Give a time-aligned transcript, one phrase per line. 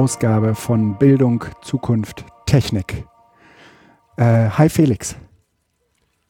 [0.00, 3.04] Ausgabe von Bildung, Zukunft, Technik.
[4.16, 5.14] Äh, hi Felix.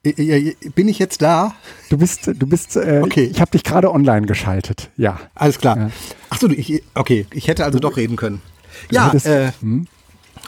[0.02, 1.54] Bin ich jetzt da?
[1.88, 3.30] Du bist, du bist, äh, okay.
[3.32, 5.20] ich habe dich gerade online geschaltet, ja.
[5.36, 5.78] Alles klar.
[5.78, 5.90] Ja.
[6.30, 8.42] Achso, ich, okay, ich hätte also doch reden können.
[8.90, 9.86] Ja, äh, hm?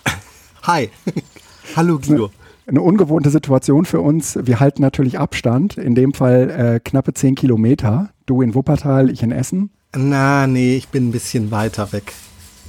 [0.65, 0.91] hi.
[1.77, 2.25] Hallo Guido.
[2.25, 2.33] Eine,
[2.67, 4.37] eine, ungewohnte Situation für uns.
[4.43, 8.11] Wir halten natürlich Abstand, in dem Fall äh, knappe zehn Kilometer.
[8.27, 9.71] Du in Wuppertal, ich in Essen.
[9.95, 12.13] Na, nee, ich bin ein bisschen weiter weg.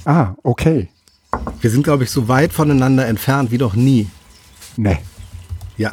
[0.04, 0.88] Ah, okay.
[1.60, 4.08] Wir sind, glaube ich, so weit voneinander entfernt wie noch nie.
[4.76, 4.98] Nee.
[5.76, 5.92] Ja.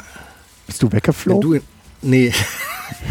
[0.66, 1.40] Bist du weggeflogen?
[1.40, 1.60] Du,
[2.02, 2.32] nee.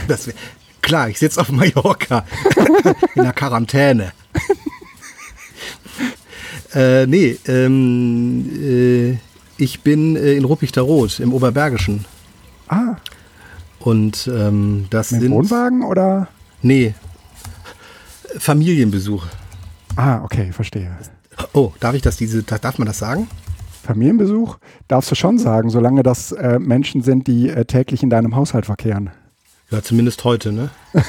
[0.07, 0.35] Das wär,
[0.81, 2.23] klar, ich sitze auf Mallorca
[3.15, 4.13] in der Quarantäne.
[6.75, 9.17] äh, nee, ähm, äh,
[9.57, 12.05] ich bin äh, in Ruppichteroth im Oberbergischen.
[12.67, 12.95] Ah.
[13.79, 15.31] Und ähm, das Mit sind.
[15.31, 16.27] Wohnwagen oder?
[16.61, 16.93] Nee,
[18.37, 19.25] Familienbesuch.
[19.95, 20.91] Ah, okay, verstehe.
[21.53, 23.27] Oh, darf ich das diese, darf man das sagen?
[23.83, 28.35] Familienbesuch darfst du schon sagen, solange das äh, Menschen sind, die äh, täglich in deinem
[28.35, 29.09] Haushalt verkehren.
[29.71, 30.69] Ja, zumindest heute, ne?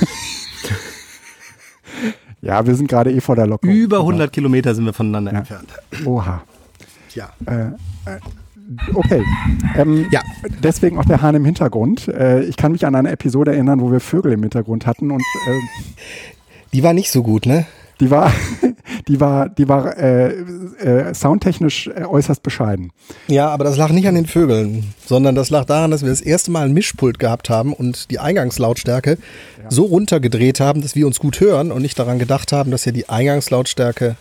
[2.40, 3.74] ja, wir sind gerade eh vor der Lockerung.
[3.74, 5.38] Über 100 Kilometer sind wir voneinander ja.
[5.38, 5.68] entfernt.
[6.04, 6.42] Oha.
[7.14, 7.30] Ja.
[7.46, 7.66] Äh,
[8.10, 8.20] äh,
[8.94, 9.22] okay.
[9.76, 10.22] Ähm, ja.
[10.62, 12.08] Deswegen auch der Hahn im Hintergrund.
[12.08, 15.20] Äh, ich kann mich an eine Episode erinnern, wo wir Vögel im Hintergrund hatten und
[15.20, 15.60] äh,
[16.72, 17.66] die war nicht so gut, ne?
[18.00, 18.32] Die war,
[19.08, 22.92] die war, die war äh, äh, soundtechnisch äh, äußerst bescheiden.
[23.28, 26.20] Ja, aber das lag nicht an den Vögeln, sondern das lag daran, dass wir das
[26.20, 29.18] erste Mal ein Mischpult gehabt haben und die Eingangslautstärke
[29.62, 29.70] ja.
[29.70, 32.92] so runtergedreht haben, dass wir uns gut hören und nicht daran gedacht haben, dass ja
[32.92, 34.16] die Eingangslautstärke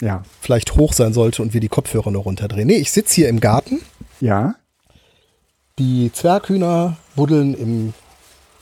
[0.00, 0.22] ja.
[0.40, 2.66] vielleicht hoch sein sollte und wir die Kopfhörer nur runterdrehen.
[2.66, 3.80] Nee, ich sitze hier im Garten.
[4.20, 4.56] Ja.
[5.78, 7.94] Die Zwerghühner buddeln im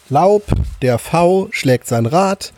[0.09, 0.45] Laub,
[0.83, 2.53] der V schlägt sein Rad,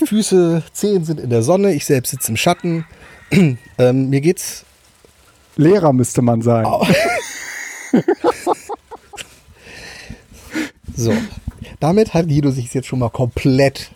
[0.00, 2.84] die Füße, Zehen sind in der Sonne, ich selbst sitze im Schatten.
[3.78, 4.64] ähm, mir geht's.
[5.56, 6.64] Lehrer müsste man sein.
[6.66, 6.86] Oh.
[10.96, 11.12] so,
[11.78, 13.90] damit hat Guido sich jetzt schon mal komplett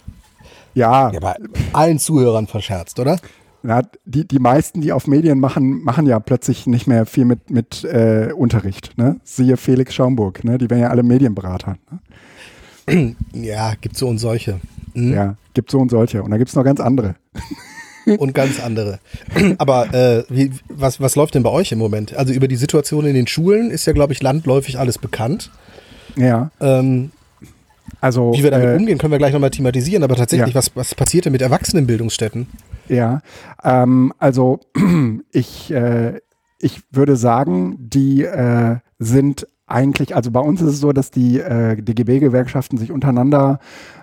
[0.75, 1.11] ja.
[1.11, 1.35] ja bei
[1.73, 3.19] allen Zuhörern verscherzt, oder?
[3.63, 7.51] Na, die, die meisten, die auf Medien machen, machen ja plötzlich nicht mehr viel mit,
[7.51, 8.97] mit äh, Unterricht.
[8.97, 9.17] Ne?
[9.25, 10.59] Siehe Felix Schaumburg, ne?
[10.59, 11.77] die werden ja alle Medienberater.
[11.91, 13.17] Ne?
[13.33, 14.61] Ja, gibt so und solche.
[14.97, 15.13] Mhm.
[15.13, 16.23] Ja, gibt so und solche.
[16.23, 17.17] Und da gibt es noch ganz andere.
[18.19, 18.99] und ganz andere.
[19.59, 22.17] Aber äh, wie, was, was läuft denn bei euch im Moment?
[22.17, 25.51] Also über die Situation in den Schulen ist ja, glaube ich, landläufig alles bekannt.
[26.17, 26.51] Ja.
[26.61, 27.11] Ähm,
[28.01, 30.03] also, Wie wir damit äh, umgehen, können wir gleich nochmal thematisieren.
[30.03, 30.55] Aber tatsächlich, ja.
[30.55, 32.47] was, was passiert denn mit Erwachsenenbildungsstätten?
[32.89, 33.21] Ja,
[33.63, 34.61] ähm, also
[35.33, 36.21] ich, äh,
[36.59, 41.41] ich würde sagen, die äh, sind eigentlich, also bei uns ist es so, dass die
[41.41, 43.59] äh, DGB-Gewerkschaften sich untereinander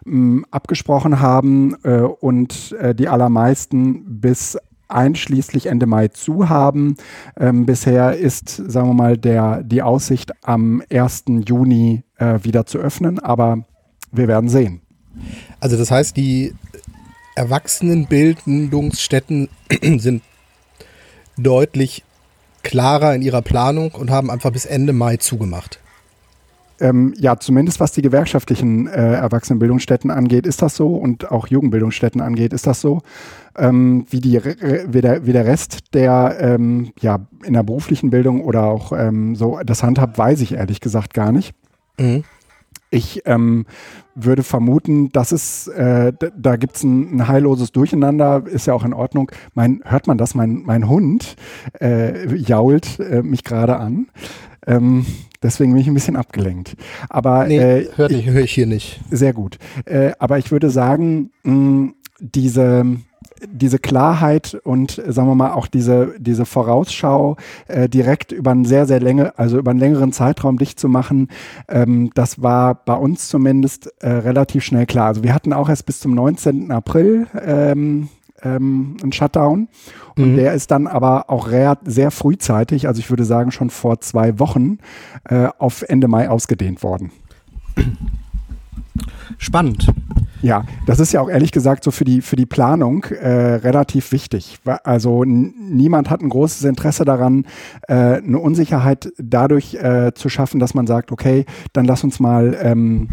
[0.06, 4.58] mh, mm, abgesprochen haben äh, und äh, die allermeisten bis
[4.90, 6.98] einschließlich Ende Mai zu haben.
[7.38, 11.24] Ähm, bisher ist, sagen wir mal, der, die Aussicht am 1.
[11.48, 13.64] Juni äh, wieder zu öffnen, aber
[14.12, 14.82] wir werden sehen.
[15.60, 16.56] Also das heißt, die
[17.36, 19.50] Erwachsenenbildungsstätten
[19.98, 20.24] sind
[21.38, 22.04] deutlich
[22.64, 25.80] klarer in ihrer Planung und haben einfach bis Ende Mai zugemacht.
[26.80, 32.20] Ähm, ja, zumindest was die gewerkschaftlichen äh, Erwachsenenbildungsstätten angeht, ist das so und auch Jugendbildungsstätten
[32.20, 33.02] angeht, ist das so.
[33.56, 34.42] Ähm, wie, die,
[34.88, 39.36] wie, der, wie der Rest der ähm, ja, in der beruflichen Bildung oder auch ähm,
[39.36, 41.54] so das handhabt, weiß ich ehrlich gesagt gar nicht.
[42.00, 42.24] Mhm.
[42.94, 43.66] Ich ähm,
[44.14, 48.86] würde vermuten, dass es, äh, da gibt es ein, ein, heilloses Durcheinander, ist ja auch
[48.86, 49.32] in Ordnung.
[49.56, 50.36] Mein, hört man das?
[50.36, 51.36] Mein, mein Hund
[51.82, 54.10] äh, jault äh, mich gerade an.
[54.68, 55.08] Ähm,
[55.42, 56.76] deswegen bin ich ein bisschen abgelenkt.
[57.10, 59.02] Aber nee, äh, hört nicht, höre ich hier nicht.
[59.10, 59.58] Sehr gut.
[59.86, 62.86] Äh, aber ich würde sagen, mh, diese
[63.52, 67.38] diese Klarheit und sagen wir mal auch diese, diese Vorausschau
[67.68, 71.30] äh, direkt über einen sehr, sehr länge, also über einen längeren Zeitraum dicht zu machen,
[71.68, 75.08] ähm, das war bei uns zumindest äh, relativ schnell klar.
[75.08, 76.72] Also wir hatten auch erst bis zum 19.
[76.72, 78.10] April ähm,
[78.42, 79.68] ähm, einen Shutdown
[80.16, 80.36] und mhm.
[80.36, 81.50] der ist dann aber auch
[81.86, 84.80] sehr frühzeitig, also ich würde sagen schon vor zwei Wochen,
[85.26, 87.12] äh, auf Ende Mai ausgedehnt worden.
[89.38, 89.88] Spannend.
[90.44, 94.12] Ja, das ist ja auch ehrlich gesagt so für die, für die Planung äh, relativ
[94.12, 94.60] wichtig.
[94.84, 97.46] Also niemand hat ein großes Interesse daran,
[97.88, 102.58] äh, eine Unsicherheit dadurch äh, zu schaffen, dass man sagt, okay, dann lass uns mal
[102.62, 103.08] ähm,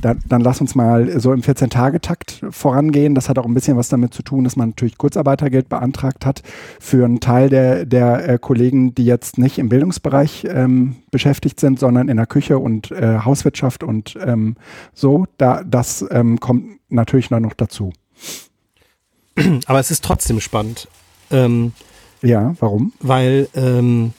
[0.00, 3.14] dann, dann lass uns mal so im 14-Tage-Takt vorangehen.
[3.14, 6.42] Das hat auch ein bisschen was damit zu tun, dass man natürlich Kurzarbeitergeld beantragt hat
[6.80, 11.78] für einen Teil der, der äh, Kollegen, die jetzt nicht im Bildungsbereich ähm, beschäftigt sind,
[11.78, 14.56] sondern in der Küche und äh, Hauswirtschaft und ähm,
[14.94, 15.26] so.
[15.36, 17.92] Da, das ähm, kommt natürlich noch dazu.
[19.66, 20.88] Aber es ist trotzdem spannend.
[21.30, 21.72] Ähm,
[22.22, 22.92] Ja, warum?
[23.00, 24.12] weil, ähm,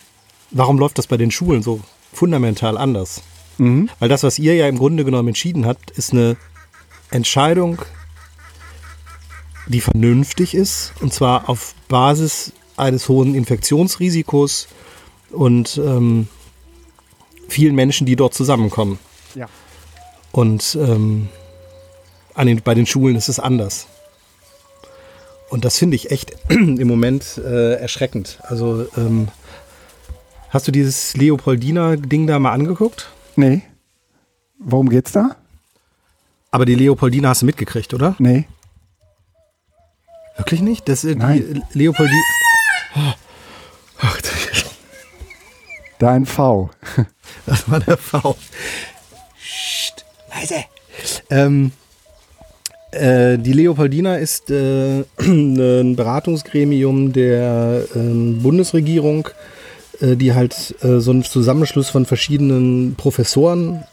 [0.51, 1.81] warum läuft das bei den Schulen so
[2.13, 3.21] fundamental anders?
[3.59, 3.89] Mhm.
[3.99, 6.37] Weil das, was ihr ja im Grunde genommen entschieden habt, ist eine
[7.11, 7.81] Entscheidung,
[9.67, 14.67] die vernünftig ist, und zwar auf Basis eines hohen Infektionsrisikos
[15.31, 16.27] und ähm,
[17.47, 18.97] vielen Menschen, die dort zusammenkommen.
[19.35, 19.47] Ja.
[20.31, 21.29] Und ähm,
[22.33, 23.87] an den, bei den Schulen ist es anders.
[25.49, 28.39] Und das finde ich echt im Moment äh, erschreckend.
[28.43, 29.27] Also ähm,
[30.49, 33.09] hast du dieses Leopoldiner-Ding da mal angeguckt?
[33.39, 33.61] Nee.
[34.57, 35.37] Worum geht's da?
[36.51, 38.17] Aber die Leopoldina hast du mitgekriegt, oder?
[38.19, 38.49] Nee.
[40.35, 40.89] Wirklich nicht?
[40.89, 41.63] Das, äh, die Nein.
[41.73, 42.21] Leopoldina.
[45.99, 46.69] Da ein V.
[47.45, 48.35] Das war der V.
[49.37, 50.65] Psst, leise.
[51.29, 51.71] Ähm,
[52.91, 59.29] äh, die Leopoldina ist äh, ein Beratungsgremium der ähm, Bundesregierung,
[60.01, 63.83] äh, die halt äh, so ein Zusammenschluss von verschiedenen Professoren,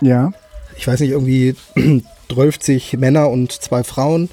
[0.00, 0.32] Ja.
[0.76, 1.54] ich weiß nicht, irgendwie
[2.32, 4.30] 12 Männer und zwei Frauen,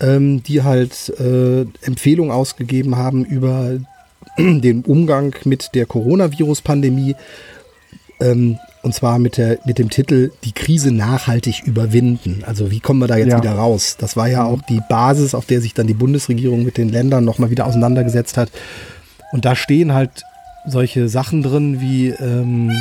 [0.00, 3.78] ähm, die halt äh, Empfehlungen ausgegeben haben über
[4.38, 7.14] den Umgang mit der Coronavirus-Pandemie.
[8.20, 12.42] Ähm, und zwar mit, der, mit dem Titel Die Krise nachhaltig überwinden.
[12.46, 13.38] Also wie kommen wir da jetzt Ja.
[13.38, 13.96] wieder raus?
[13.98, 17.24] Das war ja auch die Basis, auf der sich dann die Bundesregierung mit den Ländern
[17.24, 18.50] nochmal wieder auseinandergesetzt hat.
[19.32, 20.24] Und da stehen halt
[20.66, 22.72] solche Sachen drin wie ähm,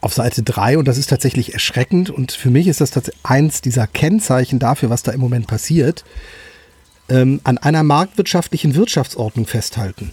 [0.00, 3.86] auf Seite 3 und das ist tatsächlich erschreckend und für mich ist das eins dieser
[3.86, 6.04] Kennzeichen dafür, was da im Moment passiert,
[7.08, 10.10] ähm, an einer marktwirtschaftlichen Wirtschaftsordnung festhalten.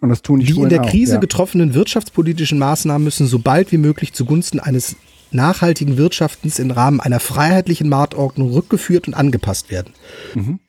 [0.00, 1.20] Und das tun die, Die in der auch, Krise ja.
[1.20, 4.96] getroffenen wirtschaftspolitischen Maßnahmen müssen so bald wie möglich zugunsten eines
[5.34, 9.92] nachhaltigen Wirtschaftens im Rahmen einer freiheitlichen Marktordnung rückgeführt und angepasst werden.
[10.34, 10.60] Mhm.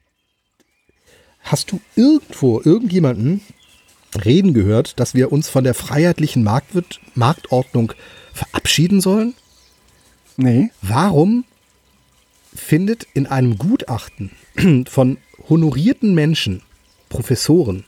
[1.41, 3.41] Hast du irgendwo irgendjemanden
[4.23, 7.93] reden gehört, dass wir uns von der freiheitlichen Marktwirt Marktordnung
[8.33, 9.33] verabschieden sollen?
[10.37, 10.71] Nee.
[10.81, 11.45] Warum
[12.55, 14.31] findet in einem Gutachten
[14.89, 15.17] von
[15.49, 16.61] honorierten Menschen,
[17.09, 17.83] Professoren,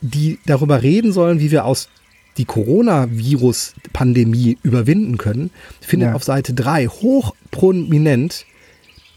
[0.00, 1.88] die darüber reden sollen, wie wir aus
[2.40, 5.50] die Coronavirus-Pandemie überwinden können,
[5.80, 6.14] findet Ja.
[6.14, 8.46] auf Seite 3 hochprominent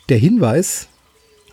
[0.10, 0.88] der Hinweis,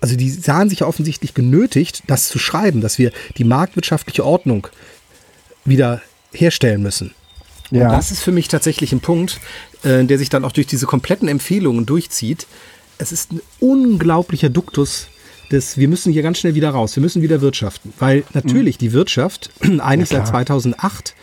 [0.01, 4.67] also die sahen sich ja offensichtlich genötigt, das zu schreiben, dass wir die marktwirtschaftliche Ordnung
[5.65, 6.01] wieder
[6.33, 7.13] herstellen müssen.
[7.71, 7.87] Ja.
[7.87, 9.39] Und das ist für mich tatsächlich ein Punkt,
[9.85, 12.47] äh, der sich dann auch durch diese kompletten Empfehlungen durchzieht.
[12.99, 15.07] Es ist ein unglaublicher Duktus
[15.53, 17.93] des, wir müssen hier ganz schnell wieder raus, wir müssen wieder wirtschaften.
[17.99, 20.47] Weil natürlich die Wirtschaft, eigentlich Ja, seit klar.
[20.47, 21.15] 2008,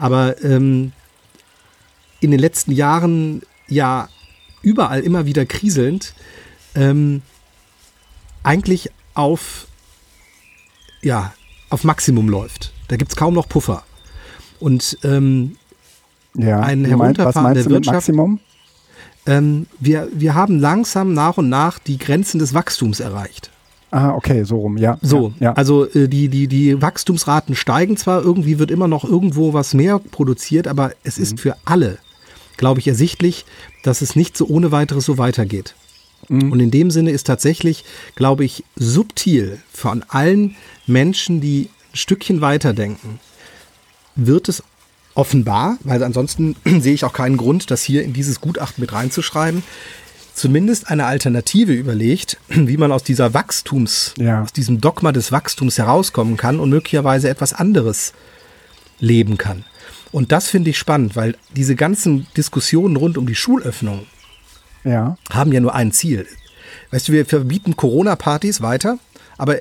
[0.00, 0.92] aber ähm,
[2.20, 4.08] in den letzten Jahren ja
[4.62, 6.14] überall immer wieder kriselnd,
[6.74, 7.22] ähm,
[8.42, 9.66] eigentlich auf,
[11.02, 11.32] ja,
[11.68, 12.72] auf Maximum läuft.
[12.88, 13.84] Da gibt es kaum noch Puffer.
[14.58, 15.56] Und ähm,
[16.34, 16.60] ja.
[16.60, 18.40] ein Herunterfahren meinst der Wirtschaft- Maximum?
[19.26, 23.50] ähm, wir, wir haben langsam nach und nach die Grenzen des Wachstums erreicht.
[23.92, 24.98] Ah, okay, so rum, ja.
[25.02, 25.52] So, ja, ja.
[25.54, 29.98] also äh, die, die, die Wachstumsraten steigen zwar, irgendwie wird immer noch irgendwo was mehr
[29.98, 31.22] produziert, aber es Mhm.
[31.24, 31.98] ist für alle,
[32.56, 33.44] glaube ich, ersichtlich,
[33.82, 35.74] dass es nicht so ohne weiteres so weitergeht.
[36.28, 36.52] Mhm.
[36.52, 40.54] Und in dem Sinne ist tatsächlich, glaube ich, subtil von allen
[40.86, 43.18] Menschen, die ein Stückchen weiterdenken,
[44.14, 44.62] wird es
[45.14, 49.64] offenbar, weil ansonsten sehe ich auch keinen Grund, das hier in dieses Gutachten mit reinzuschreiben,
[50.34, 54.42] zumindest eine Alternative überlegt, wie man aus dieser Wachstums, Ja.
[54.42, 58.12] aus diesem Dogma des Wachstums herauskommen kann und möglicherweise etwas anderes
[58.98, 59.64] leben kann.
[60.12, 64.06] Und das finde ich spannend, weil diese ganzen Diskussionen rund um die Schulöffnung
[64.84, 65.16] ja.
[65.30, 66.26] haben ja nur ein Ziel.
[66.90, 68.98] Weißt du, wir verbieten Corona-Partys weiter,
[69.38, 69.58] aber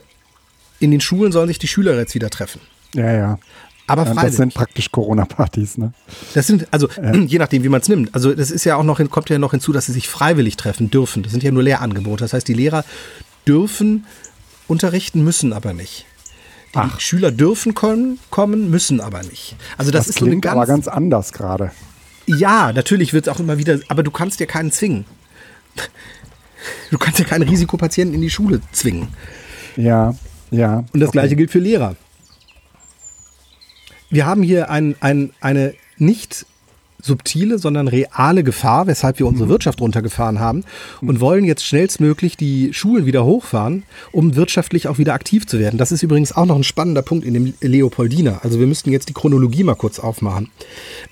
[0.80, 2.62] in den Schulen sollen sich die Schüler jetzt wieder treffen.
[2.96, 3.40] Ja, ja.
[3.90, 4.24] Aber freiwillig.
[4.24, 5.94] das sind praktisch Corona-Partys, ne?
[6.34, 6.88] Das sind, also
[7.26, 8.14] je nachdem, wie man es nimmt.
[8.14, 10.92] Also das ist ja auch noch, kommt ja noch hinzu, dass sie sich freiwillig treffen
[10.92, 11.24] dürfen.
[11.24, 12.24] Das sind ja nur Lehrangebote.
[12.24, 12.86] Das heißt, die Lehrer
[13.48, 14.06] dürfen
[14.68, 16.06] unterrichten, müssen aber nicht.
[16.76, 17.00] Die Ach.
[17.00, 19.56] Schüler dürfen kommen, kommen, müssen aber nicht.
[19.78, 21.72] Also das, Das, ist so eine ganz, aber ganz anders gerade.
[22.28, 25.06] Ja, natürlich wird es auch immer wieder, aber du kannst ja keinen zwingen.
[26.92, 29.08] Du kannst ja keinen Risikopatienten in die Schule zwingen.
[29.78, 30.14] Ja,
[30.52, 30.84] ja.
[30.94, 31.20] Und das okay.
[31.20, 31.96] gleiche gilt für Lehrer.
[34.10, 36.46] Wir haben hier ein, ein, eine nicht
[37.02, 39.52] subtile, sondern reale Gefahr, weshalb wir unsere Mhm.
[39.52, 40.66] Wirtschaft runtergefahren haben
[41.00, 45.78] und wollen jetzt schnellstmöglich die Schulen wieder hochfahren, um wirtschaftlich auch wieder aktiv zu werden.
[45.78, 48.40] Das ist übrigens auch noch ein spannender Punkt in dem Leopoldina.
[48.44, 50.50] Also wir müssten jetzt die Chronologie mal kurz aufmachen.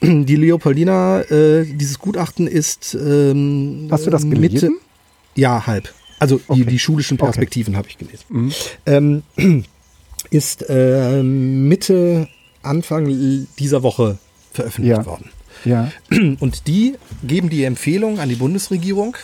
[0.01, 4.79] Die Leopoldina, äh, dieses Gutachten ist ähm, Hast du das Mitte, gelesen?
[5.35, 5.93] ja, halb.
[6.19, 6.65] Also die, Okay.
[6.65, 7.25] die schulischen Okay.
[7.27, 8.51] Perspektiven habe ich gelesen.
[8.85, 9.23] Ähm,
[10.31, 12.27] ist äh, Mitte,
[12.63, 14.17] Anfang dieser Woche
[14.53, 15.05] veröffentlicht Ja.
[15.05, 15.29] worden.
[15.65, 15.91] Ja.
[16.39, 19.15] Und die geben die Empfehlung an die Bundesregierung,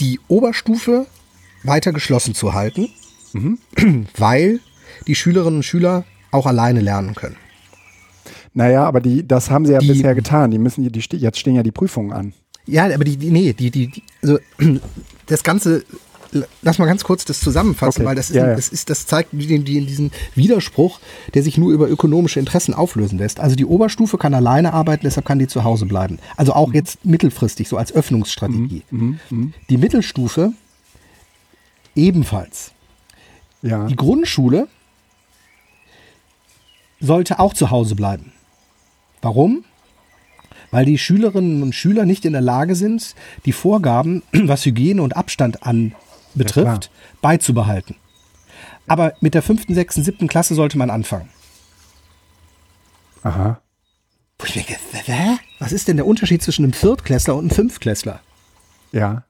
[0.00, 1.06] die Oberstufe
[1.64, 2.88] weiter geschlossen zu halten,
[4.16, 4.60] weil
[5.06, 7.36] die Schülerinnen und Schüler auch alleine lernen können.
[8.54, 10.50] Naja, aber die, das haben sie ja Die- bisher getan.
[10.50, 12.32] Die müssen, die, jetzt stehen ja die Prüfungen an.
[12.66, 14.38] Ja, aber die, die nee, die, die, die also
[15.26, 15.84] das Ganze,
[16.62, 18.54] lass mal ganz kurz das zusammenfassen, Okay, weil das ist, ja, ja.
[18.54, 21.00] das ist, das zeigt die, die, diesen Widerspruch,
[21.34, 23.40] der sich nur über ökonomische Interessen auflösen lässt.
[23.40, 26.18] Also die Oberstufe kann alleine arbeiten, deshalb kann die zu Hause bleiben.
[26.36, 28.82] Also auch jetzt mittelfristig, so als Öffnungsstrategie.
[29.68, 30.52] Die Mittelstufe
[31.94, 32.72] ebenfalls.
[33.62, 33.86] Ja.
[33.86, 34.68] Die Grundschule
[37.00, 38.32] sollte auch zu Hause bleiben.
[39.22, 39.64] Warum?
[40.70, 43.14] Weil die Schülerinnen und Schüler nicht in der Lage sind,
[43.46, 45.62] die Vorgaben, was Hygiene und Abstand
[46.34, 47.96] anbetrifft, Ja, beizubehalten.
[48.86, 51.28] Aber mit der fünften, sechsten, siebten Klasse sollte man anfangen.
[53.22, 53.60] Aha.
[54.38, 54.76] Wo ich denke?
[55.58, 58.20] Was ist denn der Unterschied zwischen einem Viertklässler und einem Fünftklässler?
[58.92, 59.24] Ja.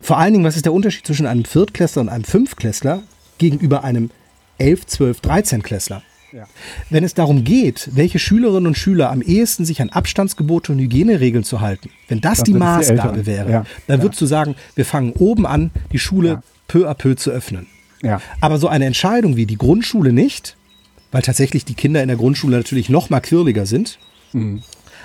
[0.00, 3.02] Vor allen Dingen, was ist der Unterschied zwischen einem Viertklässler und einem Fünftklässler
[3.38, 4.10] gegenüber einem
[4.58, 6.02] 11, 12, 13 Klässler?
[6.32, 6.46] Ja.
[6.88, 11.44] Wenn es darum geht, welche Schülerinnen und Schüler am ehesten sich an Abstandsgebote und Hygieneregeln
[11.44, 13.26] zu halten, wenn das Dann die die Maßgabe Älteren.
[13.26, 13.66] wäre, Ja.
[13.86, 14.02] dann Ja.
[14.04, 16.42] würdest du sagen, wir fangen oben an, die Schule Ja.
[16.68, 17.66] peu à peu zu öffnen.
[18.40, 20.56] Aber so eine Entscheidung wie die Grundschule nicht,
[21.12, 23.98] weil tatsächlich die Kinder in der Grundschule natürlich noch mal quirliger sind,
[24.32, 24.62] Mhm.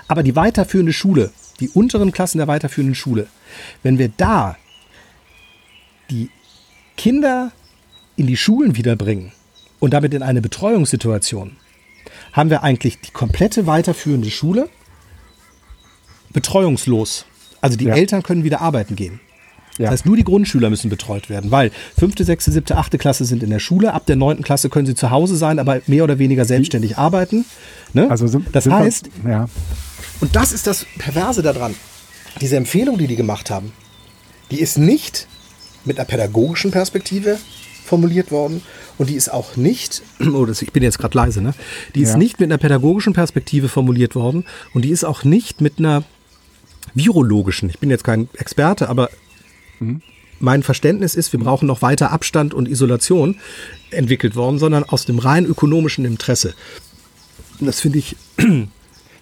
[0.08, 3.28] aber die weiterführende Schule, die unteren Klassen der weiterführenden Schule,
[3.84, 4.56] wenn wir da
[6.10, 6.30] die
[6.96, 7.52] Kinder
[8.16, 9.32] in die Schulen wiederbringen
[9.80, 11.56] und damit in eine Betreuungssituation,
[12.34, 14.70] haben wir eigentlich die komplette weiterführende Schule
[16.34, 17.26] betreuungslos.
[17.62, 17.96] Also die Ja.
[17.96, 19.20] Eltern können wieder arbeiten gehen.
[19.78, 19.86] Ja.
[19.86, 23.44] Das heißt, nur die Grundschüler müssen betreut werden, weil fünfte, sechste, siebte, achte Klasse sind
[23.44, 23.94] in der Schule.
[23.94, 27.46] Ab der neunten Klasse können sie zu Hause sein, aber mehr oder weniger selbstständig arbeiten.
[27.94, 28.10] Ne?
[28.10, 29.48] Also sind, das sind wir- heißt, ja.
[30.20, 31.76] und das ist das Perverse daran.
[32.42, 33.72] Diese Empfehlung, die die gemacht haben,
[34.50, 35.28] die ist nicht
[35.86, 37.38] mit einer pädagogischen Perspektive
[37.88, 38.62] formuliert worden
[38.98, 40.04] und die ist auch nicht,
[40.34, 41.54] oh, das, ich bin jetzt gerade leise, ne?
[41.96, 42.18] Die ist Ja.
[42.18, 46.04] nicht mit einer pädagogischen Perspektive formuliert worden und die ist auch nicht mit einer
[46.94, 49.10] virologischen, ich bin jetzt kein Experte, aber
[50.40, 53.36] mein Verständnis ist, wir brauchen noch weiter Abstand und Isolation
[53.92, 56.54] entwickelt worden, sondern aus dem rein ökonomischen Interesse.
[57.60, 58.16] Und das finde ich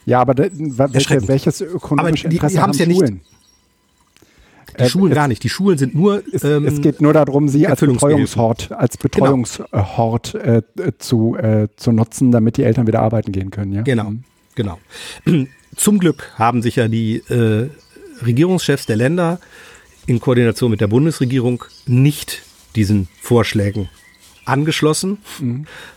[0.07, 3.21] Ja, aber welche, welches ökonomische Aber die- die Interesse haben's haben ja nicht- Schulen?
[4.77, 5.43] Die Äh, Schulen gar nicht.
[5.43, 6.23] Die Schulen sind nur.
[6.31, 7.79] Es, ähm, es geht nur darum, sie als.
[7.79, 13.51] Betreuungshort, als Betreuungshort äh, äh, zu, äh, zu nutzen, damit die Eltern wieder arbeiten gehen
[13.51, 13.73] können.
[13.73, 13.81] Ja?
[13.83, 14.13] Genau,
[14.55, 14.79] genau.
[15.75, 17.69] Zum Glück haben sich ja die äh,
[18.25, 19.39] Regierungschefs der Länder
[20.07, 22.43] in Koordination mit der Bundesregierung nicht
[22.75, 23.89] diesen Vorschlägen
[24.45, 25.17] angeschlossen,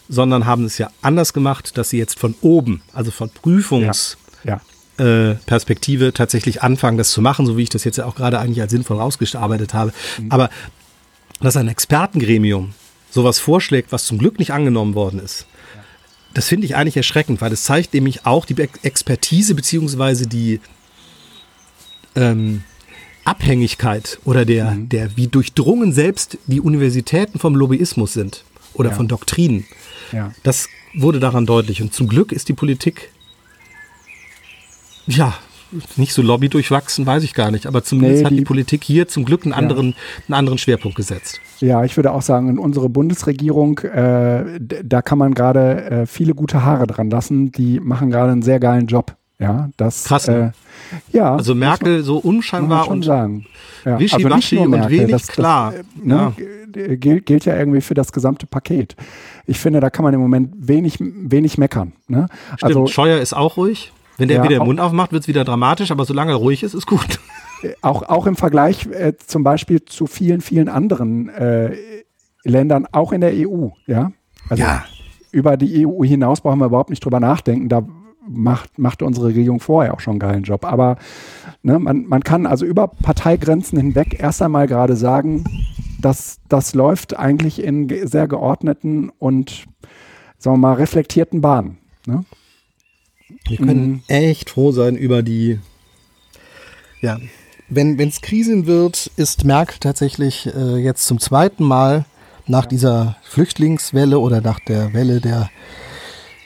[0.09, 4.28] sondern haben es ja anders gemacht, dass sie jetzt von oben, also von Prüfungs Ja.
[4.99, 8.39] Äh, Perspektive tatsächlich anfangen, das zu machen, so wie ich das jetzt ja auch gerade
[8.39, 9.93] eigentlich als sinnvoll rausgearbeitet habe.
[10.29, 10.51] Aber
[11.41, 12.75] dass ein Expertengremium
[13.11, 15.47] sowas vorschlägt, was zum Glück nicht angenommen worden ist,
[16.35, 20.61] das finde ich eigentlich erschreckend, weil das zeigt nämlich auch die Expertise beziehungsweise die
[22.15, 22.63] ähm,
[23.25, 28.97] Abhängigkeit oder der, der, wie durchdrungen selbst die Universitäten vom Lobbyismus sind oder Ja.
[28.97, 29.67] von Doktrinen.
[30.13, 30.33] Ja.
[30.43, 31.83] Das wurde daran deutlich.
[31.83, 33.11] Und zum Glück ist die Politik,
[35.09, 35.35] ja,
[35.97, 37.67] nicht so lobbydurchwachsen, weiß ich gar nicht.
[37.67, 39.95] Aber zumindest Nee, hat die, die- Politik hier zum Glück einen anderen,
[40.27, 41.41] einen anderen Schwerpunkt gesetzt.
[41.61, 46.35] Ja, ich würde auch sagen, in unsere Bundesregierung, äh, da kann man gerade äh, viele
[46.35, 47.53] gute Haare dran lassen.
[47.53, 49.15] Die machen gerade einen sehr geilen Job.
[49.41, 50.05] Ja, das.
[50.05, 50.53] Krass, ne?
[51.13, 51.37] Äh, ja.
[51.37, 53.47] Also Merkel so man unscheinbar schon und sagen.
[53.85, 53.99] Ja.
[54.01, 55.73] wischiwaschi nicht nur und Merkel, wenig klar.
[55.73, 56.33] Das, ne,
[56.73, 58.97] g- gilt, gilt ja irgendwie für das gesamte Paket.
[59.47, 61.93] Ich finde, da kann man im Moment wenig, wenig meckern.
[62.09, 62.27] Ne?
[62.57, 63.93] Stimmt, Also Scheuer ist auch ruhig.
[64.19, 66.63] Wenn der Ja, wieder den Mund aufmacht, wird es wieder dramatisch, aber solange er ruhig
[66.63, 67.19] ist, ist gut.
[67.83, 71.75] auch, auch im Vergleich äh, zum Beispiel zu vielen, vielen anderen äh,
[72.45, 73.69] Ländern, auch in der EU.
[73.87, 74.13] Ja.
[74.49, 74.85] Also Ja.
[75.33, 77.69] über die EU hinaus brauchen wir überhaupt nicht drüber nachdenken.
[77.69, 77.83] Da
[78.29, 80.65] macht, macht unsere Regierung vorher auch schon einen geilen Job.
[80.65, 80.97] Aber
[81.63, 85.45] ne, man, man kann also über Parteigrenzen hinweg erst einmal gerade sagen,
[86.01, 89.67] dass das läuft eigentlich in sehr geordneten und
[90.39, 91.79] sagen wir mal reflektierten Bahnen.
[92.07, 92.25] Ne?
[93.49, 94.03] Wir können mhm.
[94.09, 95.59] echt froh sein über die,
[97.01, 97.19] ja,
[97.69, 102.05] wenn es Krisen wird, ist Merck tatsächlich äh, jetzt zum zweiten Mal
[102.47, 105.51] nach dieser Flüchtlingswelle oder nach der Welle der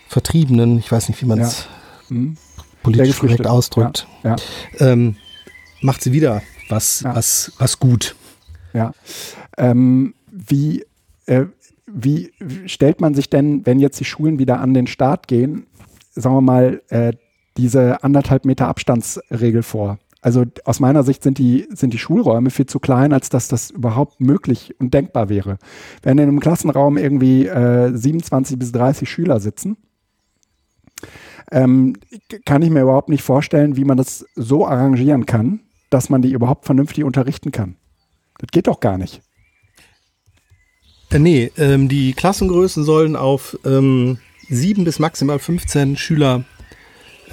[0.09, 1.67] Vertriebenen, ich weiß nicht, wie man es
[2.11, 2.17] ja.
[2.17, 2.37] mhm.
[2.83, 4.37] politisch korrekt ausdrückt, ja.
[4.79, 4.93] Ja.
[4.93, 5.17] Ähm,
[5.81, 8.17] macht sie wieder was, was, was gut.
[8.73, 8.93] Ja.
[9.57, 10.85] Ähm, wie,
[11.27, 11.45] äh,
[11.87, 12.33] wie
[12.67, 15.67] stellt man sich denn, wenn jetzt die Schulen wieder an den Start gehen,
[16.15, 17.13] sagen wir mal, äh,
[17.57, 19.99] diese anderthalb Meter Abstandsregel vor?
[20.21, 23.71] Also aus meiner Sicht sind die, sind die Schulräume viel zu klein, als dass das
[23.71, 25.59] überhaupt möglich und denkbar wäre.
[26.03, 29.77] Wenn in einem Klassenraum irgendwie äh, 27 bis 30 Schüler sitzen,
[31.51, 31.97] ähm,
[32.45, 36.33] kann ich mir überhaupt nicht vorstellen, wie man das so arrangieren kann, dass man die
[36.33, 37.77] überhaupt vernünftig unterrichten kann.
[38.39, 39.23] Das geht doch gar nicht.
[41.11, 44.19] Äh, nee, ähm, die Klassengrößen sollen auf ähm,
[44.49, 46.45] sieben bis maximal 15 Schüler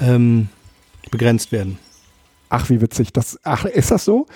[0.01, 0.49] ähm,
[1.11, 1.77] begrenzt werden.
[2.49, 3.13] Ach, wie witzig.
[3.13, 4.27] Das, ach, ist das so?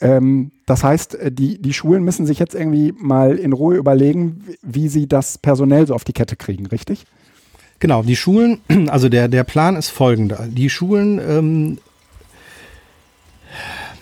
[0.00, 4.44] Ähm, das heißt, äh, die, die Schulen müssen sich jetzt irgendwie mal in Ruhe überlegen,
[4.62, 7.04] wie sie das personell so auf die Kette kriegen, richtig?
[7.78, 10.46] Genau, die Schulen, also der, der Plan ist folgender.
[10.48, 11.20] Die Schulen.
[11.20, 11.78] Ähm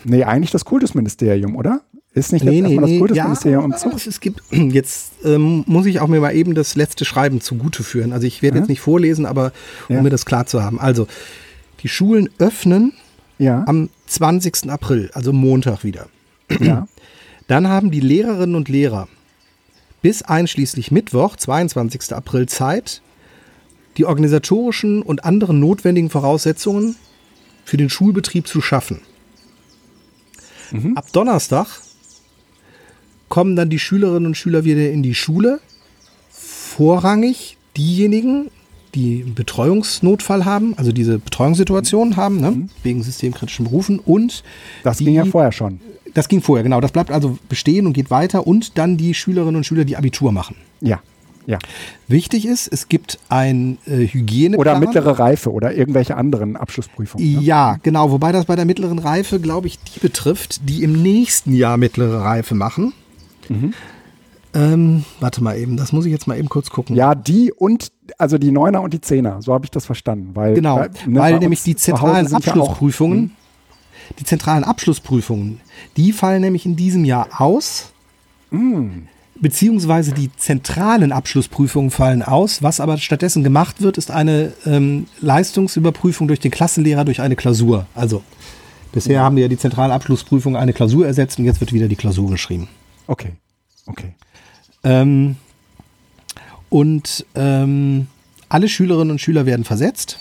[0.03, 1.81] nee, eigentlich das Kultusministerium, oder?
[2.13, 4.05] Ist nicht nee, nee, das Kultusministerium ja, im Zug?
[4.05, 8.11] Es gibt, jetzt ähm, muss ich auch mir mal eben das letzte Schreiben zugute führen.
[8.11, 8.61] Also ich werde ja.
[8.61, 9.53] jetzt nicht vorlesen, aber
[9.87, 10.01] um ja.
[10.01, 10.79] mir das klar zu haben.
[10.79, 11.07] Also,
[11.83, 12.93] die Schulen öffnen
[13.39, 13.63] ja.
[13.65, 14.69] am 20.
[14.69, 16.07] April, also Montag wieder.
[16.59, 16.87] Ja.
[17.47, 19.07] Dann haben die Lehrerinnen und Lehrer
[20.01, 22.13] bis einschließlich Mittwoch, 22.
[22.13, 23.01] April, Zeit,
[23.97, 26.95] die organisatorischen und anderen notwendigen Voraussetzungen
[27.65, 29.01] für den Schulbetrieb zu schaffen.
[30.71, 30.97] Mhm.
[30.97, 31.67] Ab Donnerstag
[33.31, 35.59] kommen dann die Schülerinnen und Schüler wieder in die Schule.
[36.29, 38.51] Vorrangig diejenigen,
[38.93, 42.69] die einen Betreuungsnotfall haben, also diese Betreuungssituation haben, ne, mhm.
[42.83, 44.43] wegen systemkritischen Berufen und
[44.83, 45.79] das die, ging ja vorher schon.
[46.13, 46.81] Das ging vorher, genau.
[46.81, 50.31] Das bleibt also bestehen und geht weiter und dann die Schülerinnen und Schüler, die Abitur
[50.31, 50.57] machen.
[50.81, 50.99] Ja.
[51.47, 51.57] Ja.
[52.07, 54.59] Wichtig ist, es gibt ein äh, Hygieneplan.
[54.59, 57.25] Oder mittlere Reife oder irgendwelche anderen Abschlussprüfungen.
[57.33, 57.41] Ne?
[57.41, 58.11] Ja, genau.
[58.11, 62.21] Wobei das bei der mittleren Reife, glaube ich, die betrifft, die im nächsten Jahr mittlere
[62.21, 62.93] Reife machen.
[63.51, 63.73] Mhm.
[64.53, 66.95] Ähm, warte mal eben, das muss ich jetzt mal eben kurz gucken.
[66.95, 70.31] Ja, die und, also die Neuner und die Zehner, so habe ich das verstanden.
[70.33, 75.61] Weil, genau, weil, ne, weil nämlich die zentralen Abschlussprüfungen, ja auch, die zentralen Abschlussprüfungen,
[75.95, 77.91] die fallen nämlich in diesem Jahr aus.
[78.49, 79.07] Mhm.
[79.39, 82.61] Beziehungsweise die zentralen Abschlussprüfungen fallen aus.
[82.61, 87.87] Was aber stattdessen gemacht wird, ist eine ähm, Leistungsüberprüfung durch den Klassenlehrer durch eine Klausur.
[87.95, 88.21] Also
[88.91, 89.25] bisher mhm.
[89.25, 92.29] haben wir ja die zentralen Abschlussprüfungen eine Klausur ersetzt und jetzt wird wieder die Klausur
[92.29, 92.67] geschrieben.
[93.07, 93.31] Okay,
[93.85, 94.13] okay.
[94.83, 95.35] Ähm,
[96.69, 98.07] und ähm,
[98.49, 100.19] alle Schülerinnen und Schüler werden versetzt.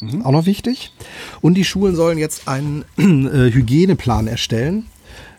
[0.00, 0.22] Mhm.
[0.22, 0.92] Auch noch wichtig.
[1.40, 4.86] Und die Schulen sollen jetzt einen äh, Hygieneplan erstellen.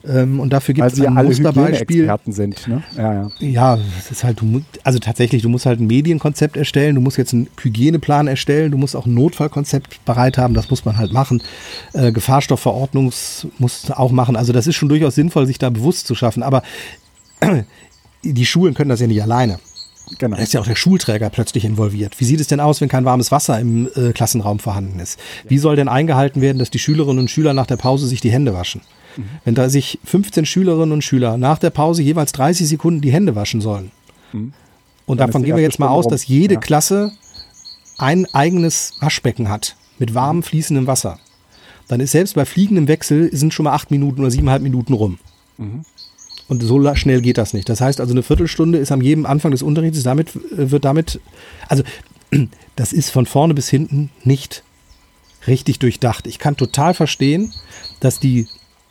[0.07, 2.03] Ähm, und dafür gibt es ein alle Musterbeispiel.
[2.03, 2.83] Experten sind, ne?
[2.95, 3.31] Ja, ja.
[3.39, 7.17] ja, das ist halt, du, also tatsächlich, du musst halt ein Medienkonzept erstellen, du musst
[7.17, 11.11] jetzt einen Hygieneplan erstellen, du musst auch ein Notfallkonzept bereit haben, das muss man halt
[11.11, 11.43] machen.
[11.91, 13.11] Äh, Gefahrstoffverordnung
[13.57, 14.37] muss auch machen.
[14.37, 16.43] Also das ist schon durchaus sinnvoll, sich da bewusst zu schaffen.
[16.43, 16.63] Aber
[18.23, 19.59] die Schulen können das ja nicht alleine.
[20.17, 20.37] Genau.
[20.37, 22.19] Da ist ja auch der Schulträger plötzlich involviert.
[22.19, 25.19] Wie sieht es denn aus, wenn kein warmes Wasser im äh, Klassenraum vorhanden ist?
[25.47, 28.31] Wie soll denn eingehalten werden, dass die Schülerinnen und Schüler nach der Pause sich die
[28.31, 28.81] Hände waschen?
[29.17, 29.23] Mhm.
[29.45, 33.35] Wenn da sich 15 Schülerinnen und Schüler nach der Pause jeweils 30 Sekunden die Hände
[33.35, 33.91] waschen sollen.
[34.33, 34.53] Mhm.
[35.05, 36.59] Und Dann davon gehen wir jetzt mal aus, dass jede ja.
[36.59, 37.11] Klasse
[37.97, 41.19] ein eigenes Waschbecken hat mit warmem fließendem Wasser.
[41.87, 45.19] Dann ist selbst bei fliegendem Wechsel sind schon mal acht Minuten oder siebeneinhalb Minuten rum.
[45.57, 45.81] Mhm.
[46.49, 47.69] Und so schnell geht das nicht.
[47.69, 51.21] Das heißt also, eine Viertelstunde ist am jedem Anfang des Unterrichts, damit wird damit,
[51.67, 51.83] also
[52.75, 54.63] das ist von vorne bis hinten nicht
[55.47, 56.27] richtig durchdacht.
[56.27, 57.53] Ich kann total verstehen,
[57.99, 58.47] dass die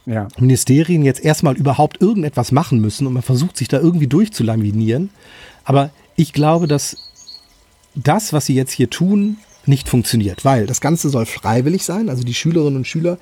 [0.07, 0.29] ja.
[0.39, 5.11] Ministerien jetzt erstmal überhaupt irgendetwas machen müssen und man versucht sich da irgendwie durchzulaminieren.
[5.65, 6.97] Aber ich glaube, dass
[7.95, 12.09] das, was sie jetzt hier tun, nicht funktioniert, weil das Ganze soll freiwillig sein.
[12.09, 13.19] Also die Schülerinnen und Schüler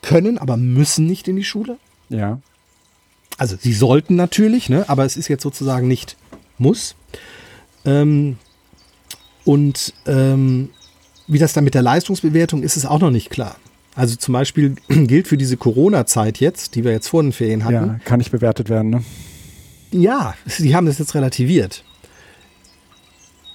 [0.00, 1.76] können, aber müssen nicht in die Schule.
[2.08, 2.40] Ja.
[3.38, 6.16] Also sie sollten natürlich, ne, aber es ist jetzt sozusagen nicht
[6.58, 6.94] muss.
[7.84, 8.36] Ähm,
[9.44, 10.70] und ähm,
[11.26, 13.56] wie das dann mit der Leistungsbewertung ist, ist auch noch nicht klar.
[13.94, 17.74] Also zum Beispiel gilt für diese Corona-Zeit jetzt, die wir jetzt vor den Ferien hatten.
[17.74, 19.04] Ja, kann nicht bewertet werden, ne?
[19.90, 21.84] Ja, sie haben das jetzt relativiert.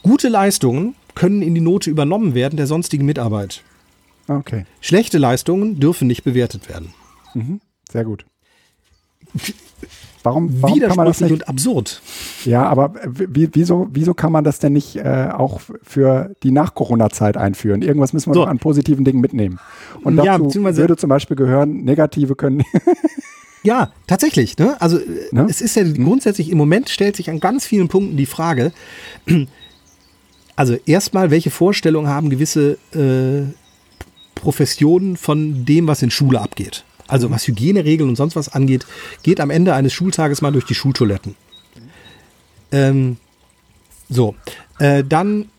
[0.03, 3.63] Gute Leistungen können in die Note übernommen werden der sonstigen Mitarbeit.
[4.27, 4.65] Okay.
[4.81, 6.93] Schlechte Leistungen dürfen nicht bewertet werden.
[7.33, 7.59] Mhm.
[7.91, 8.25] Sehr gut.
[10.27, 11.31] Warum, warum kann man das nicht?
[11.31, 12.01] und absurd.
[12.43, 17.37] Ja, aber wie, wieso, wieso kann man das denn nicht äh, auch für die Nach-Corona-Zeit
[17.37, 17.81] einführen?
[17.81, 18.41] Irgendwas müssen wir so.
[18.41, 19.59] doch an positiven Dingen mitnehmen.
[20.03, 22.63] Und dazu ja, würde zum Beispiel gehören, negative können.
[23.63, 24.57] ja, tatsächlich.
[24.57, 24.75] Ne?
[24.81, 24.99] Also
[25.31, 25.47] ne?
[25.49, 26.03] es ist ja hm?
[26.03, 28.73] grundsätzlich, im Moment stellt sich an ganz vielen Punkten die Frage,
[30.57, 33.53] also erstmal, welche Vorstellungen haben gewisse äh,
[34.35, 36.83] Professionen von dem, was in Schule abgeht?
[37.07, 38.85] Also was Hygieneregeln und sonst was angeht,
[39.23, 41.35] geht am Ende eines Schultages mal durch die Schultoiletten.
[42.71, 43.17] Ähm,
[44.09, 44.35] so,
[44.79, 45.49] äh, dann,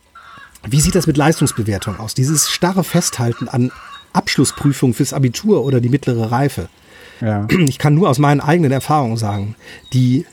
[0.67, 2.15] wie sieht das mit Leistungsbewertung aus?
[2.15, 3.73] Dieses starre Festhalten an
[4.13, 6.69] Abschlussprüfungen fürs Abitur oder die mittlere Reife.
[7.21, 7.47] Ja.
[7.69, 9.57] Ich kann nur aus meinen eigenen Erfahrungen sagen,
[9.93, 10.27] die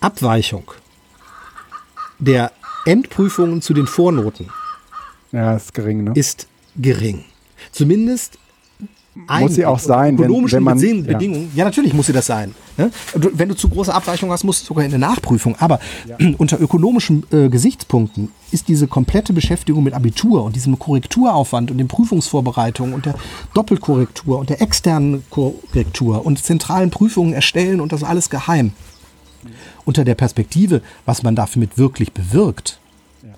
[0.00, 0.70] Abweichung
[2.18, 2.52] der
[2.84, 4.50] Endprüfungen zu den Vornoten
[5.32, 6.12] ja, ist gering, ne?
[6.14, 7.24] ist gering.
[7.72, 8.38] Zumindest
[9.26, 11.50] muss sie auch sein, wenn, wenn man, Bedingungen.
[11.52, 11.58] Ja.
[11.58, 11.64] ja.
[11.64, 12.54] natürlich muss sie das sein.
[12.76, 12.90] Ne?
[13.14, 15.56] Wenn du zu große Abweichungen hast, musst du sogar in eine Nachprüfung.
[15.58, 16.16] Aber ja.
[16.38, 21.88] unter ökonomischen äh, Gesichtspunkten ist diese komplette Beschäftigung mit Abitur und diesem Korrekturaufwand und den
[21.88, 23.14] Prüfungsvorbereitungen und der
[23.54, 28.72] Doppelkorrektur und der externen Korrektur und zentralen Prüfungen erstellen und das alles geheim.
[29.84, 32.80] Unter der Perspektive, was man damit wirklich bewirkt,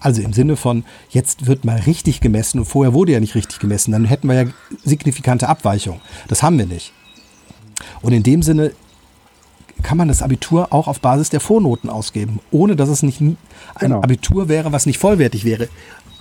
[0.01, 3.59] also im Sinne von, jetzt wird mal richtig gemessen und vorher wurde ja nicht richtig
[3.59, 4.51] gemessen, dann hätten wir ja
[4.85, 6.01] signifikante Abweichungen.
[6.29, 6.93] Das haben wir nicht.
[8.03, 8.73] Und in dem Sinne
[9.83, 13.39] kann man das Abitur auch auf Basis der Vornoten ausgeben, ohne dass es nicht ein
[13.79, 14.03] genau.
[14.03, 15.69] Abitur wäre, was nicht vollwertig wäre.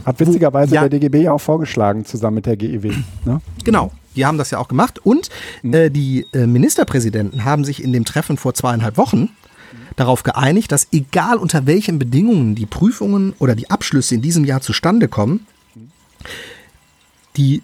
[0.06, 2.94] Hat witzigerweise ja, der DGB ja auch vorgeschlagen, zusammen mit der GEW.
[3.26, 3.42] Ne?
[3.65, 5.00] Genau, die haben das ja auch gemacht.
[5.00, 5.30] Und
[5.62, 5.74] mhm.
[5.74, 9.30] äh, die äh, Ministerpräsidenten haben sich in dem Treffen vor zweieinhalb Wochen
[10.00, 14.62] darauf geeinigt, dass egal unter welchen Bedingungen die Prüfungen oder die Abschlüsse in diesem Jahr
[14.62, 15.46] zustande kommen,
[17.36, 17.64] die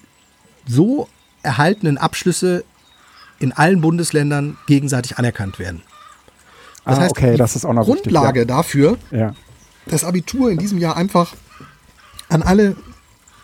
[0.67, 1.07] so
[1.43, 2.65] erhaltenen Abschlüsse
[3.39, 5.81] in allen Bundesländern gegenseitig anerkannt werden.
[6.83, 8.55] Das ah, heißt, okay, das ist auch noch Grundlage wichtig, ja.
[8.57, 9.35] dafür, ja.
[9.85, 11.33] das Abitur in diesem Jahr einfach
[12.29, 12.75] an alle,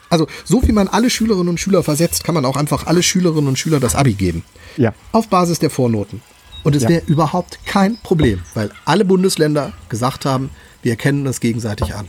[0.09, 3.47] also so wie man alle Schülerinnen und Schüler versetzt, kann man auch einfach alle Schülerinnen
[3.47, 4.43] und Schüler das Abi geben.
[4.77, 4.93] Ja.
[5.11, 6.21] Auf Basis der Vornoten.
[6.63, 6.89] Und es ja.
[6.89, 10.49] wäre überhaupt kein Problem, weil alle Bundesländer gesagt haben,
[10.83, 12.07] wir erkennen das gegenseitig an.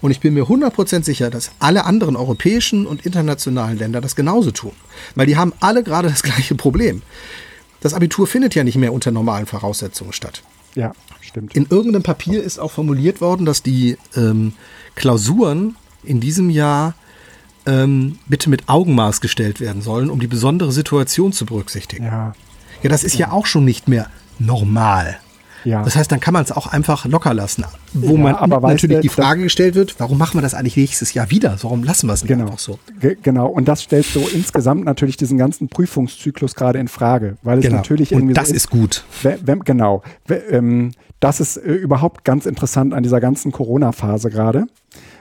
[0.00, 4.50] Und ich bin mir 100% sicher, dass alle anderen europäischen und internationalen Länder das genauso
[4.50, 4.72] tun.
[5.14, 7.02] Weil die haben alle gerade das gleiche Problem.
[7.80, 10.42] Das Abitur findet ja nicht mehr unter normalen Voraussetzungen statt.
[10.74, 11.56] Ja, stimmt.
[11.56, 14.52] In irgendeinem Papier ist auch formuliert worden, dass die ähm,
[14.94, 16.94] Klausuren in diesem Jahr
[17.66, 22.04] ähm, bitte mit Augenmaß gestellt werden sollen, um die besondere Situation zu berücksichtigen.
[22.04, 22.34] Ja,
[22.82, 24.06] ja, das ist ja auch schon nicht mehr
[24.38, 25.18] normal.
[25.64, 25.82] Ja.
[25.84, 27.64] Das heißt, dann kann man es auch einfach locker lassen.
[27.92, 30.76] Wo ja, man aber natürlich du, die Frage gestellt wird, warum machen wir das eigentlich
[30.76, 31.56] nächstes Jahr wieder?
[31.62, 32.78] Warum lassen wir es nicht genau, einfach so?
[33.22, 37.64] Genau, und das stellt so insgesamt natürlich diesen ganzen Prüfungszyklus gerade in Frage, weil es
[37.64, 37.76] genau.
[37.76, 38.28] natürlich irgendwie.
[38.28, 39.04] Und das so ist, ist gut.
[39.22, 40.02] Wenn, genau.
[40.28, 44.66] Ähm, das ist äh, überhaupt ganz interessant an dieser ganzen Corona-Phase gerade,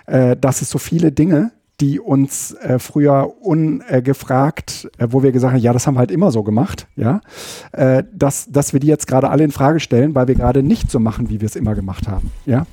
[0.06, 5.54] äh, dass es so viele Dinge die uns äh, früher ungefragt, äh, wo wir gesagt
[5.54, 7.22] haben, ja, das haben wir halt immer so gemacht, ja,
[7.72, 10.92] äh, dass, dass wir die jetzt gerade alle in Frage stellen, weil wir gerade nicht
[10.92, 12.66] so machen, wie wir es immer gemacht haben, ja.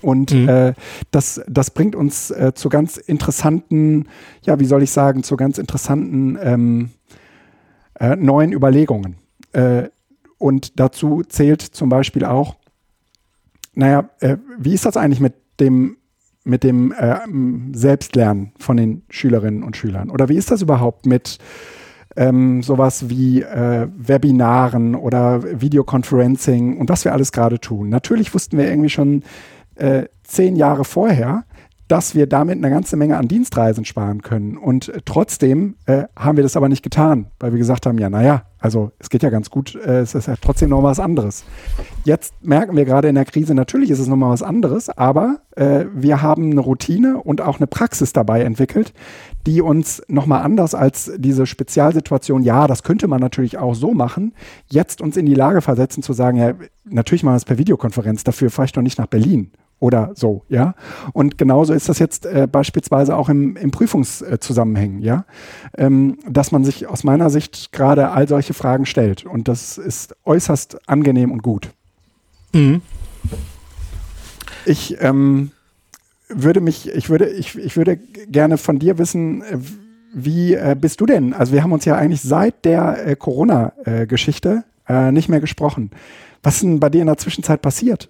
[0.00, 0.48] Und mhm.
[0.48, 0.74] äh,
[1.12, 4.08] das, das bringt uns äh, zu ganz interessanten,
[4.42, 6.90] ja, wie soll ich sagen, zu ganz interessanten ähm,
[7.98, 9.16] äh, neuen Überlegungen.
[10.38, 12.56] Und dazu zählt zum Beispiel auch,
[13.74, 14.08] naja,
[14.58, 15.98] wie ist das eigentlich mit dem
[16.44, 17.18] mit dem äh,
[17.72, 20.10] Selbstlernen von den Schülerinnen und Schülern?
[20.10, 21.38] Oder wie ist das überhaupt mit
[22.16, 27.88] ähm, sowas wie äh, Webinaren oder Videoconferencing und was wir alles gerade tun?
[27.88, 29.22] Natürlich wussten wir irgendwie schon
[29.76, 31.44] äh, zehn Jahre vorher,
[31.88, 34.56] dass wir damit eine ganze Menge an Dienstreisen sparen können.
[34.56, 38.08] Und äh, trotzdem äh, haben wir das aber nicht getan, weil wir gesagt haben, ja,
[38.08, 41.44] naja, also es geht ja ganz gut, äh, es ist ja trotzdem noch was anderes.
[42.04, 45.40] Jetzt merken wir gerade in der Krise, natürlich ist es noch mal was anderes, aber
[45.56, 48.94] äh, wir haben eine Routine und auch eine Praxis dabei entwickelt,
[49.46, 53.92] die uns noch mal anders als diese Spezialsituation, ja, das könnte man natürlich auch so
[53.92, 54.34] machen,
[54.70, 58.22] jetzt uns in die Lage versetzen zu sagen, ja, natürlich machen wir es per Videokonferenz,
[58.22, 59.50] dafür fahre ich doch nicht nach Berlin
[59.82, 60.74] oder so, ja.
[61.12, 65.24] Und genauso ist das jetzt äh, beispielsweise auch im, im Prüfungszusammenhängen, ja.
[65.76, 69.26] Ähm, dass man sich aus meiner Sicht gerade all solche Fragen stellt.
[69.26, 71.70] Und das ist äußerst angenehm und gut.
[72.52, 72.80] Mhm.
[74.66, 75.50] Ich ähm,
[76.28, 79.58] würde mich, ich würde, ich, ich würde gerne von dir wissen, äh,
[80.14, 81.34] wie äh, bist du denn?
[81.34, 85.90] Also wir haben uns ja eigentlich seit der äh, Corona-Geschichte äh, nicht mehr gesprochen.
[86.42, 88.08] Was ist denn bei dir in der Zwischenzeit passiert?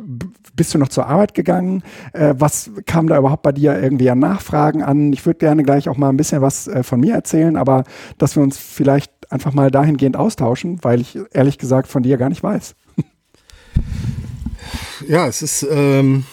[0.56, 1.82] Bist du noch zur Arbeit gegangen?
[2.14, 5.12] Äh, was kam da überhaupt bei dir irgendwie an Nachfragen an?
[5.12, 7.84] Ich würde gerne gleich auch mal ein bisschen was äh, von mir erzählen, aber
[8.16, 12.30] dass wir uns vielleicht einfach mal dahingehend austauschen, weil ich ehrlich gesagt von dir gar
[12.30, 12.74] nicht weiß.
[15.08, 16.24] Ja, es ist ähm,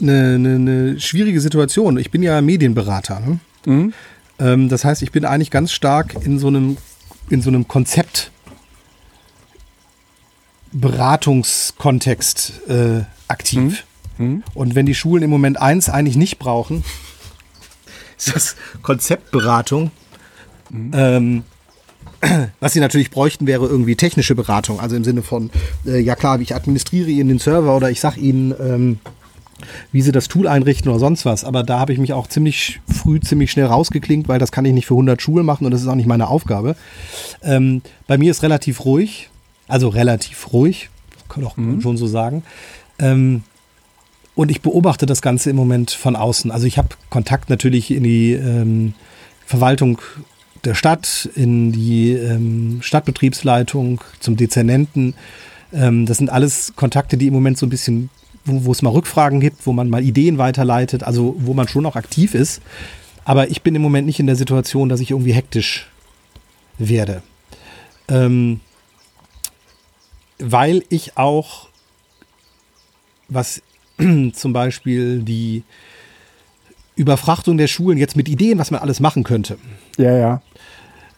[0.00, 1.98] eine, eine, eine, schwierige Situation.
[1.98, 3.20] Ich bin ja Medienberater.
[3.20, 3.38] Ne?
[3.66, 3.92] Mhm.
[4.38, 6.76] Ähm, das heißt, ich bin eigentlich ganz stark in so einem,
[7.30, 8.30] in so einem Konzept
[10.72, 13.84] Beratungskontext äh, aktiv.
[14.18, 14.26] Mhm.
[14.26, 14.42] Mhm.
[14.54, 16.84] Und wenn die Schulen im Moment eins eigentlich nicht brauchen,
[18.18, 19.90] ist das Konzeptberatung.
[20.70, 20.90] Mhm.
[20.94, 21.44] Ähm,
[22.60, 24.80] was sie natürlich bräuchten, wäre irgendwie technische Beratung.
[24.80, 25.50] Also im Sinne von,
[25.86, 28.98] äh, ja klar, ich administriere Ihnen den Server oder ich sage Ihnen, ähm,
[29.92, 31.44] wie Sie das Tool einrichten oder sonst was.
[31.44, 34.72] Aber da habe ich mich auch ziemlich früh, ziemlich schnell rausgeklinkt, weil das kann ich
[34.72, 36.76] nicht für 100 Schulen machen und das ist auch nicht meine Aufgabe.
[37.42, 39.30] Ähm, bei mir ist relativ ruhig,
[39.68, 40.90] also relativ ruhig,
[41.28, 41.80] kann auch mhm.
[41.80, 42.42] schon so sagen.
[42.98, 43.42] Ähm,
[44.34, 46.50] und ich beobachte das Ganze im Moment von außen.
[46.50, 48.94] Also ich habe Kontakt natürlich in die ähm,
[49.44, 50.00] Verwaltung
[50.64, 55.14] der Stadt, in die ähm, Stadtbetriebsleitung, zum Dezernenten.
[55.72, 58.10] Ähm, das sind alles Kontakte, die im Moment so ein bisschen,
[58.44, 61.86] wo, wo es mal Rückfragen gibt, wo man mal Ideen weiterleitet, also wo man schon
[61.86, 62.62] auch aktiv ist.
[63.24, 65.88] Aber ich bin im Moment nicht in der Situation, dass ich irgendwie hektisch
[66.78, 67.22] werde.
[68.08, 68.60] Ähm,
[70.38, 71.68] weil ich auch,
[73.28, 73.62] was
[74.32, 75.62] zum Beispiel die
[76.96, 79.58] Überfrachtung der Schulen jetzt mit Ideen, was man alles machen könnte.
[79.96, 80.42] Ja, ja.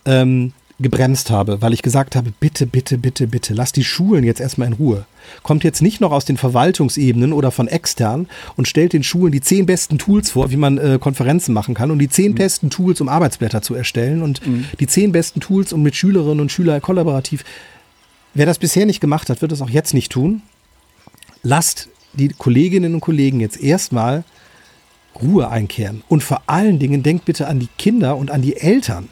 [0.04, 4.40] Ähm, gebremst habe, weil ich gesagt habe, bitte, bitte, bitte, bitte, lass die Schulen jetzt
[4.40, 5.04] erstmal in Ruhe.
[5.42, 9.42] Kommt jetzt nicht noch aus den Verwaltungsebenen oder von extern und stellt den Schulen die
[9.42, 12.36] zehn besten Tools vor, wie man äh, Konferenzen machen kann und die zehn mhm.
[12.36, 14.64] besten Tools, um Arbeitsblätter zu erstellen und mhm.
[14.78, 17.44] die zehn besten Tools, um mit Schülerinnen und Schülern kollaborativ.
[18.34, 20.42] Wer das bisher nicht gemacht hat, wird es auch jetzt nicht tun.
[21.42, 24.24] Lasst die Kolleginnen und Kollegen jetzt erstmal
[25.20, 26.02] Ruhe einkehren.
[26.08, 29.08] Und vor allen Dingen denkt bitte an die Kinder und an die Eltern.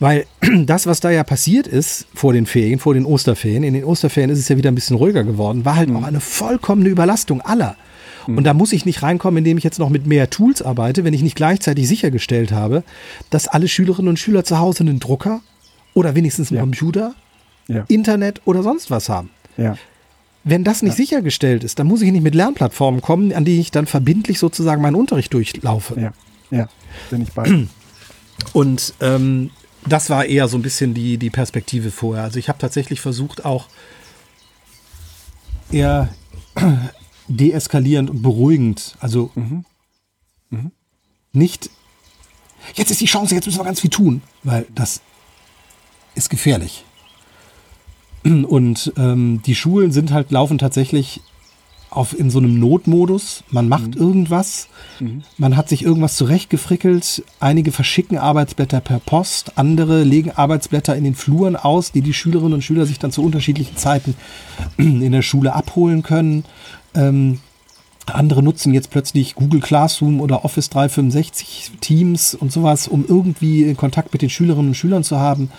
[0.00, 0.26] Weil
[0.66, 4.30] das, was da ja passiert ist vor den Ferien, vor den Osterferien, in den Osterferien
[4.30, 5.96] ist es ja wieder ein bisschen ruhiger geworden, war halt mhm.
[5.96, 7.76] auch eine vollkommene Überlastung aller.
[8.26, 8.38] Mhm.
[8.38, 11.14] Und da muss ich nicht reinkommen, indem ich jetzt noch mit mehr Tools arbeite, wenn
[11.14, 12.82] ich nicht gleichzeitig sichergestellt habe,
[13.30, 15.40] dass alle Schülerinnen und Schüler zu Hause einen Drucker
[15.94, 16.62] oder wenigstens einen ja.
[16.62, 17.14] Computer,
[17.68, 17.84] ja.
[17.88, 19.30] Internet oder sonst was haben.
[19.56, 19.76] Ja.
[20.44, 20.96] Wenn das nicht ja.
[20.96, 24.82] sichergestellt ist, dann muss ich nicht mit Lernplattformen kommen, an die ich dann verbindlich sozusagen
[24.82, 26.00] meinen Unterricht durchlaufe.
[26.00, 26.12] Ja,
[26.50, 26.68] ja,
[27.10, 27.66] bin ich bei.
[28.52, 29.50] Und ähm,
[29.86, 32.24] das war eher so ein bisschen die, die Perspektive vorher.
[32.24, 33.68] Also ich habe tatsächlich versucht, auch
[35.70, 36.08] eher
[37.28, 39.64] deeskalierend und beruhigend, also mhm.
[40.50, 40.70] Mhm.
[41.32, 41.70] nicht,
[42.74, 45.00] jetzt ist die Chance, jetzt müssen wir ganz viel tun, weil das
[46.14, 46.84] ist gefährlich.
[48.46, 51.20] Und ähm, die Schulen sind halt, laufen tatsächlich
[51.92, 53.44] auf, in so einem Notmodus.
[53.50, 54.00] Man macht mhm.
[54.00, 55.22] irgendwas, mhm.
[55.36, 57.22] man hat sich irgendwas zurechtgefrickelt.
[57.40, 62.54] Einige verschicken Arbeitsblätter per Post, andere legen Arbeitsblätter in den Fluren aus, die die Schülerinnen
[62.54, 64.14] und Schüler sich dann zu unterschiedlichen Zeiten
[64.76, 66.44] in der Schule abholen können.
[66.94, 67.40] Ähm,
[68.06, 74.12] andere nutzen jetzt plötzlich Google Classroom oder Office 365 Teams und sowas, um irgendwie Kontakt
[74.12, 75.50] mit den Schülerinnen und Schülern zu haben.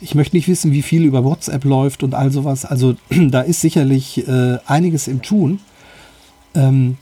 [0.00, 2.64] Ich möchte nicht wissen, wie viel über WhatsApp läuft und all sowas.
[2.64, 5.60] Also da ist sicherlich äh, einiges im Tun.
[6.54, 6.96] Ähm,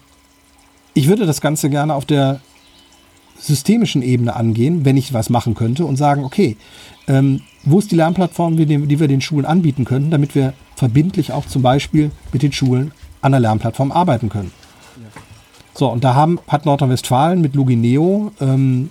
[0.95, 2.41] ich würde das Ganze gerne auf der
[3.39, 6.57] systemischen Ebene angehen, wenn ich was machen könnte und sagen, okay,
[7.07, 11.47] ähm, wo ist die Lernplattform, die, wir den Schulen anbieten können, damit wir verbindlich auch
[11.47, 14.51] zum Beispiel mit den Schulen an der Lernplattform arbeiten können.
[15.75, 18.91] So, und da haben, hat Nordrhein-Westfalen mit Lugineo ähm,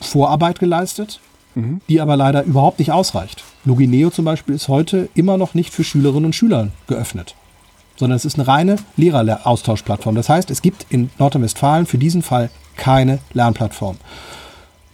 [0.00, 1.20] Vorarbeit geleistet
[1.58, 1.80] mhm.
[1.88, 3.44] die aber leider überhaupt nicht ausreicht.
[3.64, 7.34] Logineo zum Beispiel ist heute immer noch nicht für Schülerinnen und Schüler geöffnet,
[7.96, 10.14] sondern es ist eine reine Lehreraustauschplattform.
[10.14, 13.96] Das heißt, es gibt in Nordrhein-Westfalen für diesen Fall keine Lernplattform.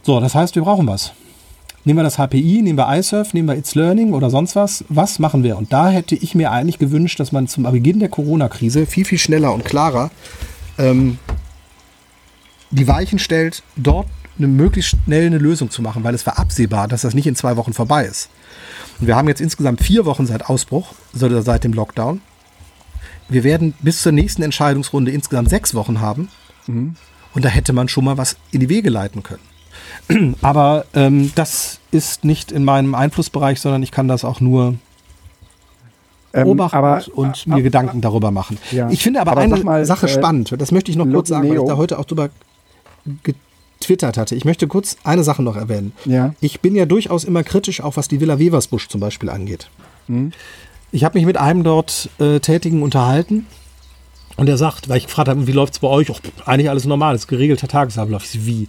[0.02, 1.12] So, das heißt, wir brauchen was.
[1.86, 4.86] Nehmen wir das HPI, nehmen wir iSurf, nehmen wir It's Learning oder sonst was.
[4.88, 5.58] Was machen wir?
[5.58, 9.18] Und da hätte ich mir eigentlich gewünscht, dass man zum Beginn der Corona-Krise viel, viel
[9.18, 10.10] schneller und klarer
[10.78, 11.18] ähm,
[12.70, 14.06] die Weichen stellt, dort
[14.38, 17.36] eine möglichst schnell eine Lösung zu machen, weil es war absehbar, dass das nicht in
[17.36, 18.28] zwei Wochen vorbei ist.
[19.00, 22.20] Und wir haben jetzt insgesamt vier Wochen seit Ausbruch, also seit dem Lockdown.
[23.28, 26.28] Wir werden bis zur nächsten Entscheidungsrunde insgesamt sechs Wochen haben.
[26.66, 26.96] Mhm.
[27.34, 30.36] Und da hätte man schon mal was in die Wege leiten können.
[30.42, 34.74] Aber ähm, das ist nicht in meinem Einflussbereich, sondern ich kann das auch nur
[36.32, 38.58] ähm, beobachten aber, und mir aber, Gedanken darüber machen.
[38.72, 38.90] Ja.
[38.90, 41.48] Ich finde aber, aber eine mal, Sache äh, spannend, das möchte ich noch kurz sagen,
[41.48, 42.30] weil ich da heute auch drüber
[43.84, 44.34] getwittert hatte.
[44.34, 45.92] Ich möchte kurz eine Sache noch erwähnen.
[46.06, 46.34] Ja.
[46.40, 49.68] Ich bin ja durchaus immer kritisch, auch was die Villa Weversbusch zum Beispiel angeht.
[50.08, 50.32] Mhm.
[50.90, 53.46] Ich habe mich mit einem dort äh, Tätigen unterhalten
[54.36, 56.10] und er sagt, weil ich gefragt habe, wie läuft es bei euch?
[56.10, 58.24] Och, eigentlich alles normal, das ist geregelter Tagesablauf.
[58.24, 58.68] Ich, wie?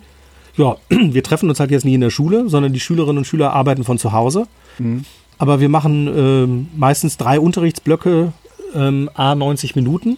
[0.58, 3.54] Ja, wir treffen uns halt jetzt nie in der Schule, sondern die Schülerinnen und Schüler
[3.54, 4.47] arbeiten von zu Hause.
[4.78, 5.06] Mhm.
[5.38, 8.34] aber wir machen ähm, meistens drei Unterrichtsblöcke,
[8.73, 10.17] ähm, a 90 Minuten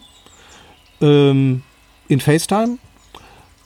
[1.00, 1.62] ähm,
[2.08, 2.78] in FaceTime.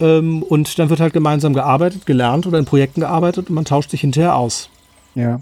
[0.02, 3.90] Ähm, und dann wird halt gemeinsam gearbeitet, gelernt oder in Projekten gearbeitet und man tauscht
[3.90, 4.68] sich hinterher aus.
[5.14, 5.40] Ja.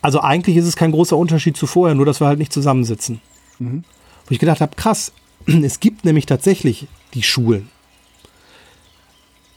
[0.00, 3.20] Also eigentlich ist es kein großer Unterschied zu vorher, nur dass wir halt nicht zusammensitzen.
[3.60, 3.84] Mhm.
[4.26, 5.12] Wo ich gedacht habe, krass,
[5.46, 7.68] es gibt nämlich tatsächlich die Schulen.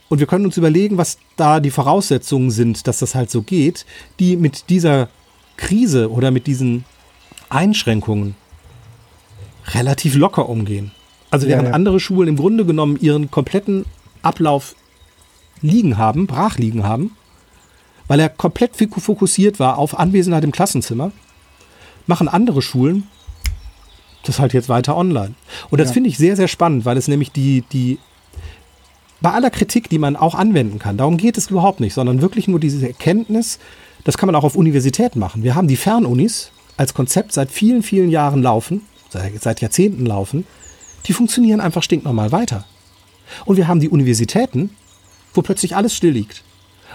[0.07, 3.87] Und wir können uns überlegen, was da die Voraussetzungen sind, dass das halt so geht,
[4.19, 5.09] die mit dieser
[5.57, 6.85] Krise oder mit diesen
[7.49, 8.35] Einschränkungen
[9.73, 10.91] relativ locker umgehen.
[11.31, 11.75] Also während Ja, ja.
[11.75, 13.85] andere Schulen im Grunde genommen ihren kompletten
[14.25, 14.75] Ablauf
[15.61, 17.15] liegen haben, brach liegen haben,
[18.07, 21.11] weil er komplett fokussiert war auf Anwesenheit im Klassenzimmer,
[22.07, 23.07] machen andere Schulen
[24.27, 25.35] das halt jetzt weiter online.
[25.69, 25.93] Und das Ja.
[25.93, 27.99] finde ich sehr, sehr spannend, weil es nämlich die, die,
[29.21, 32.47] bei aller Kritik, die man auch anwenden kann, darum geht es überhaupt nicht, sondern wirklich
[32.47, 33.59] nur diese Erkenntnis,
[34.03, 35.43] das kann man auch auf Universitäten machen.
[35.43, 40.45] Wir haben die Fernunis als Konzept seit vielen, vielen Jahren laufen, seit, seit Jahrzehnten laufen,
[41.05, 42.65] die funktionieren einfach stinknormal weiter.
[43.45, 44.69] Und wir haben die Universitäten,
[45.33, 46.43] wo plötzlich alles still liegt.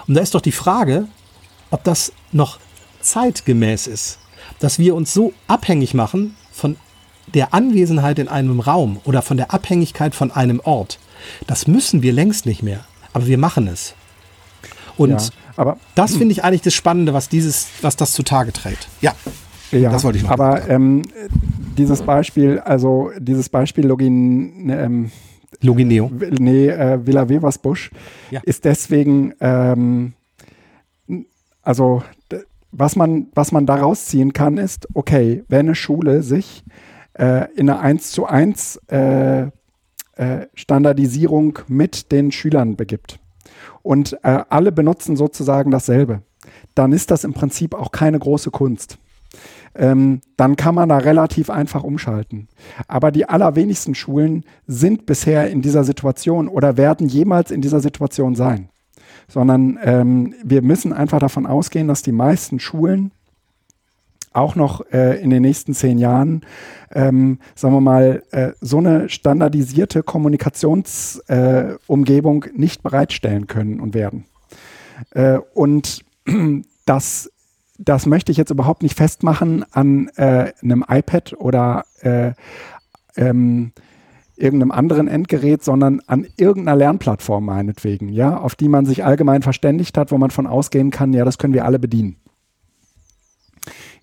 [0.07, 1.07] Und da ist doch die Frage,
[1.71, 2.59] ob das noch
[3.01, 4.19] zeitgemäß ist,
[4.59, 6.77] dass wir uns so abhängig machen von
[7.35, 10.99] der Anwesenheit in einem Raum oder von der Abhängigkeit von einem Ort.
[11.47, 13.95] Das müssen wir längst nicht mehr, aber wir machen es.
[14.97, 15.29] Und ja.
[15.57, 18.89] Aber das finde ich eigentlich das Spannende, was dieses, was das zutage trägt.
[19.03, 19.15] Ja,
[19.73, 21.03] Ja, Das wollte ich noch aber ähm,
[21.77, 25.11] dieses Beispiel, also dieses Beispiel Login, ähm,
[25.63, 26.11] Logineo.
[26.39, 27.91] nee, äh, Villa Weversbusch
[28.31, 28.41] Ja.
[28.45, 30.15] ist deswegen, ähm,
[31.63, 32.03] also
[32.73, 36.65] was man, was man daraus ziehen kann, ist, okay, wenn eine Schule sich
[37.15, 43.19] äh, in eine 1 zu 1 äh, äh, Standardisierung mit den Schülern begibt
[43.83, 46.23] und äh, alle benutzen sozusagen dasselbe,
[46.75, 48.99] dann ist das im Prinzip auch keine große Kunst.
[49.75, 52.49] Ähm, dann kann man da relativ einfach umschalten.
[52.89, 58.35] Aber die allerwenigsten Schulen sind bisher in dieser Situation oder werden jemals in dieser Situation
[58.35, 58.69] sein.
[59.29, 63.13] Sondern ähm, wir müssen einfach davon ausgehen, dass die meisten Schulen
[64.33, 66.43] auch noch äh, in den nächsten zehn Jahren,
[66.93, 74.27] ähm, sagen wir mal, äh, so eine standardisierte Kommunikationsumgebung äh, nicht bereitstellen können und werden.
[75.11, 76.05] Äh, und
[76.87, 77.33] das,
[77.83, 82.33] das möchte ich jetzt überhaupt nicht festmachen an äh, einem iPad oder äh,
[83.17, 83.73] ähm,
[84.37, 89.97] irgendeinem anderen Endgerät, sondern an irgendeiner Lernplattform meinetwegen, ja, auf die man sich allgemein verständigt
[89.97, 92.17] hat, wo man von ausgehen kann, ja, das können wir alle bedienen.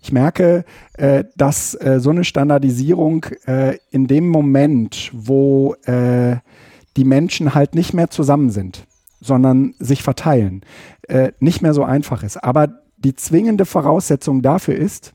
[0.02, 0.63] Ich merke,
[0.94, 6.38] äh, dass äh, so eine Standardisierung äh, in dem Moment, wo äh,
[6.96, 8.86] die Menschen halt nicht mehr zusammen sind,
[9.20, 10.62] sondern sich verteilen,
[11.08, 12.38] äh, nicht mehr so einfach ist.
[12.44, 15.13] Aber die zwingende Voraussetzung dafür ist,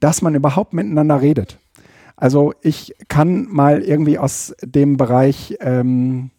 [0.00, 1.58] dass man überhaupt miteinander redet.
[2.16, 6.30] Also ich kann mal irgendwie aus dem Bereich, ähm,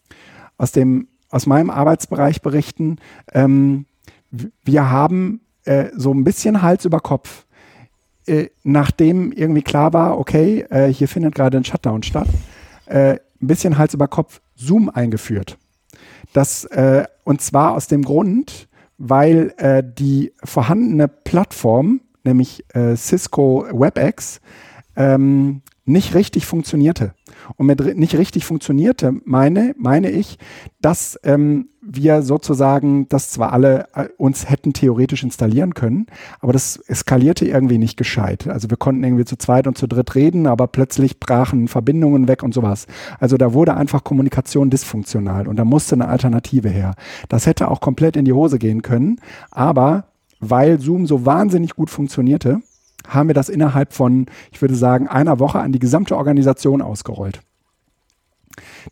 [0.58, 2.97] aus dem, aus meinem Arbeitsbereich berichten.
[3.32, 3.86] Ähm,
[4.63, 7.45] wir haben äh, so ein bisschen Hals über Kopf,
[8.27, 12.27] äh, nachdem irgendwie klar war, okay, äh, hier findet gerade ein Shutdown statt,
[12.86, 15.58] äh, ein bisschen Hals über Kopf Zoom eingeführt.
[16.34, 18.67] Das, äh, und zwar aus dem Grund,
[19.04, 24.42] weil äh, die vorhandene Plattform, nämlich äh, Cisco WebEx,
[24.96, 27.16] ähm, nicht richtig funktionierte.
[27.58, 30.38] Und mit nicht richtig funktionierte meine, meine ich,
[30.82, 36.06] dass ähm, wir sozusagen das zwar alle äh, uns hätten theoretisch installieren können,
[36.39, 38.48] aber das skalierte irgendwie nicht gescheit.
[38.48, 42.44] Also wir konnten irgendwie zu zweit und zu dritt reden, aber plötzlich brachen Verbindungen weg
[42.44, 42.86] und sowas.
[43.20, 46.94] Also da wurde einfach Kommunikation dysfunktional und da musste eine Alternative her.
[47.30, 50.06] Das hätte auch komplett in die Hose gehen können, aber
[50.39, 52.62] weil Zoom so wahnsinnig gut funktionierte,
[53.08, 57.41] haben wir das innerhalb von, ich würde sagen, einer Woche an die gesamte Organisation ausgerollt.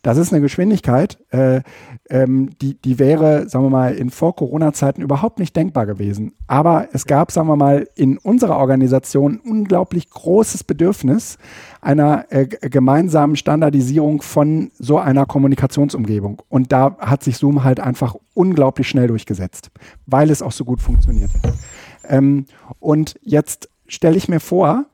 [0.02, 1.62] Das ist eine Geschwindigkeit, äh,
[2.08, 6.32] ähm, die, die wäre, sagen wir mal, in Vor-Corona-Zeiten überhaupt nicht denkbar gewesen.
[6.46, 11.38] Aber es gab, sagen wir mal, in unserer Organisation unglaublich großes Bedürfnis
[11.80, 16.42] einer äh, gemeinsamen Standardisierung von so einer Kommunikationsumgebung.
[16.48, 19.70] Und da hat sich Zoom halt einfach unglaublich schnell durchgesetzt,
[20.06, 21.30] weil es auch so gut funktioniert.
[22.08, 22.46] Ähm,
[22.78, 24.86] und jetzt stelle ich mir vor,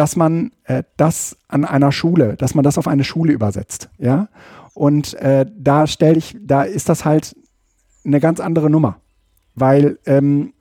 [0.00, 4.30] dass man äh, das an einer Schule, dass man das auf eine Schule übersetzt, ja.
[4.72, 7.36] Und äh, da stelle ich, da ist das halt
[8.02, 8.98] eine ganz andere Nummer,
[9.54, 10.54] weil ähm,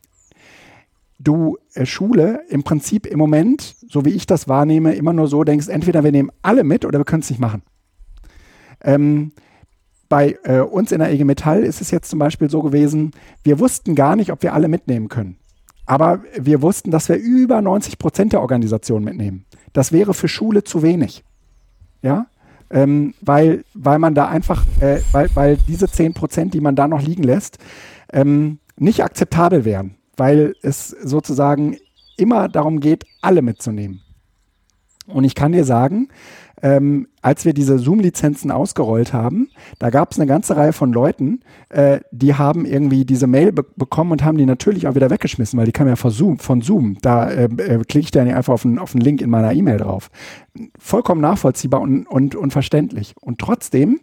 [1.19, 5.45] du äh, Schule im Prinzip im Moment, so wie ich das wahrnehme, immer nur so
[5.45, 7.61] denkst, entweder wir nehmen alle mit oder wir können es nicht machen.
[8.83, 9.31] Ähm,
[10.09, 13.11] bei äh, uns in der IG Metall ist es jetzt zum Beispiel so gewesen,
[13.43, 15.37] wir wussten gar nicht, ob wir alle mitnehmen können.
[15.89, 19.45] Aber wir wussten, dass wir über 90 Prozent der Organisation mitnehmen.
[19.73, 21.23] Das wäre für Schule zu wenig.
[22.03, 22.27] Ja,
[22.69, 26.87] ähm, weil, weil man da einfach, äh, weil, weil diese 10 Prozent, die man da
[26.87, 27.57] noch liegen lässt,
[28.13, 31.77] ähm, nicht akzeptabel wären, weil es sozusagen
[32.17, 34.03] immer darum geht, alle mitzunehmen.
[35.07, 36.09] Und ich kann dir sagen,
[36.61, 41.41] ähm, als wir diese Zoom-Lizenzen ausgerollt haben, da gab es eine ganze Reihe von Leuten,
[41.69, 45.57] äh, die haben irgendwie diese Mail be bekommen und haben die natürlich auch wieder weggeschmissen,
[45.57, 46.39] weil die kam ja von Zoom.
[46.39, 46.97] Von Zoom.
[47.01, 49.77] Da äh, äh, klicke ich dann einfach auf einen, auf einen Link in meiner E-Mail
[49.77, 50.09] drauf.
[50.77, 53.15] Vollkommen nachvollziehbar und, und, und verständlich.
[53.19, 53.99] Und trotzdem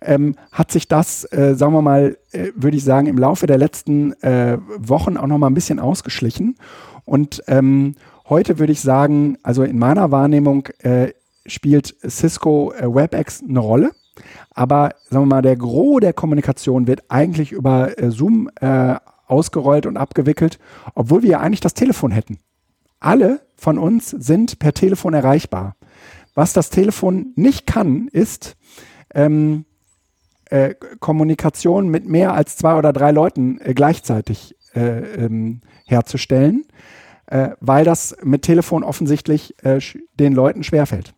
[0.00, 3.58] ähm, hat sich das, äh, sagen wir mal, äh, würde ich sagen, im Laufe der
[3.58, 6.56] letzten äh, Wochen auch noch mal ein bisschen ausgeschlichen.
[7.04, 7.94] Und ähm,
[8.28, 11.08] heute würde ich sagen, also in meiner Wahrnehmung äh,
[11.50, 13.92] spielt Cisco äh, WebEx eine Rolle.
[14.50, 18.96] Aber sagen wir mal, der Gros der Kommunikation wird eigentlich über äh, Zoom äh,
[19.26, 20.58] ausgerollt und abgewickelt,
[20.94, 22.38] obwohl wir ja eigentlich das Telefon hätten.
[22.98, 25.76] Alle von uns sind per Telefon erreichbar.
[26.34, 28.56] Was das Telefon nicht kann, ist
[29.14, 29.64] ähm,
[30.50, 36.64] äh, Kommunikation mit mehr als zwei oder drei Leuten äh, gleichzeitig äh, ähm, herzustellen,
[37.60, 41.14] weil das mit Telefon offensichtlich den Leuten schwerfällt.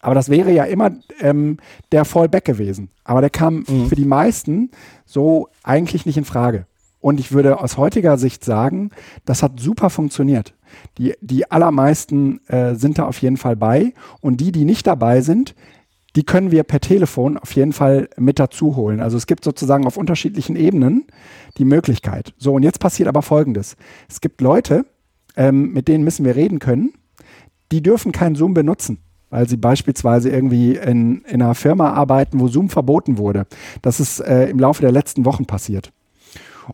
[0.00, 1.58] Aber das wäre ja immer ähm,
[1.92, 2.90] der Fallback gewesen.
[3.04, 3.88] Aber der kam mhm.
[3.88, 4.70] für die meisten
[5.04, 6.66] so eigentlich nicht in Frage.
[7.00, 8.90] Und ich würde aus heutiger Sicht sagen,
[9.24, 10.54] das hat super funktioniert.
[10.98, 13.94] Die, die allermeisten äh, sind da auf jeden Fall bei.
[14.20, 15.54] Und die, die nicht dabei sind,
[16.16, 19.00] die können wir per Telefon auf jeden Fall mit dazu holen.
[19.00, 21.06] Also es gibt sozusagen auf unterschiedlichen Ebenen
[21.58, 22.34] die Möglichkeit.
[22.38, 23.76] So, und jetzt passiert aber Folgendes.
[24.08, 24.84] Es gibt Leute,
[25.36, 26.92] ähm, mit denen müssen wir reden können,
[27.70, 28.98] die dürfen kein Zoom benutzen
[29.30, 33.46] weil sie beispielsweise irgendwie in, in einer Firma arbeiten, wo Zoom verboten wurde.
[33.82, 35.92] Das ist äh, im Laufe der letzten Wochen passiert.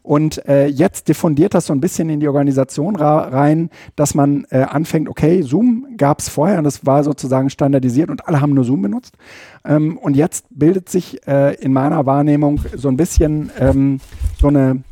[0.03, 4.63] Und äh, jetzt diffundiert das so ein bisschen in die Organisation rein, dass man äh,
[4.63, 8.65] anfängt, okay, Zoom gab es vorher und das war sozusagen standardisiert und alle haben nur
[8.65, 9.17] Zoom benutzt.
[9.65, 14.01] Ähm, und jetzt bildet sich äh, in meiner Wahrnehmung so ein bisschen ähm,
[14.41, 14.83] so eine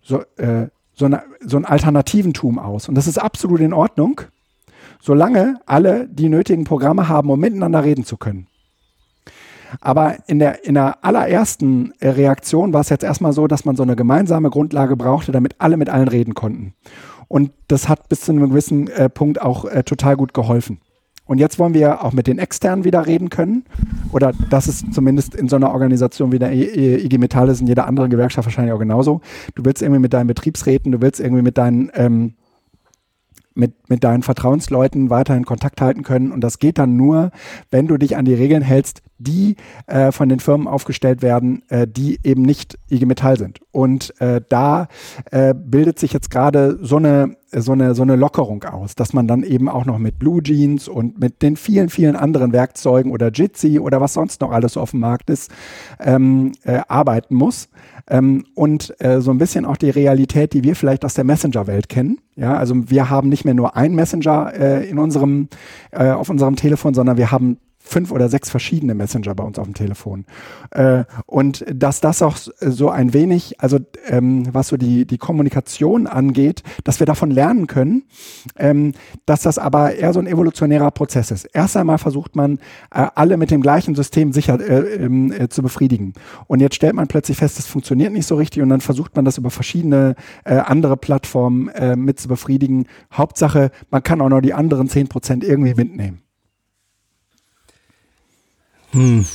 [0.00, 2.88] so, äh, so, eine, so ein Alternativentum aus.
[2.88, 4.20] Und das ist absolut in Ordnung
[5.00, 8.46] solange alle die nötigen Programme haben, um miteinander reden zu können.
[9.80, 13.82] Aber in der, in der allerersten Reaktion war es jetzt erstmal so, dass man so
[13.82, 16.74] eine gemeinsame Grundlage brauchte, damit alle mit allen reden konnten.
[17.28, 20.78] Und das hat bis zu einem gewissen äh, Punkt auch äh, total gut geholfen.
[21.26, 23.64] Und jetzt wollen wir auch mit den Externen wieder reden können.
[24.12, 27.88] Oder das ist zumindest in so einer Organisation wie der IG Metall ist, in jeder
[27.88, 29.20] anderen Gewerkschaft wahrscheinlich auch genauso.
[29.56, 32.34] Du willst irgendwie mit deinen Betriebsräten, du willst irgendwie mit deinen ähm,
[33.56, 36.32] mit, mit deinen Vertrauensleuten weiterhin Kontakt halten können.
[36.32, 37.30] Und das geht dann nur,
[37.70, 41.86] wenn du dich an die Regeln hältst, die äh, von den Firmen aufgestellt werden, äh,
[41.88, 43.60] die eben nicht IG Metall sind.
[43.72, 44.88] Und äh, da
[45.30, 49.28] äh, bildet sich jetzt gerade so eine so eine, so eine Lockerung aus, dass man
[49.28, 53.30] dann eben auch noch mit Blue Jeans und mit den vielen, vielen anderen Werkzeugen oder
[53.30, 55.50] Jitsi oder was sonst noch alles auf dem Markt ist,
[56.00, 57.68] ähm, äh, arbeiten muss.
[58.08, 61.88] Ähm, und äh, so ein bisschen auch die Realität, die wir vielleicht aus der Messenger-Welt
[61.88, 62.18] kennen.
[62.36, 65.48] Ja, also wir haben nicht mehr nur ein Messenger äh, in unserem,
[65.90, 69.66] äh, auf unserem Telefon, sondern wir haben fünf oder sechs verschiedene Messenger bei uns auf
[69.66, 70.26] dem Telefon.
[70.72, 73.78] Äh, und dass das auch so ein wenig, also
[74.08, 78.02] ähm, was so die, die Kommunikation angeht, dass wir davon lernen können,
[78.56, 78.92] ähm,
[79.24, 81.44] dass das aber eher so ein evolutionärer Prozess ist.
[81.44, 82.58] Erst einmal versucht man,
[82.92, 86.12] äh, alle mit dem gleichen System sicher äh, ähm, äh, zu befriedigen.
[86.48, 89.24] Und jetzt stellt man plötzlich fest, es funktioniert nicht so richtig und dann versucht man
[89.24, 92.86] das über verschiedene äh, andere Plattformen äh, mit zu befriedigen.
[93.12, 96.25] Hauptsache, man kann auch noch die anderen zehn Prozent irgendwie mitnehmen.
[98.96, 99.26] Hm.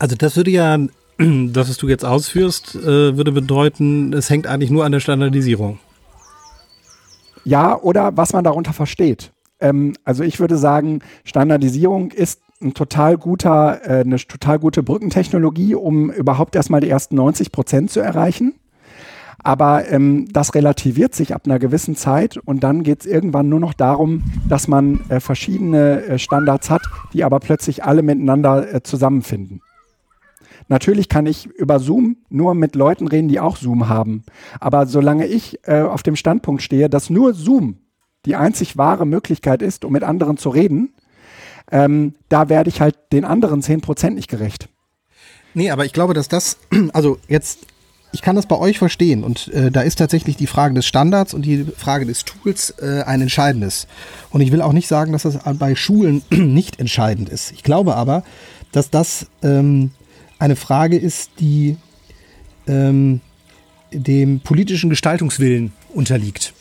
[0.00, 0.76] Also das würde ja,
[1.18, 5.78] das, was du jetzt ausführst, äh, würde bedeuten, es hängt eigentlich nur an der Standardisierung.
[7.44, 9.32] Ja, oder was man darunter versteht.
[9.60, 15.76] Ähm, also ich würde sagen, Standardisierung ist ein total guter, äh, eine total gute Brückentechnologie,
[15.76, 18.54] um überhaupt erstmal die ersten 90 Prozent zu erreichen.
[19.42, 23.60] Aber ähm, das relativiert sich ab einer gewissen Zeit und dann geht es irgendwann nur
[23.60, 26.82] noch darum, dass man äh, verschiedene äh, Standards hat,
[27.12, 29.62] die aber plötzlich alle miteinander äh, zusammenfinden.
[30.68, 34.24] Natürlich kann ich über Zoom nur mit Leuten reden, die auch Zoom haben.
[34.60, 37.78] Aber solange ich äh, auf dem Standpunkt stehe, dass nur Zoom
[38.26, 40.92] die einzig wahre Möglichkeit ist, um mit anderen zu reden,
[41.70, 44.68] ähm, da werde ich halt den anderen 10% nicht gerecht.
[45.54, 46.58] Nee, aber ich glaube, dass das,
[46.92, 47.66] also jetzt
[48.12, 51.34] ich kann das bei euch verstehen und äh, da ist tatsächlich die Frage des Standards
[51.34, 53.86] und die Frage des Tools äh, ein entscheidendes.
[54.30, 57.52] Und ich will auch nicht sagen, dass das bei Schulen nicht entscheidend ist.
[57.52, 58.24] Ich glaube aber,
[58.72, 59.90] dass das ähm,
[60.38, 61.76] eine Frage ist, die
[62.66, 63.20] ähm,
[63.92, 66.54] dem politischen Gestaltungswillen unterliegt.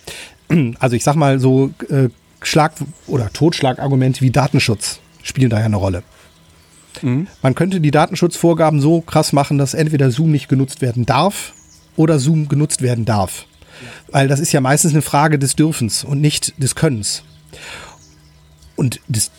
[0.79, 2.07] Also ich sag mal so äh,
[2.41, 2.75] Schlag-
[3.05, 6.03] oder Totschlagargumente wie Datenschutz spielen da ja eine Rolle.
[7.03, 7.27] Mhm.
[7.41, 11.53] Man könnte die Datenschutzvorgaben so krass machen, dass entweder Zoom nicht genutzt werden darf
[11.95, 13.45] oder Zoom genutzt werden darf.
[14.09, 17.23] Weil das ist ja meistens eine Frage des Dürfens und nicht des Könnens.
[18.75, 19.31] Und des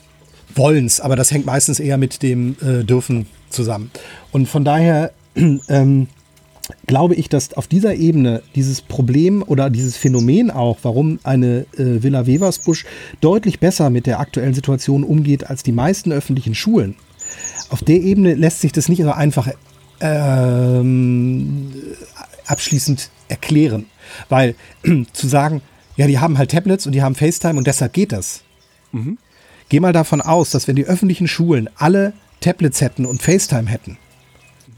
[0.55, 3.91] Wollens, aber das hängt meistens eher mit dem äh, Dürfen zusammen.
[4.33, 5.13] Und von daher
[5.69, 6.09] ähm,
[6.87, 12.03] glaube ich, dass auf dieser Ebene dieses Problem oder dieses Phänomen auch, warum eine äh,
[12.03, 12.85] Villa Weversbusch
[13.21, 16.97] deutlich besser mit der aktuellen Situation umgeht als die meisten öffentlichen Schulen,
[17.71, 19.49] auf der Ebene lässt sich das nicht so einfach
[20.01, 21.73] ähm,
[22.47, 23.87] abschließend erklären.
[24.29, 24.55] Weil
[25.13, 25.63] zu sagen,
[25.97, 28.43] ja, die haben halt Tablets und die haben FaceTime und deshalb geht das.
[28.93, 29.19] Mhm.
[29.69, 33.99] Geh mal davon aus, dass wenn die öffentlichen Schulen alle Tablets hätten und FaceTime hätten,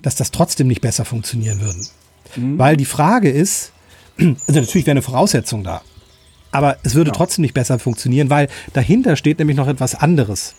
[0.02, 1.78] dass das trotzdem nicht besser funktionieren würde.
[2.36, 2.58] Mhm.
[2.58, 3.72] Weil die Frage ist,
[4.18, 5.82] also natürlich wäre eine Voraussetzung da,
[6.50, 7.14] aber es würde ja.
[7.14, 10.54] trotzdem nicht besser funktionieren, weil dahinter steht nämlich noch etwas anderes.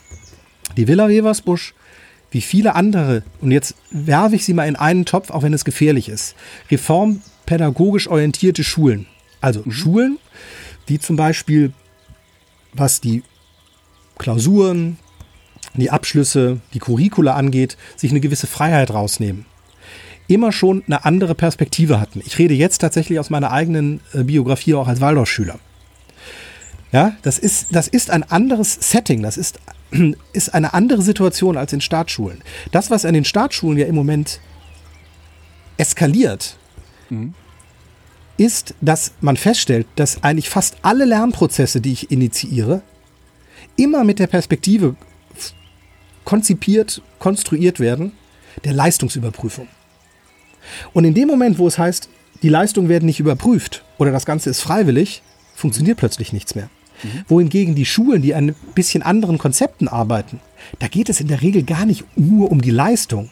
[0.77, 1.73] Die Villa Weversbusch,
[2.31, 5.65] wie viele andere, und jetzt werfe ich sie mal in einen Topf, auch wenn es
[5.65, 6.35] gefährlich ist,
[6.69, 9.05] reformpädagogisch orientierte Schulen.
[9.41, 9.71] Also mhm.
[9.71, 10.19] Schulen,
[10.87, 11.73] die zum Beispiel,
[12.73, 13.23] was die
[14.17, 14.97] Klausuren,
[15.73, 19.45] die Abschlüsse, die Curricula angeht, sich eine gewisse Freiheit rausnehmen.
[20.27, 22.21] Immer schon eine andere Perspektive hatten.
[22.25, 25.59] Ich rede jetzt tatsächlich aus meiner eigenen äh, Biografie auch als Waldorfschüler.
[26.91, 29.59] Ja, das ist, das ist ein anderes Setting, das ist,
[30.33, 32.41] ist eine andere Situation als in Staatsschulen.
[32.71, 34.39] Das, was an den Staatsschulen ja im Moment
[35.77, 36.57] eskaliert,
[37.09, 37.33] mhm.
[38.37, 42.81] ist, dass man feststellt, dass eigentlich fast alle Lernprozesse, die ich initiiere,
[43.77, 44.95] immer mit der Perspektive
[46.25, 48.11] konzipiert, konstruiert werden,
[48.65, 49.67] der Leistungsüberprüfung.
[50.93, 52.09] Und in dem Moment, wo es heißt,
[52.43, 55.23] die Leistungen werden nicht überprüft oder das Ganze ist freiwillig,
[55.55, 56.69] funktioniert plötzlich nichts mehr.
[57.03, 57.09] Mhm.
[57.27, 60.39] Wohingegen die Schulen, die an ein bisschen anderen Konzepten arbeiten,
[60.79, 63.29] da geht es in der Regel gar nicht nur um die Leistung,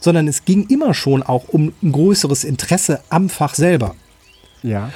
[0.00, 3.94] sondern es ging immer schon auch um ein größeres Interesse am Fach selber.
[4.62, 4.90] Ja.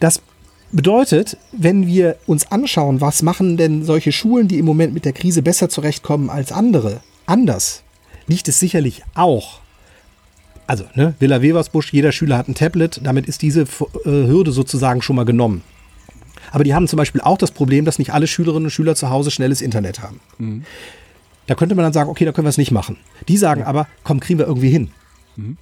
[0.00, 0.22] Das
[0.70, 5.14] Bedeutet, wenn wir uns anschauen, was machen denn solche Schulen, die im Moment mit der
[5.14, 7.82] Krise besser zurechtkommen als andere, anders,
[8.26, 9.60] liegt es sicherlich auch.
[10.66, 13.66] Also, ne, Villa Weversbusch, jeder Schüler hat ein Tablet, damit ist diese äh,
[14.04, 15.62] Hürde sozusagen schon mal genommen.
[16.52, 19.10] Aber die haben zum Beispiel auch das Problem, dass nicht alle Schülerinnen und Schüler zu
[19.10, 20.20] Hause schnelles Internet haben.
[20.38, 20.64] Mhm.
[21.46, 22.98] Da könnte man dann sagen, okay, da können wir es nicht machen.
[23.26, 24.90] Die sagen aber, komm, kriegen wir irgendwie hin.
[25.36, 25.56] Mhm.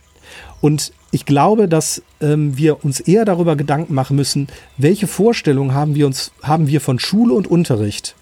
[0.61, 5.95] Und ich glaube, dass ähm, wir uns eher darüber Gedanken machen müssen, welche Vorstellungen haben
[5.95, 8.17] wir uns, haben wir von Schule und Unterricht,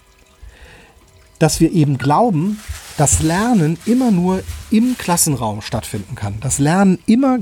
[1.39, 2.61] dass wir eben glauben,
[2.97, 6.35] dass Lernen immer nur im Klassenraum stattfinden kann.
[6.41, 7.39] Das Lernen immer,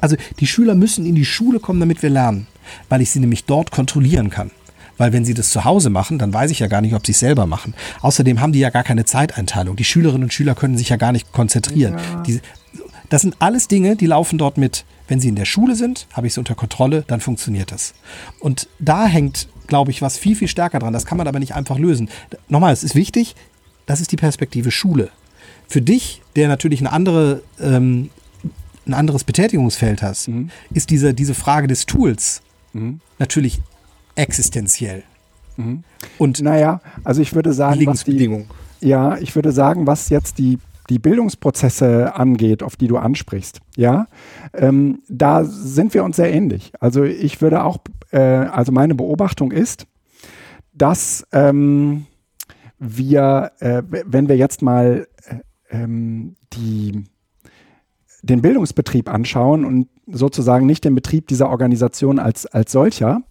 [0.00, 2.46] also die Schüler müssen in die Schule kommen, damit wir lernen,
[2.88, 4.50] weil ich sie nämlich dort kontrollieren kann.
[4.98, 7.12] Weil wenn sie das zu Hause machen, dann weiß ich ja gar nicht, ob sie
[7.12, 7.74] es selber machen.
[8.00, 9.76] Außerdem haben die ja gar keine Zeiteinteilung.
[9.76, 11.94] Die Schülerinnen und Schüler können sich ja gar nicht konzentrieren.
[11.94, 12.22] Ja.
[12.22, 12.40] Die,
[13.08, 14.84] das sind alles Dinge, die laufen dort mit.
[15.08, 17.94] Wenn sie in der Schule sind, habe ich sie unter Kontrolle, dann funktioniert das.
[18.40, 20.92] Und da hängt, glaube ich, was viel, viel stärker dran.
[20.92, 22.08] Das kann man aber nicht einfach lösen.
[22.48, 23.36] Nochmal, es ist wichtig,
[23.86, 25.10] das ist die Perspektive Schule.
[25.68, 28.10] Für dich, der natürlich eine andere, ähm,
[28.86, 30.50] ein anderes Betätigungsfeld hast, mhm.
[30.72, 32.42] ist diese, diese Frage des Tools
[32.72, 33.00] mhm.
[33.18, 33.60] natürlich
[34.16, 35.02] existenziell.
[35.56, 35.84] Mhm.
[36.18, 38.46] Und naja, also ich würde sagen, was die,
[38.80, 40.58] ja, ich würde sagen, was jetzt die
[40.88, 44.06] die Bildungsprozesse angeht, auf die du ansprichst, ja,
[44.52, 46.72] ähm, da sind wir uns sehr ähnlich.
[46.80, 47.78] Also ich würde auch,
[48.12, 49.86] äh, also meine Beobachtung ist,
[50.72, 52.06] dass ähm,
[52.78, 55.36] wir, äh, wenn wir jetzt mal äh,
[55.70, 57.04] ähm, die,
[58.22, 63.22] den Bildungsbetrieb anschauen und sozusagen nicht den Betrieb dieser Organisation als, als solcher,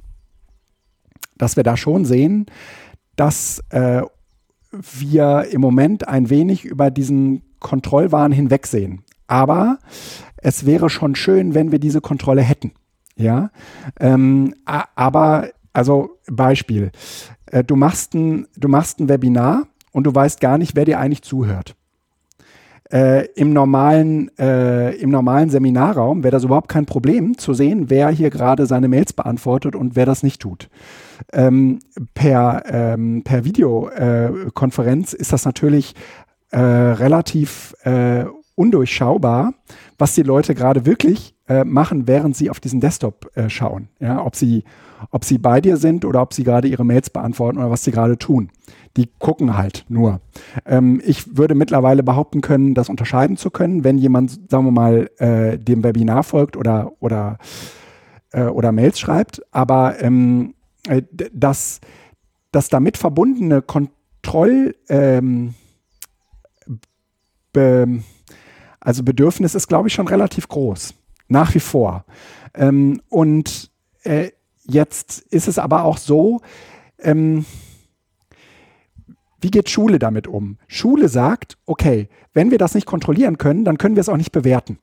[1.38, 2.45] dass wir da schon sehen,
[3.16, 4.01] dass äh,
[4.72, 9.03] wir im Moment ein wenig über diesen Kontrollwahn hinwegsehen.
[9.28, 9.80] Aber
[10.38, 12.74] es wäre schon schön, wenn wir diese Kontrolle hätten.
[13.18, 13.49] Ja,
[13.99, 16.91] ähm, aber also Beispiel,
[17.47, 20.99] äh, du machst ein, du machst ein Webinar und du weißt gar nicht, wer dir
[20.99, 21.76] eigentlich zuhört.
[22.92, 28.10] Äh, im, normalen, äh, Im normalen Seminarraum wäre das überhaupt kein Problem zu sehen, wer
[28.10, 30.70] hier gerade seine Mails beantwortet und wer das nicht tut.
[31.34, 31.80] Ähm,
[32.14, 35.96] per, ähm, per Videokonferenz ist das natürlich
[36.52, 39.54] äh, relativ äh, undurchschaubar,
[39.98, 43.90] was die Leute gerade wirklich äh, machen, während sie auf diesen Desktop äh, schauen.
[44.00, 44.64] Ja, ob sie,
[45.12, 47.91] ob sie bei dir sind oder ob sie gerade ihre Mails beantworten oder was sie
[47.91, 48.49] gerade tun.
[48.97, 50.22] Die gucken halt nur.
[50.66, 55.10] Ähm, ich würde mittlerweile behaupten können, das unterscheiden zu können, wenn jemand, sagen wir mal,
[55.18, 57.38] äh, dem Webinar folgt oder, oder
[58.36, 60.53] äh, oder Mails schreibt, aber ähm,
[60.88, 61.01] äh,
[61.34, 61.80] das,
[62.51, 65.56] das damit verbundene Kontroll, ähm,
[67.53, 68.03] be,
[68.80, 70.93] also Bedürfnis ist, glaube ich, schon relativ groß.
[71.28, 72.06] Nach wie vor.
[72.53, 73.72] Ähm, und
[74.03, 74.30] äh,
[74.68, 76.41] jetzt ist es aber auch so,
[76.99, 77.45] ähm,
[79.41, 80.57] wie geht Schule damit um?
[80.68, 84.32] Schule sagt, okay, wenn wir das nicht kontrollieren können, dann können wir es auch nicht
[84.32, 84.80] bewerten.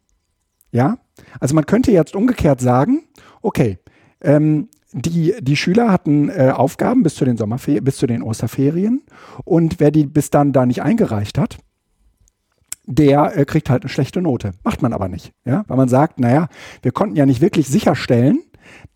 [0.70, 0.98] Ja?
[1.40, 3.02] Also man könnte jetzt umgekehrt sagen,
[3.42, 3.78] okay,
[4.20, 9.02] ähm, die, die Schüler hatten äh, Aufgaben bis zu den Sommerferien, bis zu den Osterferien
[9.44, 11.58] und wer die bis dann da nicht eingereicht hat,
[12.84, 14.52] der äh, kriegt halt eine schlechte Note.
[14.64, 16.48] Macht man aber nicht, ja, weil man sagt, naja,
[16.82, 18.40] wir konnten ja nicht wirklich sicherstellen,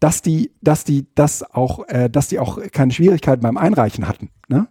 [0.01, 4.31] dass die, dass die das auch, äh, dass die auch keine Schwierigkeiten beim Einreichen hatten.
[4.49, 4.69] Ne?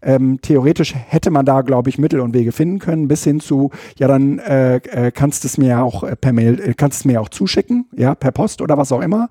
[0.00, 3.70] Ähm, theoretisch hätte man da, glaube ich, Mittel und Wege finden können, bis hin zu,
[3.98, 7.04] ja, dann äh, äh, kannst du es mir auch äh, per Mail, äh, kannst es
[7.04, 9.28] mir auch zuschicken, ja, per Post oder was auch immer.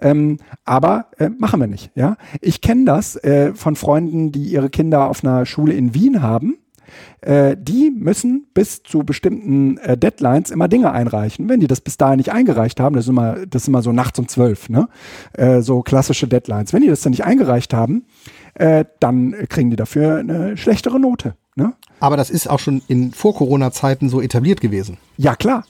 [0.00, 2.16] Ähm, aber äh, machen wir nicht, ja.
[2.40, 6.58] Ich kenne das äh, von Freunden, die ihre Kinder auf einer Schule in Wien haben
[7.20, 11.48] äh, die müssen bis zu bestimmten äh, Deadlines immer Dinge einreichen.
[11.48, 13.92] Wenn die das bis dahin nicht eingereicht haben, das ist immer, das ist immer so
[13.92, 14.88] nachts um zwölf, ne?
[15.32, 16.72] Äh, so klassische Deadlines.
[16.72, 18.04] Wenn die das dann nicht eingereicht haben,
[18.54, 21.34] äh, dann kriegen die dafür eine schlechtere Note.
[21.56, 21.72] Ne?
[22.00, 24.98] Aber das ist auch schon in Vor-Corona-Zeiten so etabliert gewesen.
[25.16, 25.64] Ja, klar.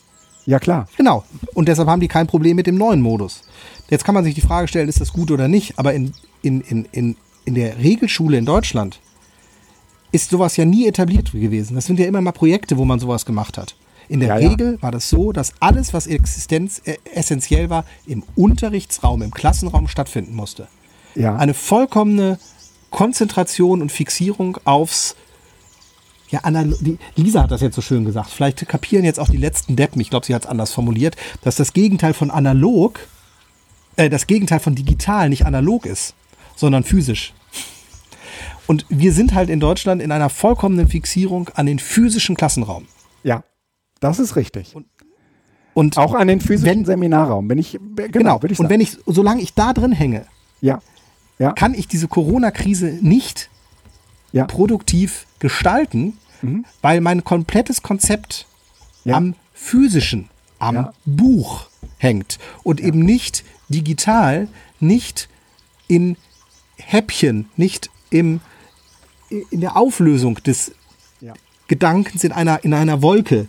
[0.47, 0.89] Ja, klar.
[0.97, 1.25] Genau.
[1.55, 3.43] Und deshalb haben die kein Problem mit dem neuen Modus.
[3.89, 5.79] Jetzt kann man sich die Frage stellen, ist das gut oder nicht?
[5.79, 6.12] Aber in,
[6.43, 9.01] in, in, in, in der Regelschule in Deutschland
[10.15, 11.75] ist sowas ja nie etabliert gewesen.
[11.75, 13.75] Das sind ja immer mal Projekte, wo man sowas gemacht hat.
[14.09, 14.83] In der ja, Regel ja.
[14.83, 20.37] war das so, dass alles, was Existenz äh, essentiell war, im Unterrichtsraum, im Klassenraum stattfinden
[20.37, 20.69] musste.
[21.17, 21.37] Ja.
[21.37, 22.39] Eine vollkommene
[22.91, 25.17] Konzentration und Fixierung aufs
[26.31, 26.41] ja,
[26.81, 28.31] die, Lisa hat das jetzt so schön gesagt.
[28.31, 31.57] Vielleicht kapieren jetzt auch die letzten Deppen, ich glaube, sie hat es anders formuliert, dass
[31.57, 33.01] das Gegenteil von analog,
[33.97, 36.15] äh, das Gegenteil von digital nicht analog ist,
[36.57, 37.35] sondern physisch.
[38.67, 42.87] Und wir sind halt in Deutschland in einer vollkommenen Fixierung an den physischen Klassenraum.
[43.23, 43.45] Ja,
[44.01, 44.75] das ist richtig.
[44.75, 44.87] Und,
[45.75, 47.49] und auch an den physischen wenn, Seminarraum.
[47.49, 48.41] Wenn ich, genau, genau.
[48.45, 50.27] Ich und wenn ich, solange ich da drin hänge,
[50.61, 50.81] ja.
[51.39, 51.53] Ja.
[51.53, 53.51] kann ich diese Corona-Krise nicht
[54.33, 54.45] ja.
[54.47, 56.65] produktiv gestalten, mhm.
[56.81, 58.47] weil mein komplettes Konzept
[59.05, 59.17] ja.
[59.17, 60.93] am physischen, am ja.
[61.05, 64.49] Buch hängt und eben nicht digital,
[64.81, 65.29] nicht
[65.89, 66.17] in
[66.77, 68.41] Häppchen, nicht im
[69.51, 70.72] in der Auflösung des
[71.20, 71.35] ja.
[71.68, 73.49] Gedankens in einer, in einer Wolke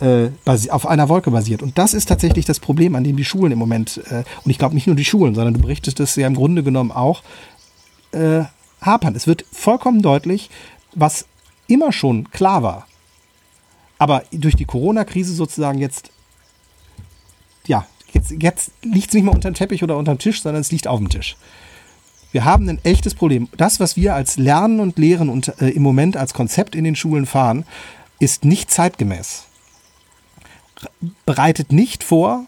[0.00, 1.62] äh, auf einer Wolke basiert.
[1.62, 4.58] Und das ist tatsächlich das Problem, an dem die Schulen im Moment, äh, und ich
[4.58, 7.22] glaube nicht nur die Schulen, sondern du berichtest das ja im Grunde genommen auch,
[8.12, 8.44] äh,
[8.80, 9.14] hapern.
[9.14, 10.50] Es wird vollkommen deutlich,
[10.94, 11.26] was
[11.66, 12.86] immer schon klar war,
[13.98, 16.10] aber durch die Corona-Krise sozusagen jetzt,
[17.66, 20.60] ja, jetzt, jetzt liegt es nicht mehr unter dem Teppich oder unter dem Tisch, sondern
[20.60, 21.36] es liegt auf dem Tisch.
[22.34, 23.48] Wir haben ein echtes Problem.
[23.56, 26.96] Das, was wir als Lernen und Lehren und äh, im Moment als Konzept in den
[26.96, 27.64] Schulen fahren,
[28.18, 29.44] ist nicht zeitgemäß.
[31.24, 32.46] Bereitet nicht vor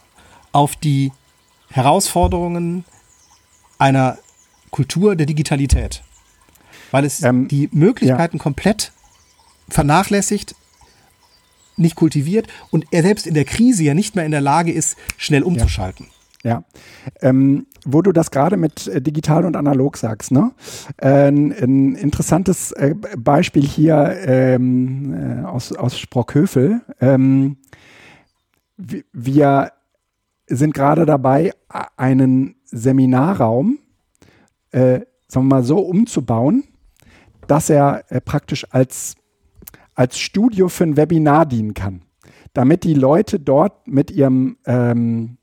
[0.50, 1.12] auf die
[1.70, 2.84] Herausforderungen
[3.78, 4.18] einer
[4.72, 6.02] Kultur der Digitalität.
[6.90, 8.42] Weil es ähm, die Möglichkeiten ja.
[8.42, 8.90] komplett
[9.68, 10.56] vernachlässigt,
[11.76, 14.96] nicht kultiviert und er selbst in der Krise ja nicht mehr in der Lage ist,
[15.16, 16.06] schnell umzuschalten.
[16.06, 16.15] Ja.
[17.20, 20.52] Ähm, wo du das gerade mit äh, digital und analog sagst, ne?
[20.98, 26.80] Äh, ein interessantes äh, Beispiel hier ähm, äh, aus, aus Sprockhövel.
[27.00, 27.56] Ähm,
[29.12, 29.72] wir
[30.48, 31.52] sind gerade dabei,
[31.96, 33.78] einen Seminarraum,
[34.70, 36.64] äh, sagen wir mal so, umzubauen,
[37.46, 39.16] dass er äh, praktisch als,
[39.94, 42.02] als Studio für ein Webinar dienen kann.
[42.52, 45.38] Damit die Leute dort mit ihrem, ähm,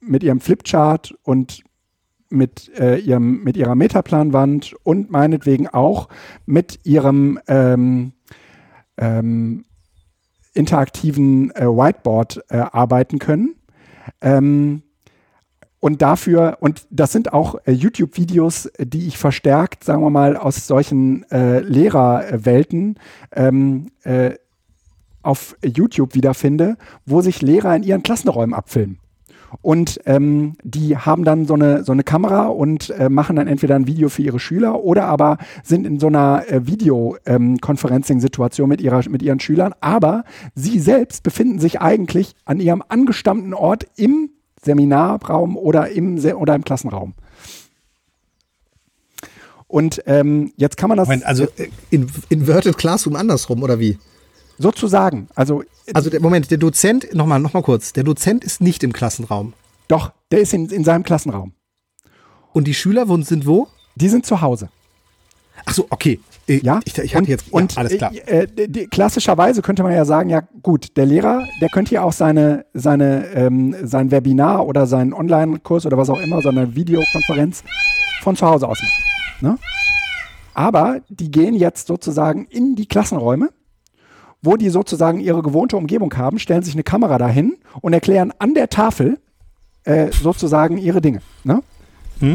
[0.00, 1.62] mit ihrem Flipchart und
[2.30, 6.08] mit, äh, ihrem, mit ihrer Metaplanwand und meinetwegen auch
[6.46, 8.12] mit ihrem ähm,
[8.96, 9.64] ähm,
[10.52, 13.56] interaktiven äh, Whiteboard äh, arbeiten können.
[14.20, 14.82] Ähm,
[15.80, 20.66] und dafür, und das sind auch äh, YouTube-Videos, die ich verstärkt, sagen wir mal, aus
[20.66, 22.98] solchen äh, Lehrerwelten
[23.32, 24.36] ähm, äh,
[25.22, 28.98] auf YouTube wiederfinde, wo sich Lehrer in ihren Klassenräumen abfilmen.
[29.62, 33.76] Und ähm, die haben dann so eine, so eine Kamera und äh, machen dann entweder
[33.76, 39.10] ein Video für ihre Schüler oder aber sind in so einer äh, Videoconferencing-Situation ähm, mit,
[39.10, 39.74] mit ihren Schülern.
[39.80, 40.24] Aber
[40.54, 44.30] sie selbst befinden sich eigentlich an ihrem angestammten Ort im
[44.62, 47.14] Seminarraum oder im, oder im Klassenraum.
[49.66, 51.08] Und ähm, jetzt kann man das.
[51.08, 51.46] Moment, also
[51.90, 53.98] in, Inverted Classroom andersrum, oder wie?
[54.58, 55.28] Sozusagen.
[55.34, 58.92] Also, also der, Moment, der Dozent, nochmal noch mal kurz, der Dozent ist nicht im
[58.92, 59.52] Klassenraum.
[59.88, 61.52] Doch, der ist in, in seinem Klassenraum.
[62.52, 63.68] Und die Schüler sind wo?
[63.96, 64.68] Die sind zu Hause.
[65.66, 66.20] Ach so, okay.
[66.48, 68.12] Äh, Ja, Ich, ich hatte jetzt, und ja, alles klar.
[68.12, 72.02] Äh, äh, die, klassischerweise könnte man ja sagen, ja gut, der Lehrer, der könnte ja
[72.02, 77.64] auch seine, seine, ähm, sein Webinar oder seinen Online-Kurs oder was auch immer, seine Videokonferenz
[78.22, 79.04] von zu Hause aus machen.
[79.40, 79.58] Ne?
[80.54, 83.50] Aber die gehen jetzt sozusagen in die Klassenräume,
[84.44, 88.54] wo die sozusagen ihre gewohnte Umgebung haben, stellen sich eine Kamera dahin und erklären an
[88.54, 89.18] der Tafel
[89.84, 91.20] äh, sozusagen ihre Dinge.
[91.44, 91.62] Ne?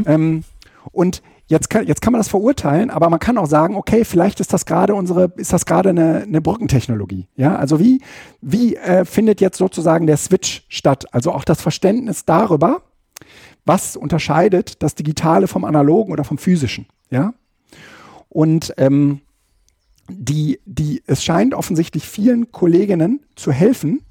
[0.05, 0.43] Ähm,
[0.91, 4.39] und jetzt kann, jetzt kann man das verurteilen, aber man kann auch sagen, okay, vielleicht
[4.39, 7.28] ist das gerade unsere, ist das gerade eine, eine Brückentechnologie.
[7.36, 8.01] Ja, also wie,
[8.41, 11.05] wie äh, findet jetzt sozusagen der Switch statt?
[11.12, 12.82] Also auch das Verständnis darüber,
[13.66, 16.88] was unterscheidet das Digitale vom Analogen oder vom Physischen.
[17.10, 17.34] Ja.
[18.30, 19.22] Und ähm,
[20.10, 24.01] die, die, es scheint offensichtlich vielen Kolleginnen zu helfen,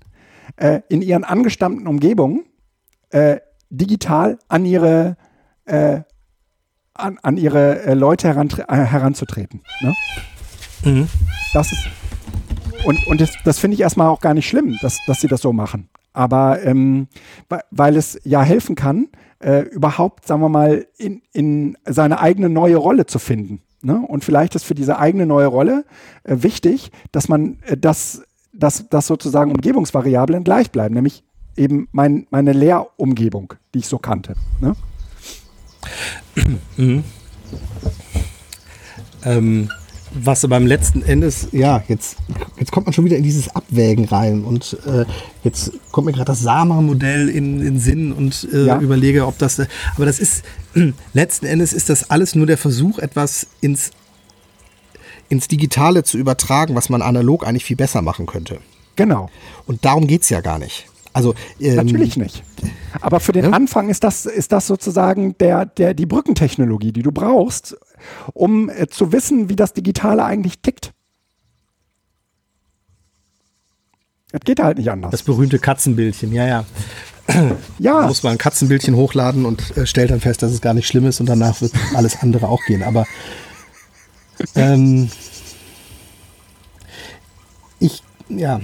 [0.56, 2.44] äh, in ihren angestammten Umgebungen
[3.10, 3.38] äh,
[3.70, 5.16] digital an ihre,
[5.66, 6.00] äh,
[6.94, 9.62] an, an ihre äh, Leute herantre- äh, heranzutreten.
[9.80, 9.94] Ne?
[10.84, 11.08] Mhm.
[11.52, 11.86] Das ist,
[12.84, 15.40] und, und das, das finde ich erstmal auch gar nicht schlimm, dass, dass sie das
[15.40, 15.88] so machen.
[16.12, 17.08] Aber ähm,
[17.48, 19.08] weil, weil es ja helfen kann,
[19.40, 23.62] äh, überhaupt, sagen wir mal, in, in seine eigene neue Rolle zu finden.
[23.82, 23.96] Ne?
[24.06, 25.84] Und vielleicht ist für diese eigene neue Rolle
[26.24, 28.22] äh, wichtig, dass man äh, das,
[28.52, 31.22] dass, dass sozusagen Umgebungsvariablen gleich bleiben, nämlich
[31.56, 34.34] eben mein, meine Lehrumgebung, die ich so kannte.
[34.60, 34.74] Ne?
[39.24, 39.70] Ähm,
[40.14, 42.16] was aber am letzten Endes, ja, jetzt,
[42.58, 45.04] jetzt kommt man schon wieder in dieses Abwägen rein und äh,
[45.44, 48.80] jetzt kommt mir gerade das Sama-Modell in den Sinn und äh, Ja.
[48.80, 49.66] überlege, ob das, äh,
[49.96, 50.44] aber das ist,
[51.12, 53.90] letzten Endes ist das alles nur der Versuch, etwas ins,
[55.28, 58.58] ins Digitale zu übertragen, was man analog eigentlich viel besser machen könnte.
[58.96, 59.30] Genau.
[59.66, 60.86] Und darum geht es ja gar nicht.
[61.12, 62.42] Also, ähm, Natürlich nicht.
[63.00, 63.50] Aber für den Ja.
[63.50, 67.76] Anfang ist das, ist das sozusagen der, der, die Brückentechnologie, die du brauchst,
[68.34, 70.92] um äh, zu wissen, wie das Digitale eigentlich tickt.
[74.30, 75.10] Das geht halt nicht anders.
[75.10, 76.64] Das berühmte Katzenbildchen, ja, ja.
[77.78, 80.86] ja, muss man ein Katzenbildchen hochladen und äh, stellt dann fest, dass es gar nicht
[80.86, 82.82] schlimm ist und danach wird alles andere auch gehen.
[82.82, 83.06] Aber
[84.54, 85.10] ähm,
[87.80, 88.60] ich, ja,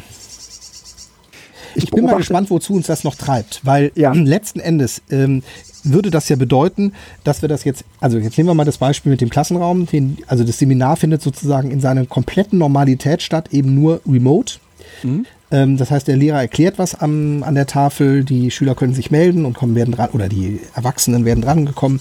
[1.74, 4.12] ich, ich bin mal gespannt, wozu uns das noch treibt, weil Ja.
[4.12, 5.42] letzten Endes ähm,
[5.82, 6.94] würde das ja bedeuten,
[7.24, 10.18] dass wir das jetzt, also jetzt nehmen wir mal das Beispiel mit dem Klassenraum, den,
[10.26, 14.54] also das Seminar findet sozusagen in seiner kompletten Normalität statt, eben nur remote.
[15.02, 15.26] Ähm,
[15.76, 19.44] das heißt, der Lehrer erklärt was am, an der Tafel, die Schüler können sich melden
[19.44, 22.00] und kommen werden dran, oder die Erwachsenen werden dran gekommen.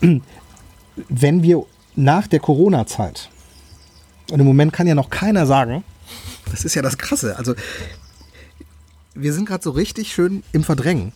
[1.08, 3.30] Wenn wir nach der Corona-Zeit,
[4.32, 5.84] und im Moment kann ja noch keiner sagen,
[6.50, 7.54] das ist ja das Krasse, also
[9.14, 11.12] wir sind gerade so richtig schön im Verdrängen.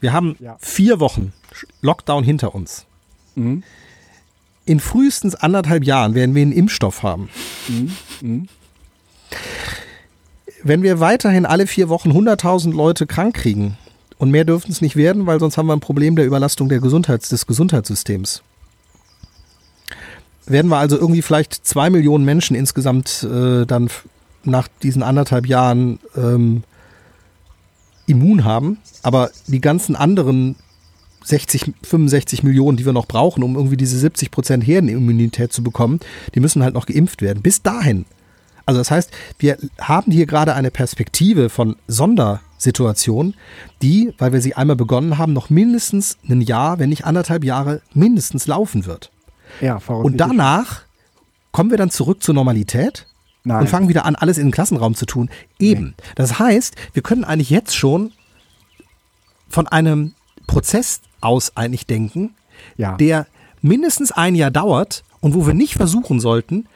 [0.00, 0.56] Wir haben Ja.
[0.60, 1.32] vier Wochen
[1.80, 2.84] Lockdown hinter uns.
[3.34, 7.28] In frühestens anderthalb Jahren werden wir einen Impfstoff haben.
[10.68, 13.78] Wenn wir weiterhin alle vier Wochen 100.000 Leute krank kriegen
[14.18, 16.80] und mehr dürfen es nicht werden, weil sonst haben wir ein Problem der Überlastung der
[16.80, 18.42] Gesundheits des Gesundheitssystems.
[20.44, 23.88] Werden wir also irgendwie vielleicht zwei Millionen Menschen insgesamt äh, dann
[24.44, 26.64] nach diesen anderthalb Jahren ähm,
[28.06, 30.56] immun haben, aber die ganzen anderen
[31.24, 36.00] 60, 65 Millionen, die wir noch brauchen, um irgendwie diese 70 Prozent Herdenimmunität zu bekommen,
[36.34, 37.40] die müssen halt noch geimpft werden.
[37.42, 38.04] Bis dahin.
[38.68, 43.32] Also das heißt, wir haben hier gerade eine Perspektive von Sondersituation,
[43.80, 47.80] die, weil wir sie einmal begonnen haben, noch mindestens ein Jahr, wenn nicht anderthalb Jahre
[47.94, 49.10] mindestens laufen wird.
[49.62, 49.76] ja.
[49.88, 50.82] Und danach
[51.50, 53.06] kommen wir dann zurück zur Normalität
[53.42, 53.62] Nein.
[53.62, 55.30] und fangen wieder an, alles in den Klassenraum zu tun.
[55.58, 55.94] Eben.
[56.14, 58.12] Das heißt, wir können eigentlich jetzt schon
[59.48, 60.12] von einem
[60.46, 62.34] Prozess aus eigentlich denken,
[62.76, 62.96] Ja.
[62.98, 63.26] der
[63.62, 66.66] mindestens ein Jahr dauert und wo wir nicht versuchen sollten,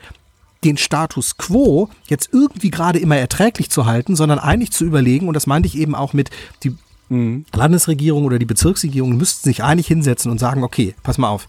[0.65, 5.35] den Status quo jetzt irgendwie gerade immer erträglich zu halten, sondern eigentlich zu überlegen, und
[5.35, 6.31] das meinte ich eben auch mit,
[6.63, 6.77] die
[7.53, 11.47] Landesregierung oder die Bezirksregierung müssten sich eigentlich hinsetzen und sagen, okay, pass mal auf,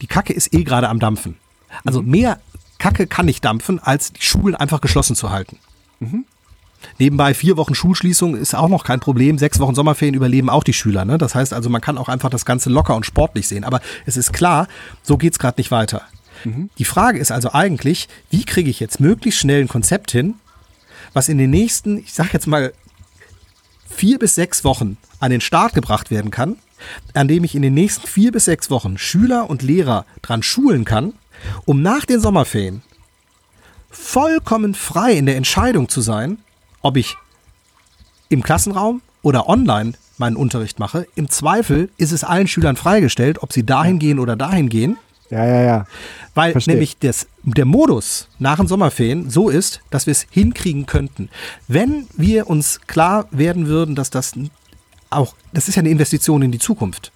[0.00, 1.36] die Kacke ist eh gerade am Dampfen.
[1.84, 2.40] Also mehr
[2.78, 5.58] Kacke kann nicht dampfen, als die Schulen einfach geschlossen zu halten.
[6.98, 9.38] Nebenbei vier Wochen Schulschließung ist auch noch kein Problem.
[9.38, 11.04] Sechs Wochen Sommerferien überleben auch die Schüler.
[11.04, 11.18] Ne?
[11.18, 13.64] Das heißt also, man kann auch einfach das Ganze locker und sportlich sehen.
[13.64, 14.66] Aber es ist klar,
[15.02, 16.02] so geht's gerade nicht weiter.
[16.78, 20.34] Die Frage ist also eigentlich, wie kriege ich jetzt möglichst schnell ein Konzept hin,
[21.12, 22.72] was in den nächsten, ich sag jetzt mal,
[23.88, 26.56] vier bis sechs Wochen an den Start gebracht werden kann,
[27.14, 30.84] an dem ich in den nächsten vier bis sechs Wochen Schüler und Lehrer dran schulen
[30.84, 31.14] kann,
[31.64, 32.82] um nach den Sommerferien
[33.90, 36.38] vollkommen frei in der Entscheidung zu sein,
[36.80, 37.16] ob ich
[38.28, 41.06] im Klassenraum oder online meinen Unterricht mache.
[41.14, 44.96] Im Zweifel ist es allen Schülern freigestellt, ob sie dahin gehen oder dahin gehen.
[45.32, 45.86] Ja, ja, ja.
[46.34, 46.72] Weil Versteh.
[46.72, 51.30] nämlich das, der Modus nach den Sommerferien so ist, dass wir es hinkriegen könnten.
[51.68, 54.34] Wenn wir uns klar werden würden, dass das
[55.08, 57.12] auch, das ist ja eine Investition in die Zukunft.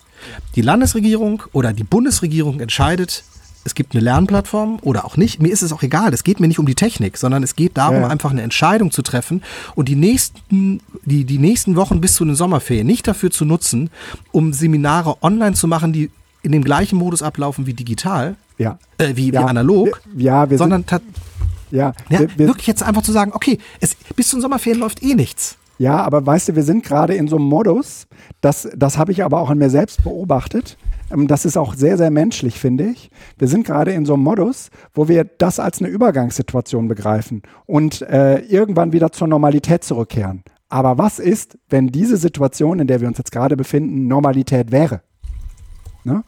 [0.54, 3.22] Die Landesregierung oder die Bundesregierung entscheidet,
[3.64, 5.42] es gibt eine Lernplattform oder auch nicht.
[5.42, 6.14] Mir ist es auch egal.
[6.14, 8.92] Es geht mir nicht um die Technik, sondern es geht darum, Ja, einfach eine Entscheidung
[8.92, 9.42] zu treffen
[9.74, 13.90] und die nächsten, die, die nächsten Wochen bis zu den Sommerferien nicht dafür zu nutzen,
[14.32, 16.10] um Seminare online zu machen, die
[16.46, 18.78] in dem gleichen Modus ablaufen wie digital, Ja.
[18.98, 19.42] äh, wie, ja.
[19.42, 21.02] wie analog, ja, wir sondern sind,
[21.72, 24.80] ja, ja, wir, wir, wirklich jetzt einfach zu sagen, okay, es, bis zu den Sommerferien
[24.80, 25.58] läuft eh nichts.
[25.78, 28.06] Ja, aber weißt du, wir sind gerade in so einem Modus,
[28.40, 30.78] das, das habe ich aber auch an mir selbst beobachtet.
[31.12, 33.10] Ähm, Das ist auch sehr, sehr menschlich, finde ich.
[33.38, 38.02] Wir sind gerade in so einem Modus, wo wir das als eine Übergangssituation begreifen und
[38.02, 40.44] äh, irgendwann wieder zur Normalität zurückkehren.
[40.68, 45.02] Aber was ist, wenn diese Situation, in der wir uns jetzt gerade befinden, Normalität wäre?
[46.04, 46.22] Ne?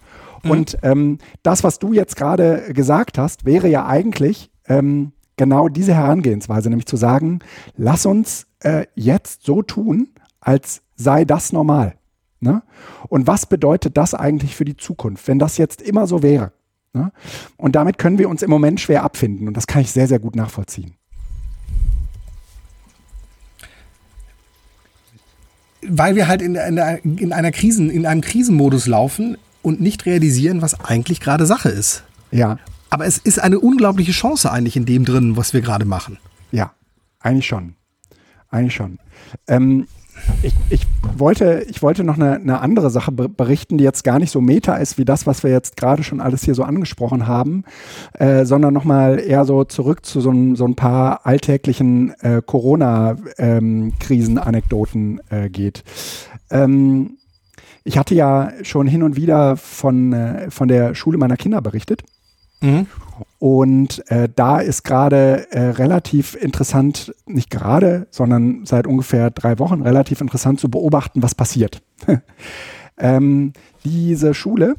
[0.44, 5.94] Und ähm, das, was du jetzt gerade gesagt hast, wäre ja eigentlich ähm, genau diese
[5.94, 7.40] Herangehensweise, nämlich zu sagen,
[7.76, 10.08] lass uns äh, jetzt so tun,
[10.40, 11.94] als sei das normal.
[12.40, 12.62] Ne?
[13.08, 16.52] Und was bedeutet das eigentlich für die Zukunft, wenn das jetzt immer so wäre?
[16.92, 17.12] Ne?
[17.56, 20.18] Und damit können wir uns im Moment schwer abfinden und das kann ich sehr, sehr
[20.18, 20.94] gut nachvollziehen.
[25.82, 29.36] Weil wir halt in, einer- in, einer Krisen, in einem Krisenmodus laufen
[29.68, 32.02] und nicht realisieren, was eigentlich gerade Sache ist.
[32.30, 32.58] Ja,
[32.90, 36.18] Aber es ist eine unglaubliche Chance eigentlich in dem drin, was wir gerade machen.
[36.50, 36.72] Ja,
[37.20, 37.74] eigentlich schon.
[38.50, 38.98] Eigentlich schon.
[39.46, 39.86] Ähm,
[40.42, 40.84] ich, ich,
[41.16, 44.40] wollte, ich wollte noch eine, eine andere Sache be- berichten, die jetzt gar nicht so
[44.40, 47.62] meta ist wie das, was wir jetzt gerade schon alles hier so angesprochen haben,
[48.14, 55.20] äh, sondern nochmal eher so zurück zu so, ein- so ein paar alltäglichen äh, Corona-Krisen-Anekdoten
[55.30, 55.84] äh, geht.
[56.50, 57.18] Ähm,
[57.84, 62.02] ich hatte ja schon hin und wieder von, äh, von der Schule meiner Kinder berichtet.
[63.38, 69.82] Und äh, da ist gerade äh, relativ interessant, nicht gerade, sondern seit ungefähr drei Wochen
[69.82, 71.82] relativ interessant zu beobachten, was passiert.
[72.98, 73.52] ähm,
[73.84, 74.74] diese Schule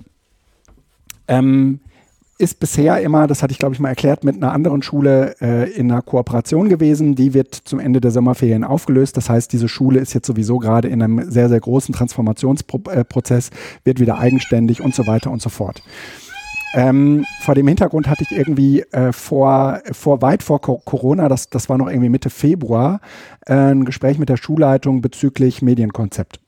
[1.27, 1.79] ähm,
[2.39, 5.69] ist bisher immer, das hatte ich glaube ich mal erklärt, mit einer anderen Schule äh,
[5.71, 7.13] in einer Kooperation gewesen.
[7.13, 9.17] Die wird zum Ende der Sommerferien aufgelöst.
[9.17, 13.49] Das heißt, diese Schule ist jetzt sowieso gerade in einem sehr, sehr großen Transformationsprozess,
[13.83, 15.83] wird wieder eigenständig und so weiter und so fort.
[16.73, 21.49] Ähm, vor dem Hintergrund hatte ich irgendwie äh, vor, vor weit vor Co Corona, das,
[21.49, 23.01] das war noch irgendwie Mitte Februar,
[23.47, 26.39] äh, ein Gespräch mit der Schulleitung bezüglich Medienkonzept.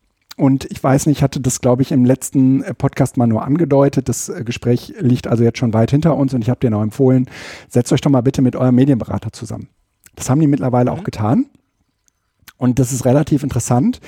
[0.41, 3.43] Und ich weiß nicht, ich hatte das, glaube ich, im letzten äh, Podcast mal nur
[3.43, 4.09] angedeutet.
[4.09, 6.81] Das äh, Gespräch liegt also jetzt schon weit hinter uns und ich habe dir noch
[6.81, 7.29] empfohlen,
[7.69, 9.67] setzt euch doch mal bitte mit eurem Medienberater zusammen.
[10.15, 11.45] Das haben die mittlerweile auch getan.
[12.61, 13.99] Und das ist relativ interessant,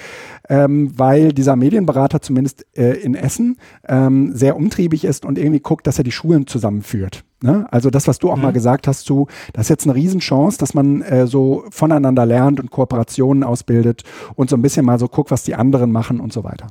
[0.47, 5.87] ähm, weil dieser Medienberater zumindest äh, in Essen ähm, sehr umtriebig ist und irgendwie guckt,
[5.87, 7.23] dass er die Schulen zusammenführt.
[7.41, 7.65] Ne?
[7.71, 10.75] Also das, was du auch mal gesagt hast, zu, das ist jetzt eine Riesenchance, dass
[10.75, 14.03] man äh, so voneinander lernt und Kooperationen ausbildet
[14.35, 16.67] und so ein bisschen mal so guckt, was die anderen machen und so weiter.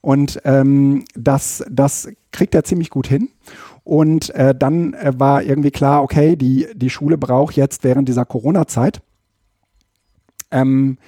[0.00, 3.30] Und ähm, das, das kriegt er ziemlich gut hin.
[3.82, 8.24] Und äh, dann äh, war irgendwie klar, okay, die, die Schule braucht jetzt während dieser
[8.24, 9.02] Corona-Zeit
[10.56, 10.98] ähm,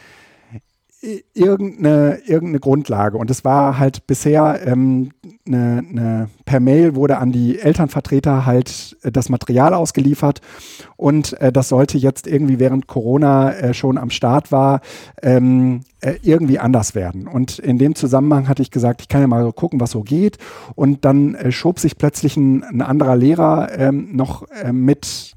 [1.33, 3.19] irgendeine, irgendeine Grundlage.
[3.19, 5.11] Und es war halt bisher ähm,
[5.47, 10.41] eine, eine, per Mail wurde an die Elternvertreter halt äh, das Material ausgeliefert
[10.97, 14.81] und äh, das sollte jetzt irgendwie während Corona äh, schon am Start war,
[15.23, 17.29] ähm, äh, irgendwie anders werden.
[17.29, 20.39] Und in dem Zusammenhang hatte ich gesagt, ich kann ja mal gucken, was so geht.
[20.75, 25.37] Und dann äh, schob sich plötzlich ein, ein anderer Lehrer ähm, noch mit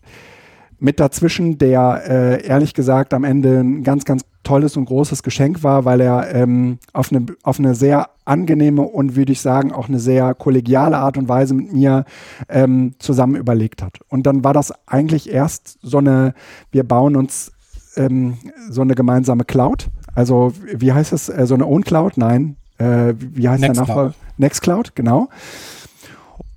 [0.82, 5.64] mit dazwischen, der äh, ehrlich gesagt am Ende ein ganz, ganz tolles und großes Geschenk
[5.64, 9.88] war, weil er ähm, auf, eine, auf eine sehr angenehme und würde ich sagen auch
[9.88, 12.06] eine sehr kollegiale Art und Weise mit mir
[12.50, 14.00] ähm, zusammen überlegt hat.
[14.10, 16.34] Und dann war das eigentlich erst so eine,
[16.72, 17.52] wir bauen uns
[17.96, 19.90] ähm, so eine gemeinsame Cloud.
[20.16, 22.18] Also wie heißt es, äh, so eine Own Cloud?
[22.18, 22.56] Nein.
[22.80, 23.88] Äh, wie heißt der Nextcloud.
[23.88, 24.14] Nachfolger?
[24.38, 25.30] Nextcloud, genau.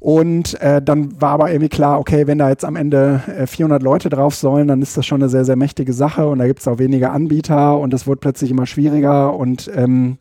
[0.05, 3.83] Und äh, dann war aber irgendwie klar, okay, wenn da jetzt am Ende äh, 400
[3.83, 6.61] Leute drauf sollen, dann ist das schon eine sehr, sehr mächtige Sache und da gibt
[6.61, 10.19] es auch weniger Anbieter und es wird plötzlich immer schwieriger und ähm,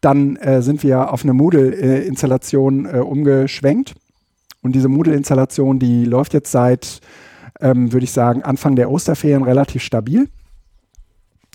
[0.00, 3.96] dann äh, sind wir auf eine Moodle-Installation äh, umgeschwenkt
[4.62, 7.00] und diese Moodle-Installation, die läuft jetzt seit,
[7.60, 10.28] ähm, würde ich sagen, Anfang der Osterferien relativ stabil.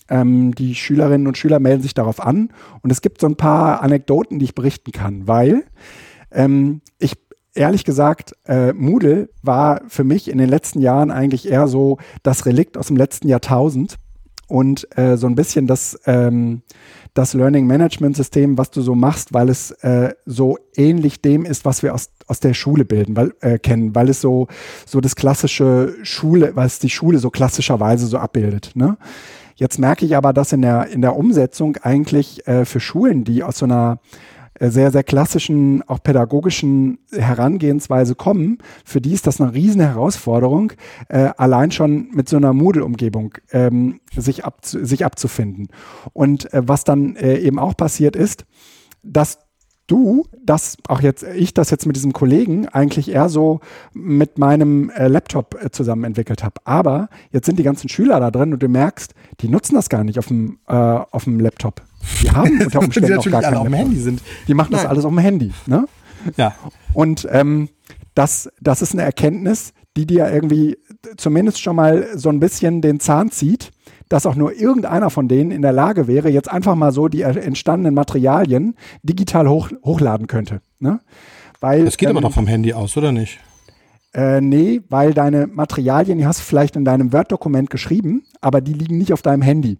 [0.09, 2.49] Ähm, die Schülerinnen und Schüler melden sich darauf an
[2.81, 5.63] und es gibt so ein paar Anekdoten, die ich berichten kann, weil
[6.33, 7.22] ähm, ich
[7.55, 12.45] ehrlich gesagt, äh, Moodle war für mich in den letzten Jahren eigentlich eher so das
[12.45, 13.97] Relikt aus dem letzten Jahrtausend.
[14.47, 16.61] und äh, so ein bisschen das, ähm,
[17.13, 21.65] das Learning Management System, was du so machst, weil es äh, so ähnlich dem ist,
[21.65, 24.47] was wir aus, aus der Schule bilden, weil, äh, kennen, weil es so,
[24.85, 28.71] so das klassische Schule, weil es die Schule so klassischerweise so abbildet.
[28.75, 28.97] Ne?
[29.55, 33.43] Jetzt merke ich aber, dass in der, in der Umsetzung eigentlich äh, für Schulen, die
[33.43, 33.99] aus so einer
[34.59, 40.73] sehr, sehr klassischen, auch pädagogischen Herangehensweise kommen, für die ist das eine riesen Herausforderung,
[41.09, 45.69] äh, allein schon mit so einer Moodle-Umgebung ähm, sich, abzu sich abzufinden.
[46.13, 48.45] Und äh, was dann äh, eben auch passiert ist,
[49.01, 49.39] dass
[49.87, 53.59] du das, auch jetzt, ich das jetzt mit diesem Kollegen eigentlich eher so
[53.93, 56.55] mit meinem äh, Laptop äh, zusammen entwickelt habe.
[56.63, 60.03] Aber jetzt sind die ganzen Schüler da drin und du merkst, die nutzen das gar
[60.03, 61.81] nicht auf dem, äh, auf dem Laptop.
[62.21, 64.21] Die haben unter Umständen auch gar kein auf dem Handy sind.
[64.47, 64.81] Die machen Nein.
[64.81, 65.51] das alles auf dem Handy.
[65.65, 65.85] Ne?
[66.37, 66.55] Ja.
[66.93, 67.69] Und ähm,
[68.15, 70.77] das, das ist eine Erkenntnis, die dir irgendwie
[71.17, 73.71] zumindest schon mal so ein bisschen den Zahn zieht
[74.13, 77.23] dass auch nur irgendeiner von denen in der Lage wäre, jetzt einfach mal so die
[77.23, 80.61] entstandenen Materialien digital hoch, hochladen könnte.
[80.77, 80.99] Ne?
[81.59, 83.39] Weil, das geht ähm, aber doch vom Handy aus, oder nicht?
[84.13, 88.73] Äh, nee, weil deine Materialien, die hast du vielleicht in deinem Word-Dokument geschrieben, aber die
[88.73, 89.79] liegen nicht auf deinem Handy.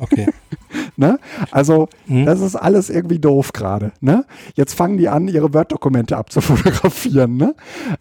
[0.00, 0.26] Okay.
[0.96, 1.18] ne?
[1.50, 2.26] Also, mhm.
[2.26, 3.92] das ist alles irgendwie doof gerade.
[4.00, 4.24] Ne?
[4.54, 7.36] Jetzt fangen die an, ihre Word-Dokumente abzufotografieren.
[7.36, 7.54] Ne?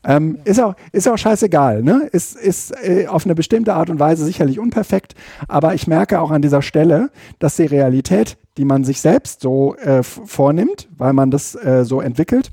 [0.03, 1.83] Ähm, ist, auch, ist auch scheißegal.
[1.83, 2.07] Ne?
[2.11, 5.15] Ist, ist äh, auf eine bestimmte Art und Weise sicherlich unperfekt,
[5.47, 9.75] aber ich merke auch an dieser Stelle, dass die Realität, die man sich selbst so
[9.75, 12.51] äh, vornimmt, weil man das äh, so entwickelt,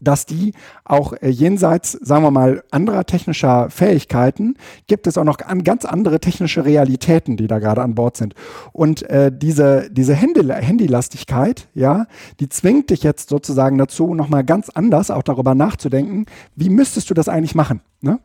[0.00, 0.52] dass die
[0.84, 5.84] auch äh, jenseits, sagen wir mal, anderer technischer Fähigkeiten, gibt es auch noch an, ganz
[5.84, 8.34] andere technische Realitäten, die da gerade an Bord sind.
[8.72, 12.06] Und äh, diese, diese Handy, Handylastigkeit, ja,
[12.40, 17.14] die zwingt dich jetzt sozusagen dazu, nochmal ganz anders auch darüber nachzudenken, wie müsstest du
[17.14, 17.80] das eigentlich machen?
[18.00, 18.20] Ne?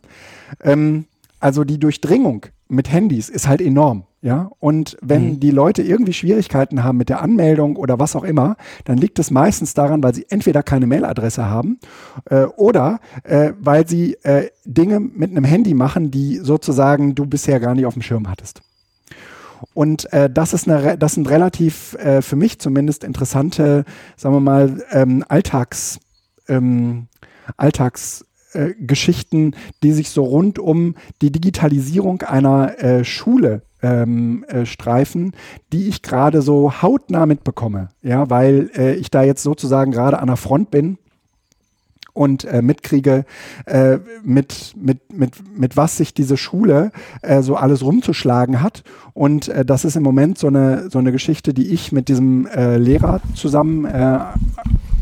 [0.62, 1.06] Ähm,
[1.40, 4.06] also die Durchdringung mit Handys ist halt enorm.
[4.24, 5.40] Ja, und wenn mhm.
[5.40, 8.56] die Leute irgendwie Schwierigkeiten haben mit der Anmeldung oder was auch immer,
[8.86, 11.80] dann liegt es meistens daran, weil sie entweder keine Mailadresse haben
[12.26, 17.60] äh, oder äh, weil sie äh, Dinge mit einem Handy machen, die sozusagen du bisher
[17.60, 18.62] gar nicht auf dem Schirm hattest.
[19.74, 23.86] Und äh, das ist eine, das sind relativ äh, für mich zumindest interessante,
[24.18, 26.00] sagen wir mal, ähm, Alltags,
[26.48, 27.08] ähm,
[27.58, 34.66] Alltags äh, Geschichten, die sich so rund um die Digitalisierung einer äh, Schule ähm, äh,
[34.66, 35.34] streifen,
[35.74, 37.89] die ich gerade so hautnah mitbekomme.
[38.02, 40.97] Ja, weil äh, ich da jetzt sozusagen gerade an der Front bin
[42.14, 43.26] und äh, mitkriege,
[43.66, 46.91] äh, mit, mit, mit, mit was sich diese Schule
[47.22, 48.84] äh, so alles rumzuschlagen hat.
[49.14, 52.47] Und äh, das ist im Moment so eine, so eine Geschichte, die ich mit diesem
[52.47, 54.20] äh, Lehrer zusammen äh,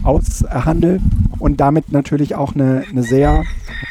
[0.04, 1.00] aushandle
[1.40, 3.44] und damit natürlich auch eine, eine sehr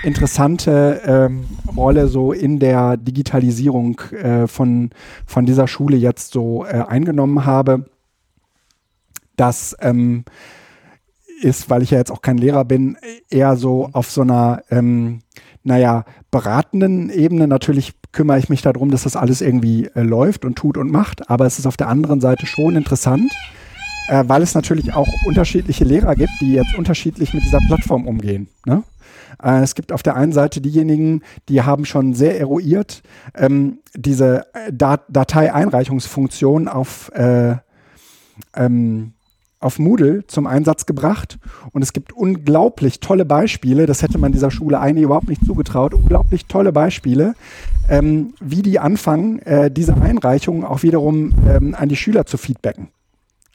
[0.02, 1.44] interessante ähm,
[1.76, 4.90] Rolle so in der Digitalisierung äh, von,
[5.26, 7.86] von dieser Schule jetzt so äh, eingenommen habe.
[9.36, 10.24] Das ähm,
[11.40, 12.96] ist, weil ich ja jetzt auch kein Lehrer bin,
[13.30, 15.20] eher so auf so einer, ähm,
[15.62, 17.46] naja, beratenden Ebene.
[17.46, 21.30] Natürlich kümmere ich mich darum, dass das alles irgendwie äh, läuft und tut und macht,
[21.30, 23.32] aber es ist auf der anderen Seite schon interessant,
[24.08, 28.48] äh, weil es natürlich auch unterschiedliche Lehrer gibt, die jetzt unterschiedlich mit dieser Plattform umgehen.
[28.66, 28.82] Ne?
[29.42, 33.02] Äh, es gibt auf der einen Seite diejenigen, die haben schon sehr eruiert
[33.34, 37.56] ähm, diese äh, Dat Dateieinreichungsfunktion auf äh,
[38.56, 39.12] ähm,
[39.60, 41.38] auf Moodle zum Einsatz gebracht
[41.72, 45.94] und es gibt unglaublich tolle Beispiele, das hätte man dieser Schule eigentlich überhaupt nicht zugetraut,
[45.94, 47.34] unglaublich tolle Beispiele,
[47.88, 52.88] ähm, wie die anfangen, äh, diese Einreichungen auch wiederum ähm, an die Schüler zu feedbacken.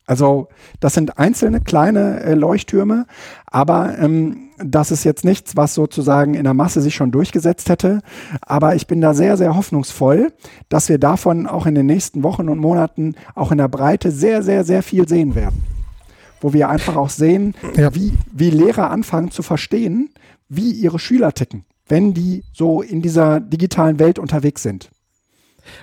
[0.06, 0.50] Also
[0.80, 3.06] das sind einzelne kleine äh, Leuchttürme,
[3.46, 8.02] aber ähm, das ist jetzt nichts, was sozusagen in der Masse sich schon durchgesetzt hätte.
[8.42, 10.34] Aber ich bin da sehr, sehr hoffnungsvoll,
[10.70, 14.44] dass wir davon auch in den nächsten Wochen und Monaten auch in der Breite sehr,
[14.44, 15.64] sehr, sehr viel sehen werden.
[16.42, 17.96] Wo wir einfach auch sehen, ja.
[17.96, 20.10] wie, wie Lehrer anfangen zu verstehen,
[20.50, 24.90] wie ihre Schüler ticken, wenn die so in dieser digitalen Welt unterwegs sind.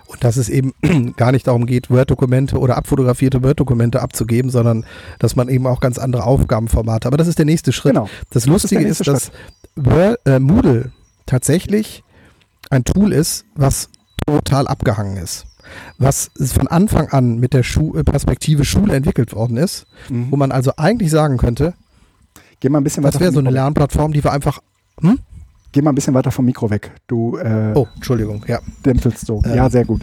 [0.06, 0.74] Und dass es eben
[1.16, 4.84] gar nicht darum geht, Word-Dokumente oder abfotografierte Word-Dokumente abzugeben, sondern
[5.18, 7.06] dass man eben auch ganz andere Aufgabenformate.
[7.06, 7.94] Aber das ist der nächste Schritt.
[7.94, 8.08] Genau.
[8.30, 9.32] Das Lustige das ist, ist, dass
[9.76, 10.92] Word, äh, Moodle
[11.26, 12.02] tatsächlich
[12.70, 13.88] ein Tool ist, was
[14.26, 15.46] total abgehangen ist.
[15.98, 20.30] Was von Anfang an mit der Schu äh, Perspektive Schule entwickelt worden ist, mhm.
[20.30, 21.74] wo man also eigentlich sagen könnte,
[22.60, 24.60] Geh mal ein bisschen das wäre so eine Lernplattform, die wir einfach.
[25.00, 25.18] Hm?
[25.72, 26.90] Geh mal ein bisschen weiter vom Mikro weg.
[27.06, 27.36] Du.
[27.36, 28.58] Äh, oh, Entschuldigung, ja.
[28.84, 29.40] Dämpfelst so.
[29.44, 30.02] Ähm, ja, sehr gut.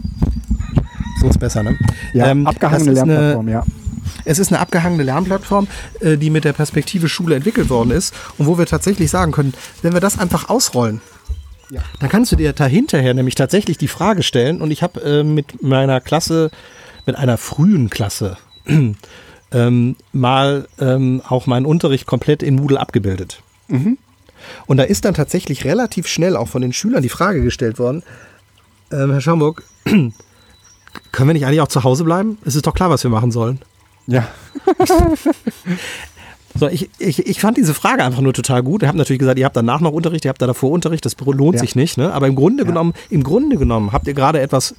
[1.19, 1.77] So ist besser, ne?
[2.13, 3.63] Ja, ähm, abgehangene Lernplattform, ja.
[4.23, 5.67] Es ist eine abgehangene Lernplattform,
[5.99, 9.53] äh, die mit der Perspektive Schule entwickelt worden ist und wo wir tatsächlich sagen können,
[9.81, 11.01] wenn wir das einfach ausrollen,
[11.69, 11.81] Ja.
[11.99, 15.61] Dann kannst du dir dahinterher nämlich tatsächlich die Frage stellen und ich habe äh, mit
[15.61, 16.49] meiner Klasse,
[17.05, 18.37] mit einer frühen Klasse,
[19.51, 23.41] ähm, mal ähm, auch meinen Unterricht komplett in Moodle abgebildet.
[23.67, 23.97] Mhm.
[24.65, 28.03] Und da ist dann tatsächlich relativ schnell auch von den Schülern die Frage gestellt worden,
[28.91, 30.13] ähm, Herr Schaumburg, können
[31.29, 32.37] wir nicht eigentlich auch zu Hause bleiben?
[32.45, 33.59] Es ist doch klar, was wir machen sollen.
[34.07, 34.27] Ja.
[36.59, 38.81] So, ich, ich, ich fand diese Frage einfach nur total gut.
[38.81, 41.15] Ich habe natürlich gesagt, ihr habt danach noch Unterricht, ihr habt da davor Unterricht, das
[41.19, 41.61] lohnt ja.
[41.61, 41.97] sich nicht.
[41.97, 42.11] Ne?
[42.11, 42.67] Aber im Grunde ja.
[42.67, 44.73] genommen, im Grunde genommen habt ihr gerade etwas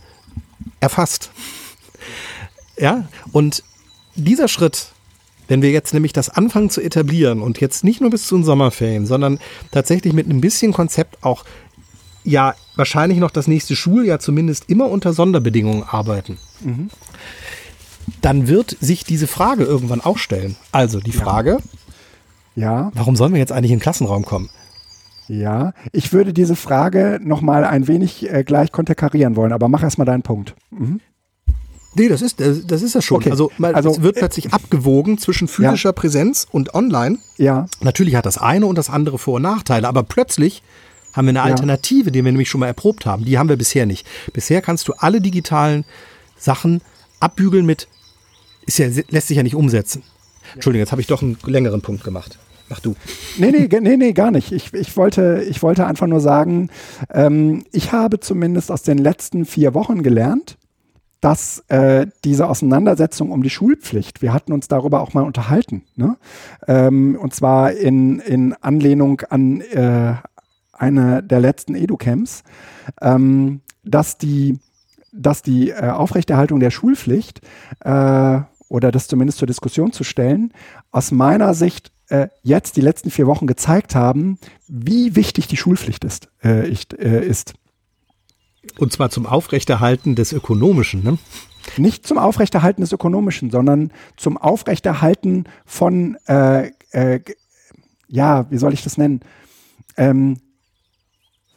[0.80, 1.30] erfasst.
[2.76, 3.62] Ja, und
[4.14, 4.88] dieser Schritt,
[5.48, 8.44] wenn wir jetzt nämlich das anfangen zu etablieren und jetzt nicht nur bis zu den
[8.44, 9.38] Sommerferien, sondern
[9.72, 11.44] tatsächlich mit einem bisschen Konzept auch
[12.24, 16.38] ja wahrscheinlich noch das nächste Schuljahr zumindest immer unter Sonderbedingungen arbeiten.
[16.62, 16.90] Mhm
[18.20, 20.56] dann wird sich diese Frage irgendwann auch stellen.
[20.72, 21.58] Also die Frage,
[22.54, 22.90] ja.
[22.94, 24.50] warum sollen wir jetzt eigentlich in den Klassenraum kommen?
[25.28, 30.06] Ja, ich würde diese Frage nochmal ein wenig äh, gleich konterkarieren wollen, aber mach erstmal
[30.06, 30.54] deinen Punkt.
[30.70, 31.00] Mhm.
[31.98, 33.18] Nee, das ist, das, ist ja schon.
[33.18, 33.30] Okay.
[33.30, 35.92] Also, also, es wird äh, plötzlich abgewogen zwischen physischer ja.
[35.92, 37.18] Präsenz und online.
[37.36, 37.66] Ja.
[37.80, 40.62] Natürlich hat das eine und das andere Vor- und Nachteile, aber plötzlich
[41.12, 42.10] haben wir eine Alternative, ja.
[42.10, 43.24] die wir nämlich schon mal erprobt haben.
[43.24, 44.06] Die haben wir bisher nicht.
[44.32, 45.84] Bisher kannst du alle digitalen
[46.36, 46.80] Sachen
[47.20, 47.88] abbügeln mit
[48.66, 50.02] ist ja, lässt sich ja nicht umsetzen.
[50.54, 52.38] Entschuldigung, jetzt habe ich doch einen längeren Punkt gemacht.
[52.68, 52.94] Mach du.
[53.38, 54.52] Nee, nee, nee, nee, gar nicht.
[54.52, 56.68] Ich, ich, wollte, ich wollte einfach nur sagen,
[57.10, 60.58] ähm, ich habe zumindest aus den letzten vier Wochen gelernt,
[61.20, 66.16] dass äh, diese Auseinandersetzung um die Schulpflicht, wir hatten uns darüber auch mal unterhalten, ne?
[66.66, 70.14] ähm, und zwar in, in Anlehnung an äh,
[70.72, 72.44] eine der letzten Edu-Camps,
[73.00, 74.58] ähm, dass die,
[75.12, 77.40] dass die äh, Aufrechterhaltung der Schulpflicht
[77.80, 80.52] äh, oder das zumindest zur Diskussion zu stellen,
[80.90, 86.04] aus meiner Sicht äh, jetzt die letzten vier Wochen gezeigt haben, wie wichtig die Schulpflicht
[86.04, 86.28] ist.
[86.42, 87.54] Äh, äh, ist.
[88.78, 91.18] Und zwar zum Aufrechterhalten des Ökonomischen, ne?
[91.76, 97.20] Nicht zum Aufrechterhalten des Ökonomischen, sondern zum Aufrechterhalten von, äh, äh,
[98.08, 99.20] ja, wie soll ich das nennen?
[99.96, 100.40] Ähm,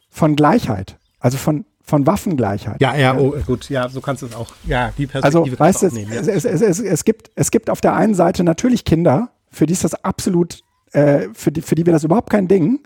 [0.09, 0.97] von Gleichheit.
[1.19, 2.81] Also von, von Waffengleichheit.
[2.81, 4.53] Ja, ja, oh, gut, ja, so kannst du es auch.
[4.65, 6.19] Ja, die Perspektive also, weißt du, es, nehmen, ja.
[6.19, 9.73] es, es, es, es, gibt, es gibt auf der einen Seite natürlich Kinder, für die
[9.73, 10.61] ist das absolut,
[10.93, 12.79] äh, für, die, für die wäre das überhaupt kein Ding,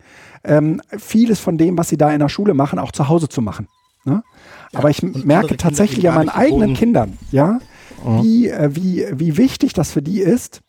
[0.44, 3.42] ähm, vieles von dem, was sie da in der Schule machen, auch zu Hause zu
[3.42, 3.68] machen.
[4.06, 4.24] Ne?
[4.72, 7.60] Ja, Aber ich merke tatsächlich an meinen eigenen Kindern, ja,
[8.06, 8.24] mhm.
[8.24, 10.62] wie, äh, wie, wie wichtig das für die ist,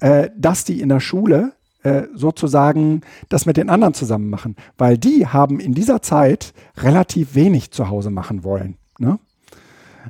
[0.00, 4.98] äh, dass die in der Schule äh, sozusagen das mit den anderen zusammen machen, weil
[4.98, 8.76] die haben in dieser Zeit relativ wenig zu Hause machen wollen.
[8.98, 9.18] Ne?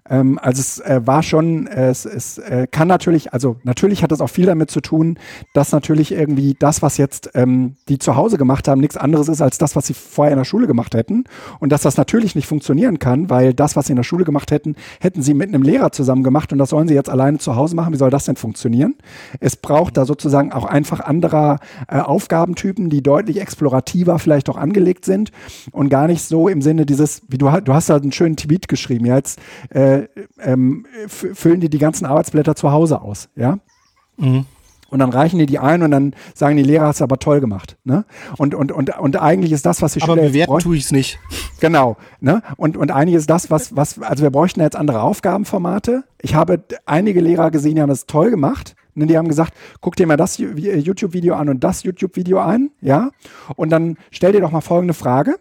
[0.09, 4.13] Ähm, also es äh, war schon, äh, es, es äh, kann natürlich, also natürlich hat
[4.13, 5.19] das auch viel damit zu tun,
[5.55, 9.41] dass natürlich irgendwie das, was jetzt ähm, die zu Hause gemacht haben, nichts anderes ist
[9.41, 11.25] als das, was sie vorher in der Schule gemacht hätten.
[11.61, 14.51] Und dass das natürlich nicht funktionieren kann, weil das, was sie in der Schule gemacht
[14.51, 17.57] hätten, hätten sie mit einem Lehrer zusammen gemacht und das sollen sie jetzt alleine zu
[17.57, 17.93] Hause machen.
[17.93, 18.95] Wie soll das denn funktionieren?
[19.41, 25.05] Es braucht da sozusagen auch einfach anderer äh, Aufgabentypen, die deutlich explorativer vielleicht auch angelegt
[25.05, 25.33] sind
[25.73, 28.69] und gar nicht so im Sinne dieses, wie du, du hast da einen schönen Tweet
[28.69, 29.39] geschrieben, ja, jetzt
[29.71, 30.09] äh, äh,
[30.41, 33.59] ähm, füllen die die ganzen Arbeitsblätter zu Hause aus, ja.
[34.17, 34.47] Mhm.
[34.89, 37.41] Und dann reichen die die ein und dann sagen die Lehrer, hast du aber toll
[37.41, 37.77] gemacht.
[37.85, 38.05] Ne?
[38.39, 41.19] Und, und, und, und eigentlich ist das, was die aber bewerten tue ich es nicht.
[41.61, 41.97] Genau.
[42.21, 42.43] Ne?
[42.57, 46.05] Und, und eigentlich ist das, was, was, also wir bräuchten jetzt andere Aufgabenformate.
[46.23, 48.77] Ich habe einige Lehrer gesehen, die haben das toll gemacht.
[48.95, 49.07] Ne?
[49.07, 53.11] Die haben gesagt, guck dir mal das YouTube-Video an und das YouTube-Video an, ja.
[53.57, 55.37] Und dann stell dir doch mal folgende Frage.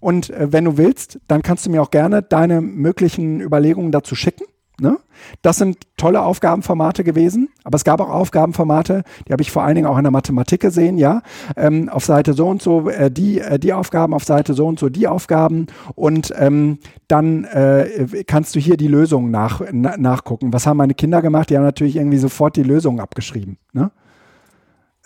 [0.00, 4.14] Und äh, wenn du willst, dann kannst du mir auch gerne deine möglichen Überlegungen dazu
[4.14, 4.44] schicken.
[4.80, 4.96] Ne?
[5.42, 9.74] Das sind tolle Aufgabenformate gewesen, aber es gab auch Aufgabenformate, die habe ich vor allen
[9.74, 11.22] Dingen auch in der Mathematik gesehen, ja.
[11.56, 14.78] Ähm, auf Seite so und so äh, die, äh, die Aufgaben, auf Seite so und
[14.78, 15.66] so die Aufgaben
[15.96, 20.52] und ähm, dann äh, kannst du hier die Lösungen nach, na, nachgucken.
[20.52, 21.50] Was haben meine Kinder gemacht?
[21.50, 23.58] Die haben natürlich irgendwie sofort die Lösungen abgeschrieben.
[23.72, 23.90] Ne?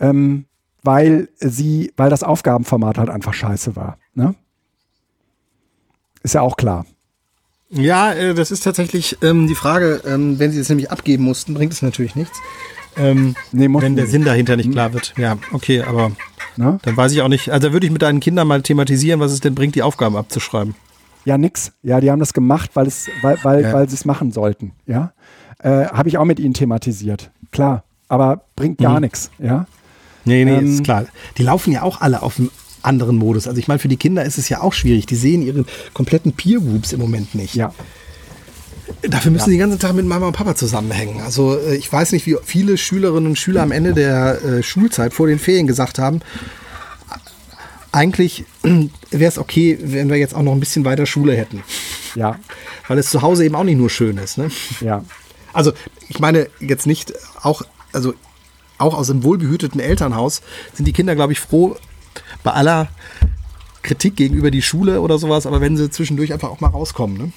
[0.01, 0.45] Ähm,
[0.83, 3.97] weil sie, weil das Aufgabenformat halt einfach scheiße war.
[4.15, 4.35] Ne?
[6.23, 6.87] Ist ja auch klar.
[7.71, 11.55] Ja, äh, das ist tatsächlich ähm, die Frage, ähm, wenn sie es nämlich abgeben mussten,
[11.55, 12.39] bringt es natürlich nichts.
[12.97, 15.15] Ähm, nee, wenn der Sinn dahinter nicht klar wird.
[15.17, 16.13] Ja, okay, aber
[16.57, 16.79] Na?
[16.83, 17.51] dann weiß ich auch nicht.
[17.51, 20.75] Also würde ich mit deinen Kindern mal thematisieren, was es denn bringt, die Aufgaben abzuschreiben.
[21.25, 21.73] Ja, nix.
[21.83, 23.73] Ja, die haben das gemacht, weil es, weil, weil, ja.
[23.73, 24.73] weil sie es machen sollten.
[24.87, 25.13] Ja,
[25.61, 27.31] äh, habe ich auch mit ihnen thematisiert.
[27.51, 29.03] Klar, aber bringt gar mhm.
[29.03, 29.31] nichts.
[29.39, 29.67] Ja.
[30.25, 31.07] Nee, nee, ähm, ist klar.
[31.39, 32.51] Die laufen ja auch alle auf dem
[32.83, 33.47] anderen Modus.
[33.47, 35.07] Also ich meine, für die Kinder ist es ja auch schwierig.
[35.07, 35.65] Die sehen ihre
[35.95, 37.55] kompletten Peer Groups im Moment nicht.
[37.55, 37.73] Ja.
[39.03, 39.53] Dafür müssen ja.
[39.53, 41.21] die den ganzen Tag mit Mama und Papa zusammenhängen.
[41.21, 45.15] Also äh, ich weiß nicht, wie viele Schülerinnen und Schüler am Ende der äh, Schulzeit
[45.15, 46.21] vor den Ferien gesagt haben,
[47.93, 51.63] eigentlich wäre es okay, wenn wir jetzt auch noch ein bisschen weiter Schule hätten.
[52.15, 52.39] Ja,
[52.89, 54.39] Weil es zu Hause eben auch nicht nur schön ist.
[54.39, 54.51] Ne?
[54.81, 55.05] ja.
[55.53, 55.73] Also
[56.09, 58.15] ich meine jetzt nicht auch, also
[58.79, 60.43] auch aus einem wohlbehüteten Elternhaus
[60.75, 61.77] sind die Kinder, glaube ich, froh
[62.43, 62.89] bei aller
[63.83, 67.19] Kritik gegenüber die Schule oder sowas, aber wenn sie zwischendurch einfach auch mal rauskommen.
[67.19, 67.33] Ne?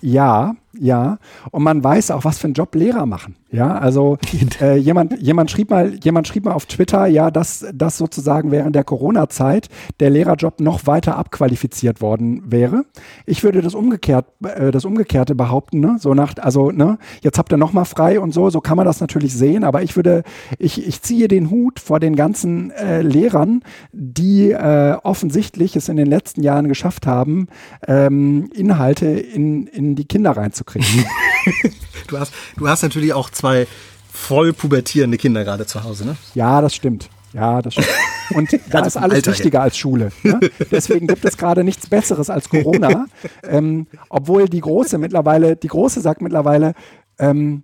[0.00, 1.18] Ja, ja.
[1.50, 3.36] Und man weiß auch, was für einen Job Lehrer machen.
[3.50, 4.18] Ja, also
[4.60, 8.74] äh, jemand, jemand schrieb mal, jemand schrieb mal auf Twitter, ja, dass das sozusagen während
[8.74, 9.68] der Corona-Zeit
[10.00, 12.84] der Lehrerjob noch weiter abqualifiziert worden wäre.
[13.26, 15.96] Ich würde das umgekehrt, äh, das Umgekehrte behaupten, ne?
[16.00, 18.86] So nach, also, ne, jetzt habt ihr noch mal frei und so, so kann man
[18.86, 20.24] das natürlich sehen, aber ich würde,
[20.58, 25.96] ich, ich ziehe den Hut vor den ganzen äh, Lehrern, die äh, offensichtlich es in
[25.96, 27.46] den letzten Jahren geschafft haben,
[27.86, 31.04] ähm, Inhalte in, in die Kinder reinzukriegen.
[32.06, 33.66] Du hast, du hast natürlich auch zwei
[34.12, 36.16] voll pubertierende Kinder gerade zu Hause, ne?
[36.34, 37.08] Ja, das stimmt.
[37.32, 37.88] Ja, das stimmt.
[38.34, 40.12] Und da ist alles Alter wichtiger als Schule.
[40.22, 40.38] Ne?
[40.70, 43.06] Deswegen gibt es gerade nichts Besseres als Corona.
[43.42, 46.74] Ähm, obwohl die Große mittlerweile, die Große sagt mittlerweile,
[47.18, 47.62] ähm,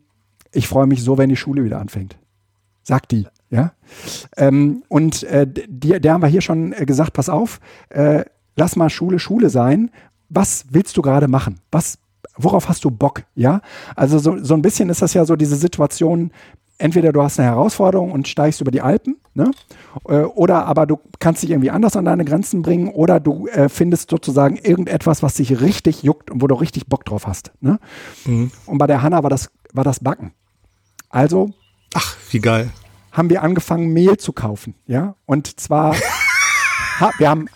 [0.53, 2.17] ich freue mich so, wenn die Schule wieder anfängt.
[2.83, 3.73] Sagt die, ja.
[4.37, 7.61] Ähm, und äh, die, der haben wir hier schon äh, gesagt, pass auf,
[7.91, 8.25] äh,
[8.57, 9.91] lass mal Schule Schule sein.
[10.29, 11.61] Was willst du gerade machen?
[11.71, 11.99] Was,
[12.37, 13.25] worauf hast du Bock?
[13.35, 13.61] Ja.
[13.97, 16.33] Also so, so ein bisschen ist das ja so diese Situation,
[16.81, 19.51] entweder du hast eine Herausforderung und steigst über die Alpen, ne?
[20.09, 23.69] Äh, oder aber du kannst dich irgendwie anders an deine Grenzen bringen, oder du äh,
[23.69, 27.53] findest sozusagen irgendetwas, was dich richtig juckt und wo du richtig Bock drauf hast.
[27.61, 27.79] Ne?
[28.67, 30.33] Und bei der Hanna war das, war das Backen.
[31.11, 31.51] Also
[31.95, 32.71] Ach, wie geil.
[33.13, 34.75] haben wir angefangen, Mehl zu kaufen.
[34.87, 35.17] Ja?
[35.27, 35.95] Und zwar,
[37.01, 37.49] ha, wir haben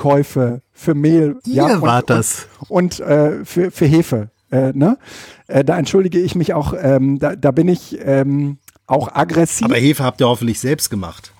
[0.00, 1.36] Hamsterkäufe für Mehl.
[1.46, 2.48] ja, Ihr und, wart das.
[2.68, 4.30] Und, und äh, für, für Hefe.
[4.50, 4.98] Äh, ne?
[5.46, 9.66] äh, da entschuldige ich mich auch, ähm, da, da bin ich ähm, auch aggressiv.
[9.66, 11.32] Aber Hefe habt ihr hoffentlich selbst gemacht.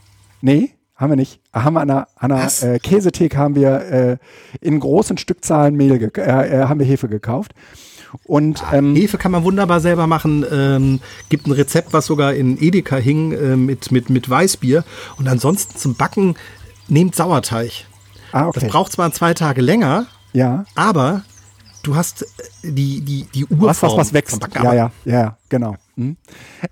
[0.43, 1.41] Nee, haben wir nicht.
[1.53, 4.16] Haben wir an einer, an einer äh, Käsetheke haben wir äh,
[4.61, 7.53] in großen Stückzahlen Mehl, äh, äh, haben wir Hefe gekauft.
[8.24, 10.45] Und ähm, Hefe kann man wunderbar selber machen.
[10.51, 14.85] Ähm, gibt ein Rezept, was sogar in Edeka hing äh, mit, mit, mit Weißbier.
[15.16, 16.35] Und ansonsten zum Backen
[16.89, 17.87] nehmt Sauerteig.
[18.32, 18.61] Ah, okay.
[18.61, 20.65] Das braucht zwar zwei Tage länger, ja.
[20.74, 21.23] aber
[21.82, 23.66] du hast äh, die, die, die Urform.
[23.69, 24.39] was, was, was wächst.
[24.55, 25.77] Ja, ja, ja, genau.
[25.97, 26.16] Mhm.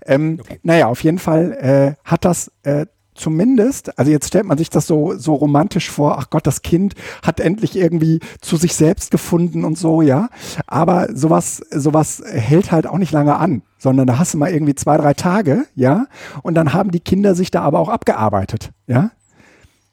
[0.05, 2.85] Ähm, Naja, auf jeden Fall äh, hat das äh,
[3.19, 6.95] zumindest, also jetzt stellt man sich das so, so romantisch vor, ach Gott, das Kind
[7.21, 10.29] hat endlich irgendwie zu sich selbst gefunden und so, ja.
[10.67, 14.75] Aber sowas, sowas hält halt auch nicht lange an, sondern da hast du mal irgendwie
[14.75, 16.05] zwei, drei Tage, ja.
[16.41, 19.11] Und dann haben die Kinder sich da aber auch abgearbeitet, ja.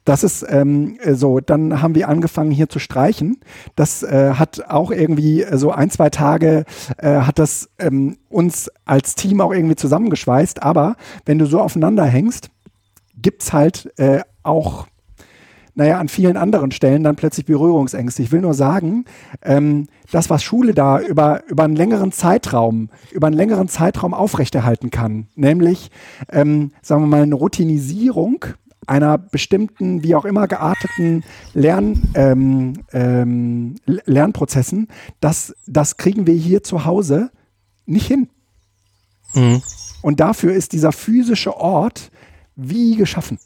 [0.07, 3.41] Das ist ähm, äh, so, dann haben wir angefangen hier zu streichen.
[3.75, 6.63] Das äh, hat auch irgendwie äh, so ein, zwei Tage
[6.97, 10.63] äh, hat das ähm, uns als Team auch irgendwie zusammengeschweißt.
[10.63, 12.49] Aber wenn du so aufeinander hängst,
[13.21, 14.87] gibt's halt äh, auch,
[15.75, 18.23] naja, an vielen anderen Stellen dann plötzlich Berührungsängste.
[18.23, 19.03] Ich will nur sagen,
[19.41, 24.89] ähm, das, was Schule da über, über einen längeren Zeitraum, über einen längeren Zeitraum aufrechterhalten
[24.89, 25.91] kann, nämlich,
[26.31, 28.45] ähm, sagen wir mal, eine Routinisierung
[28.87, 31.23] einer bestimmten, wie auch immer gearteten
[31.53, 34.87] Lern, ähm, ähm, Lernprozessen,
[35.19, 37.31] das, das kriegen wir hier zu Hause
[37.85, 38.29] nicht hin.
[40.01, 42.11] Und dafür ist dieser physische Ort
[42.55, 43.39] wie geschaffen.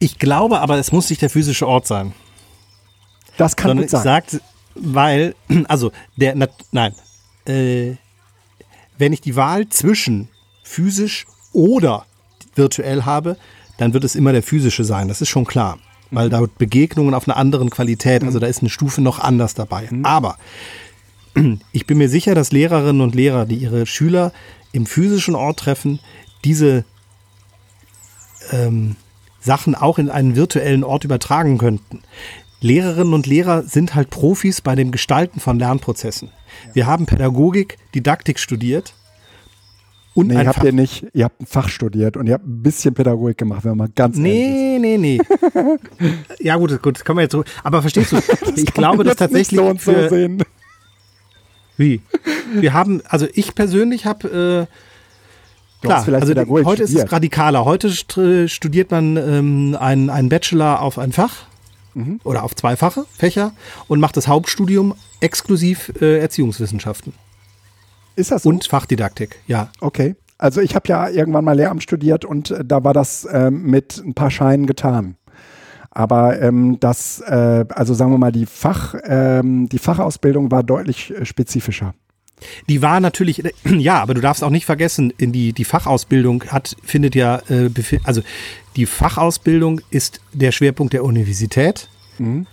[0.00, 2.12] ich glaube aber, es muss nicht der physische Ort sein.
[3.36, 4.02] Das kann sondern gut sein.
[4.02, 4.40] sagt,
[4.74, 5.34] weil,
[5.68, 6.34] also, der,
[6.72, 6.94] nein,
[7.46, 7.94] äh,
[8.98, 10.28] wenn ich die Wahl zwischen
[10.62, 12.06] physisch oder
[12.56, 13.36] virtuell habe,
[13.76, 15.08] dann wird es immer der physische sein.
[15.08, 15.78] Das ist schon klar.
[16.10, 19.88] Weil da Begegnungen auf einer anderen Qualität, also da ist eine Stufe noch anders dabei.
[20.02, 20.36] Aber
[21.72, 24.32] ich bin mir sicher, dass Lehrerinnen und Lehrer, die ihre Schüler
[24.72, 25.98] im physischen Ort treffen,
[26.44, 26.84] diese
[28.52, 28.96] ähm,
[29.40, 32.02] Sachen auch in einen virtuellen Ort übertragen könnten.
[32.60, 36.30] Lehrerinnen und Lehrer sind halt Profis bei dem Gestalten von Lernprozessen.
[36.72, 38.94] Wir haben Pädagogik, Didaktik studiert
[40.14, 41.06] und Nee, habt ihr nicht.
[41.12, 43.92] Ihr habt ein Fach studiert und ihr habt ein bisschen Pädagogik gemacht, wenn man mal
[43.94, 44.22] ganz ist.
[44.22, 45.20] Nee, nee, nee.
[46.40, 47.44] ja, gut, gut, das kann man jetzt so.
[47.62, 48.16] Aber verstehst du,
[48.56, 49.58] ich glaube, dass nicht tatsächlich.
[49.60, 50.42] so und so für, sehen.
[51.76, 52.00] Wie?
[52.54, 54.68] Wir haben, also ich persönlich habe.
[54.70, 54.74] Äh,
[55.84, 57.08] Klar, also Pädagogik heute ist studiert.
[57.08, 57.64] es radikaler.
[57.66, 61.44] Heute st- studiert man ähm, einen, einen Bachelor auf ein Fach
[61.96, 62.18] Mhm.
[62.24, 63.52] oder auf zweifache Fächer
[63.86, 67.12] und macht das Hauptstudium exklusiv äh, Erziehungswissenschaften
[68.16, 68.48] Ist das so?
[68.48, 69.40] und Fachdidaktik.
[69.46, 70.16] Ja, Okay.
[70.36, 74.02] Also ich habe ja irgendwann mal Lehramt studiert und äh, da war das ähm, mit
[74.04, 75.16] ein paar Scheinen getan.
[75.90, 81.12] Aber ähm, das, äh, also sagen wir mal, die Fach, ähm, die Fachausbildung war deutlich
[81.12, 81.94] äh, spezifischer.
[82.68, 86.76] Die war natürlich, ja, aber du darfst auch nicht vergessen, in die, die Fachausbildung hat,
[86.82, 87.70] findet ja, äh,
[88.02, 88.22] also
[88.74, 91.88] die Fachausbildung ist der Schwerpunkt der Universität.
[92.18, 92.46] Mhm.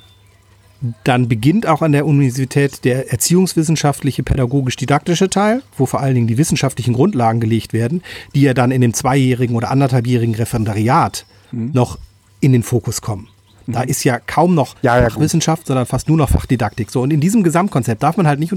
[1.04, 6.40] Dann beginnt auch an der Universität der erziehungswissenschaftliche, pädagogisch-didaktische Teil, wo vor allen Dingen die
[6.40, 8.02] wissenschaftlichen Grundlagen gelegt werden,
[8.34, 11.72] die ja dann in dem zweijährigen oder anderthalbjährigen Referendariat mhm.
[11.74, 12.00] noch
[12.40, 13.28] in den Fokus kommen.
[13.68, 13.90] Da mhm.
[13.90, 15.68] ist ja kaum noch ja, ja, Fachwissenschaft, gut.
[15.68, 16.90] sondern fast nur noch Fachdidaktik.
[16.90, 18.54] So, und in diesem Gesamtkonzept darf man halt nicht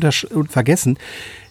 [0.49, 0.99] vergessen,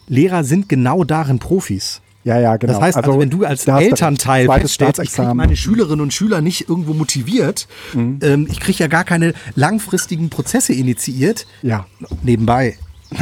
[0.08, 2.00] Lehrer sind genau darin Profis.
[2.24, 2.72] Ja, ja, genau.
[2.72, 6.40] Das heißt, also, also wenn du als Elternteil feststellst, ich kriege meine Schülerinnen und Schüler
[6.40, 8.18] nicht irgendwo motiviert, mhm.
[8.22, 11.46] ähm, ich kriege ja gar keine langfristigen Prozesse initiiert.
[11.62, 11.86] Ja.
[12.22, 12.78] Nebenbei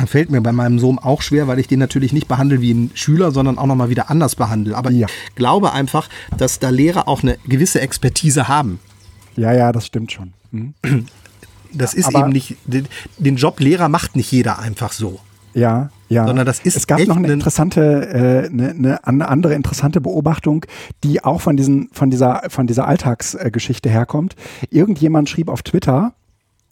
[0.07, 2.91] fällt mir bei meinem Sohn auch schwer, weil ich den natürlich nicht behandle wie ein
[2.95, 4.77] Schüler, sondern auch nochmal wieder anders behandle.
[4.77, 5.07] Aber ja.
[5.29, 8.79] ich glaube einfach, dass da Lehrer auch eine gewisse Expertise haben.
[9.37, 10.33] Ja, ja, das stimmt schon.
[10.53, 10.75] Mhm.
[11.75, 15.21] Das ist Aber eben nicht, den Job Lehrer macht nicht jeder einfach so.
[15.55, 16.27] Ja, ja.
[16.27, 20.65] Sondern das ist es gab noch eine interessante, äh, eine, eine andere interessante Beobachtung,
[21.05, 24.37] die auch von diesen, von dieser, von dieser Alltagsgeschichte herkommt.
[24.71, 26.15] Irgendjemand schrieb auf Twitter,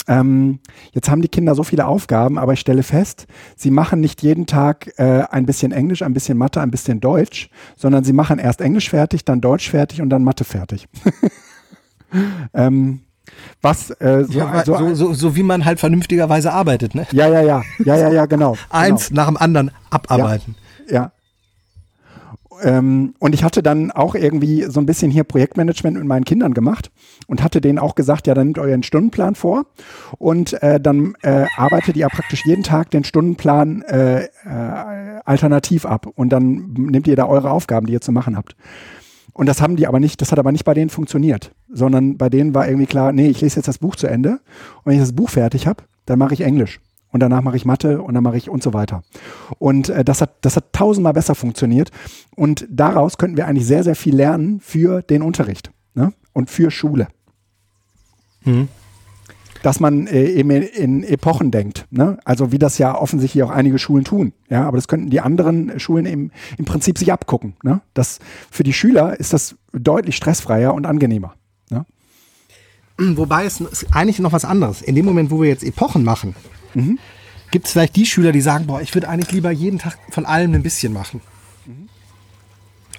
[0.09, 0.59] ähm,
[0.93, 3.27] jetzt haben die Kinder so viele Aufgaben, aber ich stelle fest,
[3.57, 7.49] sie machen nicht jeden Tag äh, ein bisschen Englisch, ein bisschen Mathe, ein bisschen Deutsch,
[7.77, 10.89] sondern sie machen erst Englisch fertig, dann Deutsch fertig und dann Mathe fertig.
[12.55, 13.01] ähm,
[13.63, 17.07] was äh, so, ja, so, so, so, so, wie man halt vernünftigerweise arbeitet, ne?
[17.13, 18.57] Ja, ja, ja, ja, ja, ja, genau.
[18.71, 19.23] Eins genau.
[19.23, 20.57] nach dem anderen abarbeiten.
[20.89, 20.95] Ja.
[20.95, 21.13] ja.
[22.63, 26.53] Ähm, und ich hatte dann auch irgendwie so ein bisschen hier Projektmanagement mit meinen Kindern
[26.55, 26.91] gemacht
[27.27, 29.65] und hatte denen auch gesagt, ja, dann nehmt euren Stundenplan vor
[30.19, 34.29] und äh, dann äh, arbeitet ihr praktisch jeden Tag den Stundenplan äh, äh
[35.25, 38.57] alternativ ab und dann nehmt ihr da eure Aufgaben, die ihr zu machen habt.
[39.33, 42.29] Und das haben die aber nicht, das hat aber nicht bei denen funktioniert, sondern bei
[42.29, 45.01] denen war irgendwie klar, nee, ich lese jetzt das Buch zu Ende und wenn ich
[45.01, 46.81] das Buch fertig habe, dann mache ich Englisch
[47.13, 49.03] und danach mache ich Mathe und dann mache ich und so weiter.
[49.59, 51.91] Und äh, das hat das hat tausendmal besser funktioniert
[52.35, 56.13] und daraus könnten wir eigentlich sehr sehr viel lernen für den Unterricht ne?
[56.33, 57.09] und für Schule.
[58.45, 58.69] Mhm
[59.63, 61.87] dass man äh, eben in, in Epochen denkt.
[61.91, 62.19] Ne?
[62.25, 64.33] Also wie das ja offensichtlich auch einige Schulen tun.
[64.49, 67.55] Ja, aber das könnten die anderen Schulen im, im Prinzip sich abgucken.
[67.63, 67.81] Ne?
[67.95, 68.19] Das,
[68.51, 71.35] für die Schüler ist das deutlich stressfreier und angenehmer.
[71.71, 71.85] Ne?
[72.99, 74.83] Wobei es ist eigentlich noch was anderes.
[74.83, 76.35] In dem Moment, wo wir jetzt Epochen machen,
[76.75, 76.99] mhm.
[77.51, 80.25] gibt es vielleicht die Schüler, die sagen, boah, ich würde eigentlich lieber jeden Tag von
[80.25, 81.21] allem ein bisschen machen.
[81.67, 81.89] Mhm.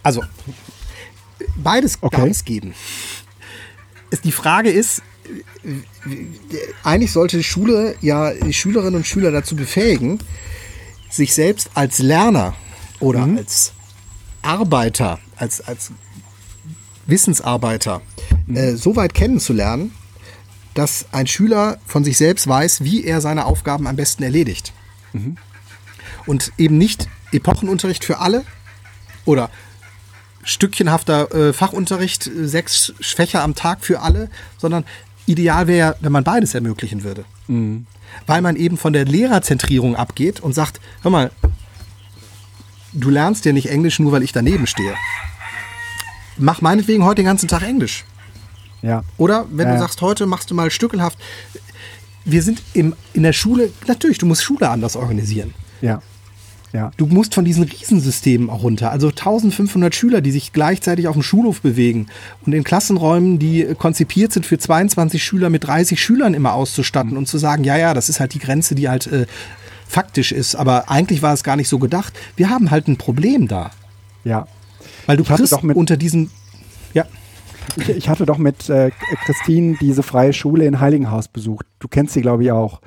[0.03, 0.23] Also,
[1.57, 2.15] beides okay.
[2.15, 2.73] kann es geben.
[4.23, 5.03] Die Frage ist,
[6.83, 10.19] eigentlich sollte die Schule ja die Schülerinnen und Schüler dazu befähigen,
[11.09, 12.55] sich selbst als Lerner
[12.99, 13.37] oder mhm.
[13.37, 13.73] als
[14.41, 15.91] Arbeiter, als, als
[17.05, 18.01] Wissensarbeiter
[18.47, 18.55] mhm.
[18.55, 19.91] äh, so weit kennenzulernen,
[20.73, 24.73] dass ein Schüler von sich selbst weiß, wie er seine Aufgaben am besten erledigt.
[25.13, 25.37] Mhm.
[26.25, 28.43] Und eben nicht Epochenunterricht für alle
[29.25, 29.49] oder
[30.43, 34.85] stückchenhafter äh, Fachunterricht, sechs Fächer am Tag für alle, sondern
[35.26, 37.26] ideal wäre, wenn man beides ermöglichen würde.
[37.48, 37.85] Mhm.
[38.26, 41.31] Weil man eben von der Lehrerzentrierung abgeht und sagt, hör mal,
[42.93, 44.93] du lernst ja nicht Englisch nur, weil ich daneben stehe.
[46.38, 48.03] Mach meinetwegen heute den ganzen Tag Englisch.
[48.81, 49.03] Ja.
[49.18, 49.76] Oder wenn ja.
[49.76, 51.18] du sagst, heute machst du mal stückelhaft.
[52.26, 55.53] Wir sind im, in der Schule, natürlich, du musst Schule anders organisieren.
[55.81, 56.02] Ja.
[56.73, 56.91] Ja.
[56.95, 58.91] Du musst von diesen Riesensystemen auch runter.
[58.91, 62.07] Also 1500 Schüler, die sich gleichzeitig auf dem Schulhof bewegen
[62.45, 67.27] und in Klassenräumen, die konzipiert sind für 22 Schüler mit 30 Schülern immer auszustatten und
[67.27, 69.26] zu sagen, ja, ja, das ist halt die Grenze, die halt äh,
[69.85, 70.56] faktisch ist.
[70.56, 72.14] Aber eigentlich war es gar nicht so gedacht.
[72.35, 73.72] Wir haben halt ein Problem da.
[74.23, 74.48] Ja.
[75.06, 76.31] Weil du kriegst doch mit unter diesen,
[76.93, 77.06] ja.
[77.76, 78.91] Ich, ich, hatte doch mit äh,
[79.26, 81.65] Christine diese freie Schule in Heiligenhaus besucht.
[81.80, 82.81] Du kennst sie, glaube ich, auch.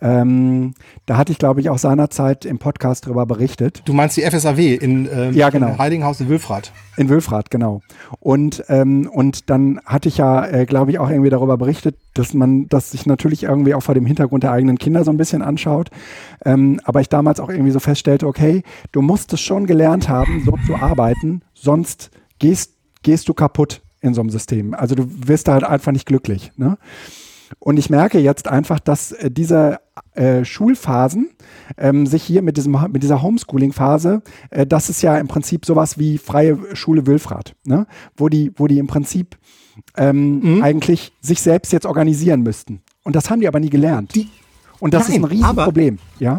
[0.00, 0.74] Ähm,
[1.06, 3.82] da hatte ich, glaube ich, auch seinerzeit im Podcast darüber berichtet.
[3.84, 5.68] Du meinst die FSAW in, ähm, ja, genau.
[5.68, 6.72] in Heiligenhaus in Wülfrath?
[6.96, 7.80] In Wülfrath, genau.
[8.20, 12.34] Und, ähm, und dann hatte ich ja, äh, glaube ich, auch irgendwie darüber berichtet, dass
[12.34, 15.42] man das sich natürlich irgendwie auch vor dem Hintergrund der eigenen Kinder so ein bisschen
[15.42, 15.90] anschaut.
[16.44, 18.62] Ähm, aber ich damals auch irgendwie so feststellte, okay,
[18.92, 24.14] du musst es schon gelernt haben, so zu arbeiten, sonst gehst, gehst du kaputt in
[24.14, 24.74] so einem System.
[24.74, 26.52] Also du wirst da halt einfach nicht glücklich.
[26.56, 26.78] Ne?
[27.58, 29.80] Und ich merke jetzt einfach, dass äh, diese
[30.14, 31.30] äh, Schulphasen
[31.76, 35.98] ähm, sich hier mit, diesem, mit dieser Homeschooling-Phase, äh, das ist ja im Prinzip sowas
[35.98, 37.86] wie freie Schule Wilfrath, ne?
[38.16, 39.36] wo, die, wo die im Prinzip
[39.96, 40.62] ähm, mhm.
[40.62, 42.82] eigentlich sich selbst jetzt organisieren müssten.
[43.04, 44.14] Und das haben die aber nie gelernt.
[44.14, 44.28] Die,
[44.80, 45.98] und das nein, ist ein Riesenproblem.
[46.18, 46.38] Ja?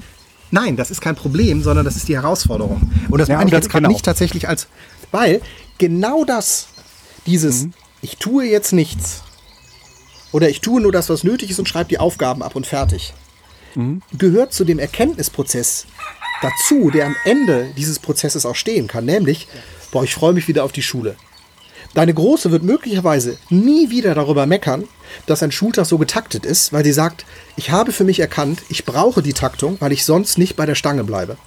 [0.51, 2.91] Nein, das ist kein Problem, sondern das ist die Herausforderung.
[3.09, 3.93] Und das ja, meine ich jetzt gerade genau.
[3.93, 4.67] nicht tatsächlich als,
[5.11, 5.41] weil
[5.77, 6.67] genau das,
[7.25, 7.73] dieses, mhm.
[8.01, 9.23] ich tue jetzt nichts,
[10.31, 13.13] oder ich tue nur das, was nötig ist und schreibe die Aufgaben ab und fertig.
[13.75, 14.01] Mhm.
[14.17, 15.85] Gehört zu dem Erkenntnisprozess
[16.41, 19.47] dazu, der am Ende dieses Prozesses auch stehen kann, nämlich,
[19.91, 21.15] boah, ich freue mich wieder auf die Schule.
[21.95, 24.87] Deine Große wird möglicherweise nie wieder darüber meckern,
[25.25, 27.25] dass ein Schultag so getaktet ist, weil sie sagt,
[27.55, 30.75] ich habe für mich erkannt, ich brauche die Taktung, weil ich sonst nicht bei der
[30.75, 31.37] Stange bleibe.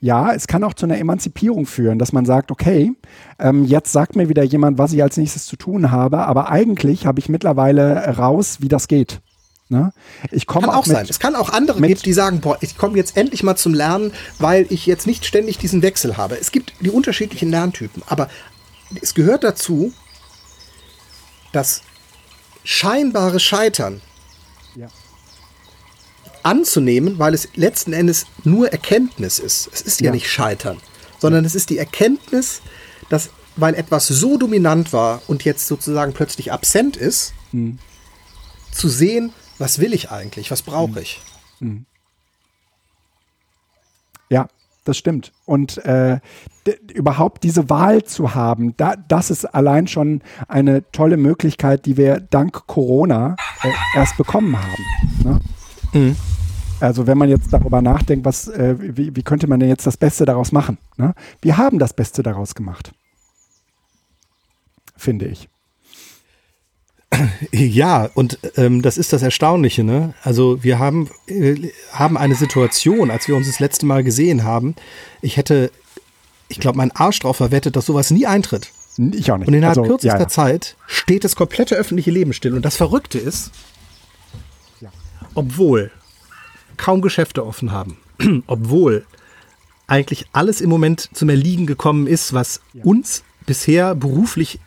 [0.00, 2.92] Ja, es kann auch zu einer Emanzipierung führen, dass man sagt, okay,
[3.38, 7.06] ähm, jetzt sagt mir wieder jemand, was ich als nächstes zu tun habe, aber eigentlich
[7.06, 9.20] habe ich mittlerweile raus, wie das geht.
[9.68, 9.92] Ne?
[10.32, 11.06] Ich komme kann auch, auch sein.
[11.08, 14.12] Es kann auch andere geben, die sagen, boah, ich komme jetzt endlich mal zum Lernen,
[14.38, 16.36] weil ich jetzt nicht ständig diesen Wechsel habe.
[16.38, 18.28] Es gibt die unterschiedlichen Lerntypen, aber
[19.00, 19.92] es gehört dazu,
[21.52, 21.82] dass
[22.64, 24.00] scheinbare Scheitern.
[26.44, 29.68] Anzunehmen, weil es letzten Endes nur Erkenntnis ist.
[29.72, 30.12] Es ist ja, Ja.
[30.12, 30.78] nicht Scheitern,
[31.18, 32.62] sondern es ist die Erkenntnis,
[33.08, 37.78] dass weil etwas so dominant war und jetzt sozusagen plötzlich absent ist, Hm.
[38.70, 41.20] zu sehen, was will ich eigentlich, was brauche ich.
[44.30, 44.48] Ja,
[44.84, 45.32] das stimmt.
[45.44, 46.20] Und äh,
[46.94, 52.20] überhaupt diese Wahl zu haben, da, das ist allein schon eine tolle Möglichkeit, die wir
[52.20, 54.84] dank Corona äh, erst bekommen haben.
[55.24, 55.40] Ne?
[56.80, 59.96] Also wenn man jetzt darüber nachdenkt, was, äh, wie, wie könnte man denn jetzt das
[59.96, 60.78] Beste daraus machen?
[60.96, 61.14] Ne?
[61.42, 62.92] Wir haben das Beste daraus gemacht.
[64.96, 65.48] Finde ich.
[67.52, 69.82] Ja, und ähm, das ist das Erstaunliche.
[69.84, 70.14] Ne?
[70.22, 71.56] Also wir haben, äh,
[71.92, 74.76] haben eine Situation, als wir uns das letzte Mal gesehen haben,
[75.20, 75.70] ich hätte,
[76.48, 78.70] ich glaube, meinen Arsch drauf verwettet, dass sowas nie eintritt.
[78.96, 79.48] Ich auch nicht.
[79.48, 80.28] Und innerhalb Also, kürzester ja, ja.
[80.28, 82.54] Zeit steht das komplette öffentliche Leben still.
[82.54, 83.50] Und das Verrückte ist.
[85.40, 85.90] Obwohl
[86.76, 87.96] kaum Geschäfte offen haben,
[88.46, 89.06] obwohl
[89.86, 94.60] eigentlich alles im Moment zum Erliegen gekommen ist, was uns bisher beruflich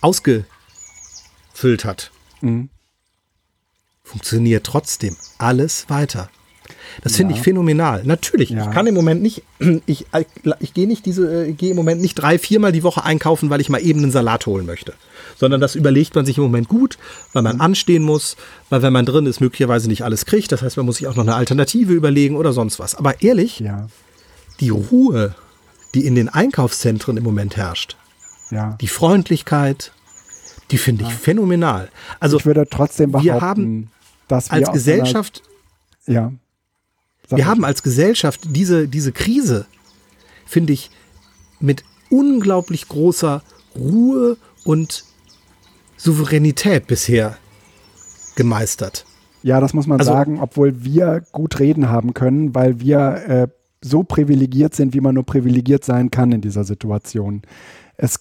[0.00, 2.10] ausgefüllt hat,
[2.40, 2.70] Mhm.
[4.02, 6.30] funktioniert trotzdem alles weiter.
[7.02, 8.02] Das finde ich phänomenal.
[8.04, 8.64] Natürlich, Ja.
[8.64, 9.42] ich kann im Moment nicht,
[9.86, 10.26] ich, ich,
[10.60, 13.60] ich gehe nicht diese, äh, gehe im Moment nicht drei, viermal die Woche einkaufen, weil
[13.60, 14.94] ich mal eben einen Salat holen möchte.
[15.36, 16.98] Sondern das überlegt man sich im Moment gut,
[17.32, 18.36] weil man anstehen muss,
[18.68, 20.52] weil wenn man drin ist, möglicherweise nicht alles kriegt.
[20.52, 22.94] Das heißt, man muss sich auch noch eine Alternative überlegen oder sonst was.
[22.94, 23.86] Aber ehrlich, Ja,
[24.60, 25.34] die Ruhe,
[25.94, 27.96] die in den Einkaufszentren im Moment herrscht,
[28.50, 28.76] ja.
[28.80, 29.92] die Freundlichkeit,
[30.70, 31.88] die finde ich phänomenal.
[32.20, 33.90] Also ich würde trotzdem behaupten, wir haben
[34.28, 35.42] dass wir als Gesellschaft
[36.06, 36.32] ja.
[37.30, 39.66] Sag Wir haben als Gesellschaft diese, diese Krise,
[40.46, 40.90] finde ich,
[41.60, 43.42] mit unglaublich großer
[43.76, 45.04] Ruhe und
[45.96, 47.36] Souveränität bisher
[48.36, 49.06] gemeistert.
[49.42, 52.98] Ja, das muss man Also- sagen, obwohl wir gut reden haben können, weil wir
[53.28, 53.48] äh,
[53.80, 57.42] so privilegiert sind, wie man nur privilegiert sein kann in dieser Situation.
[57.96, 58.18] Es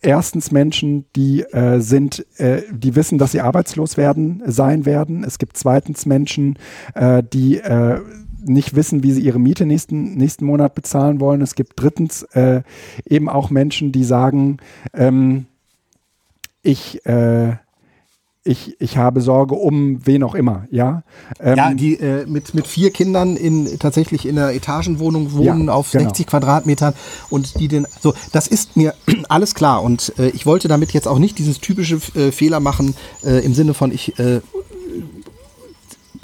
[0.00, 5.24] erstens Menschen, die äh, sind, äh, die wissen, dass sie arbeitslos werden, sein werden.
[5.24, 6.58] Es gibt zweitens Menschen,
[6.94, 8.00] äh, die äh,
[8.44, 11.42] nicht wissen, wie sie ihre Miete nächsten, nächsten Monat bezahlen wollen.
[11.42, 12.62] Es gibt drittens äh,
[13.04, 14.58] eben auch Menschen, die sagen,
[14.94, 15.46] ähm,
[16.62, 17.56] ich, äh,
[18.48, 21.02] ich, ich habe Sorge um wen auch immer, ja.
[21.38, 25.74] Ähm, Ja, die äh, mit, mit vier Kindern in tatsächlich in einer Etagenwohnung wohnen Ja,
[25.74, 26.04] auf genau.
[26.04, 26.94] 60 Quadratmetern
[27.28, 28.94] und die den so das ist mir
[29.28, 32.94] alles klar und äh, ich wollte damit jetzt auch nicht dieses typische äh, Fehler machen
[33.22, 34.40] äh, im Sinne von ich äh,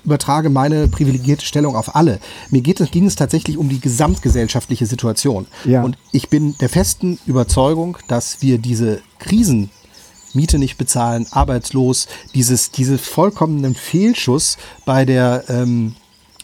[0.03, 2.21] übertrage meine privilegierte Stellung auf alle.
[2.51, 5.47] Mir geht es, ging es tatsächlich um die gesamtgesellschaftliche Situation.
[5.65, 5.83] Ja.
[5.83, 9.71] Und ich bin der festen Überzeugung, dass wir diese Krisen
[10.35, 15.95] Miete nicht bezahlen, arbeitslos, dieses, diese vollkommenen Fehlschuss bei der, ähm,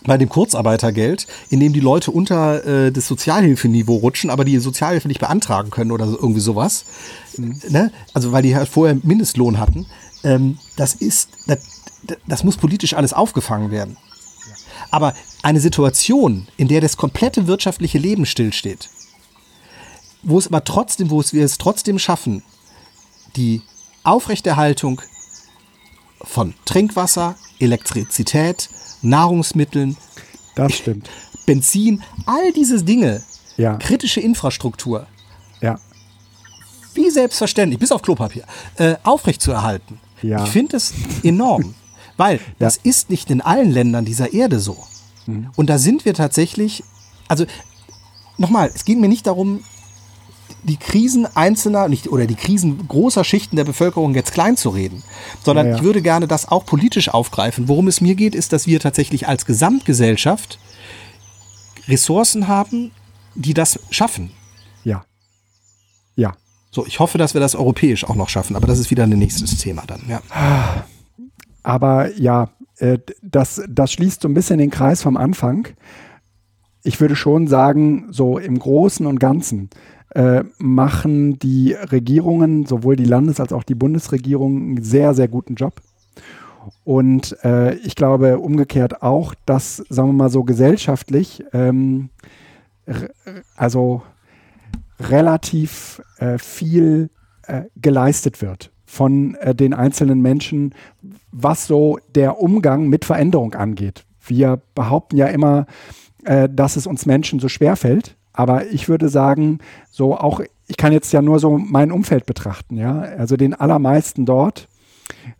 [0.04, 5.08] bei dem Kurzarbeitergeld, in dem die Leute unter äh, das Sozialhilfeniveau rutschen, aber die Sozialhilfe
[5.08, 6.84] nicht beantragen können oder irgendwie sowas.
[7.36, 7.92] Ne?
[8.14, 9.86] Also weil die halt vorher Mindestlohn hatten.
[10.24, 11.58] Ähm, das ist, das,
[12.26, 13.96] das muss politisch alles aufgefangen werden.
[14.90, 18.88] Aber eine Situation, in der das komplette wirtschaftliche Leben stillsteht,
[20.22, 22.42] wo es aber trotzdem, wo es wir es trotzdem schaffen,
[23.36, 23.62] die
[24.04, 25.00] Aufrechterhaltung
[26.22, 28.68] von Trinkwasser, Elektrizität,
[29.02, 29.96] Nahrungsmitteln,
[30.54, 31.08] das stimmt.
[31.46, 33.22] Benzin, all diese Dinge,
[33.56, 33.76] Ja.
[33.76, 35.06] kritische Infrastruktur,
[35.60, 35.78] Ja.
[36.94, 38.44] wie selbstverständlich, bis auf Klopapier,
[38.76, 39.98] äh, aufrechtzuerhalten.
[40.22, 40.44] Ja.
[40.44, 41.74] Ich finde es enorm,
[42.16, 44.76] weil das ist nicht in allen Ländern dieser Erde so.
[45.26, 45.50] Mhm.
[45.56, 46.84] Und da sind wir tatsächlich,
[47.28, 47.46] also
[48.36, 49.64] nochmal, es geht mir nicht darum,
[50.62, 55.02] die Krisen einzelner nicht, oder die Krisen großer Schichten der Bevölkerung jetzt klein zu reden,
[55.44, 55.78] sondern Ja, ja.
[55.78, 57.68] ich würde gerne das auch politisch aufgreifen.
[57.68, 60.58] Worum es mir geht, ist, dass wir tatsächlich als Gesamtgesellschaft
[61.88, 62.92] Ressourcen haben,
[63.34, 64.30] die das schaffen.
[64.84, 65.04] Ja.
[66.16, 66.34] Ja.
[66.70, 69.10] So, ich hoffe, dass wir das europäisch auch noch schaffen, aber das ist wieder ein
[69.10, 70.02] nächstes Thema dann.
[70.08, 70.22] Ja.
[71.62, 75.68] Aber ja, äh, das, das schließt so ein bisschen den Kreis vom Anfang.
[76.82, 79.70] ich würde schon sagen, so im Großen und Ganzen
[80.14, 85.54] äh, machen die Regierungen, sowohl die Landes- als auch die Bundesregierung, einen sehr, sehr guten
[85.54, 85.74] Job.
[86.84, 92.10] Und äh, ich glaube umgekehrt auch, dass, sagen wir mal so gesellschaftlich, ähm,
[93.56, 94.02] also
[94.98, 97.10] relativ äh, viel
[97.46, 100.74] äh, geleistet wird von äh, den einzelnen Menschen,
[101.30, 104.04] was so der Umgang mit Veränderung angeht.
[104.26, 105.66] Wir behaupten ja immer,
[106.24, 108.16] äh, dass es uns Menschen so schwer fällt.
[108.32, 109.58] Aber ich würde sagen,
[109.90, 113.00] so auch, ich kann jetzt ja nur so mein Umfeld betrachten, ja.
[113.00, 114.68] Also den allermeisten dort,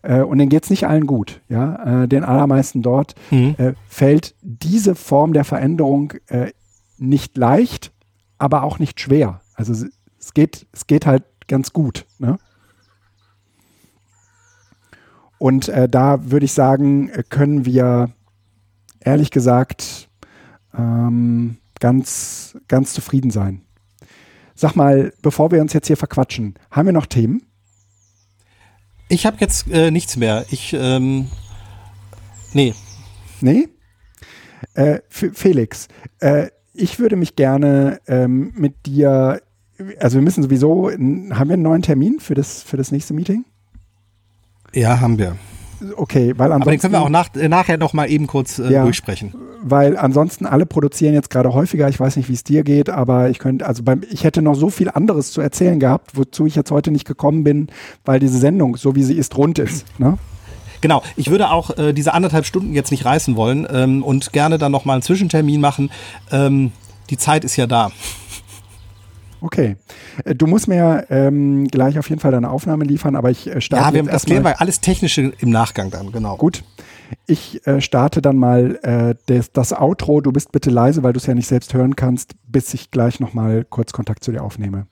[0.02, 2.02] äh, und denen geht es nicht allen gut, ja.
[2.02, 3.54] Äh, den allermeisten dort mhm.
[3.58, 6.50] äh, fällt diese Form der Veränderung äh,
[6.98, 7.92] nicht leicht,
[8.38, 9.40] aber auch nicht schwer.
[9.54, 9.86] Also
[10.18, 12.06] es geht, es geht halt ganz gut.
[12.18, 12.38] Ne?
[15.38, 18.10] Und äh, da würde ich sagen, können wir
[19.00, 20.10] ehrlich gesagt
[20.76, 23.62] ähm, ganz, ganz zufrieden sein.
[24.54, 27.42] Sag mal, bevor wir uns jetzt hier verquatschen, haben wir noch Themen?
[29.08, 30.44] Ich habe jetzt äh, nichts mehr.
[30.50, 31.28] Ich, ähm,
[32.52, 32.74] nee.
[33.40, 33.68] Nee?
[34.74, 35.88] Äh, Felix,
[36.20, 39.42] äh, ich würde mich gerne ähm, mit dir,
[39.98, 43.44] also wir müssen sowieso, haben wir einen neuen Termin für das, für das nächste Meeting?
[44.72, 45.36] Ja, haben wir.
[45.96, 46.62] Okay, weil ansonsten.
[46.62, 49.34] Aber den können wir auch nach, äh, nachher noch mal eben kurz äh, ja, durchsprechen.
[49.62, 51.88] Weil ansonsten alle produzieren jetzt gerade häufiger.
[51.88, 54.54] Ich weiß nicht, wie es dir geht, aber ich könnte, also beim, ich hätte noch
[54.54, 57.68] so viel anderes zu erzählen gehabt, wozu ich jetzt heute nicht gekommen bin,
[58.04, 59.86] weil diese Sendung, so wie sie ist, rund ist.
[59.98, 60.18] Ne?
[60.80, 64.56] Genau, ich würde auch äh, diese anderthalb Stunden jetzt nicht reißen wollen ähm, und gerne
[64.58, 65.90] dann noch mal einen Zwischentermin machen.
[66.30, 66.72] Ähm,
[67.10, 67.90] die Zeit ist ja da.
[69.40, 69.76] Okay.
[70.24, 73.60] Äh, du musst mir ähm, gleich auf jeden Fall deine Aufnahme liefern, aber ich äh,
[73.60, 73.98] starte.
[73.98, 76.36] Ja, wir, das klären wir alles Technische im Nachgang dann, genau.
[76.36, 76.64] Gut.
[77.26, 80.20] Ich äh, starte dann mal äh, des, das Outro.
[80.20, 83.18] Du bist bitte leise, weil du es ja nicht selbst hören kannst, bis ich gleich
[83.18, 84.86] nochmal kurz Kontakt zu dir aufnehme.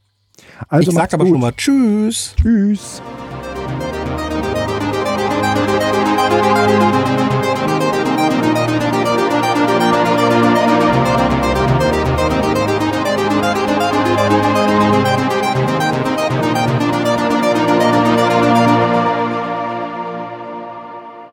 [0.68, 1.34] Also ich sag aber gut.
[1.34, 2.34] schon mal Tschüss.
[2.40, 3.02] Tschüss.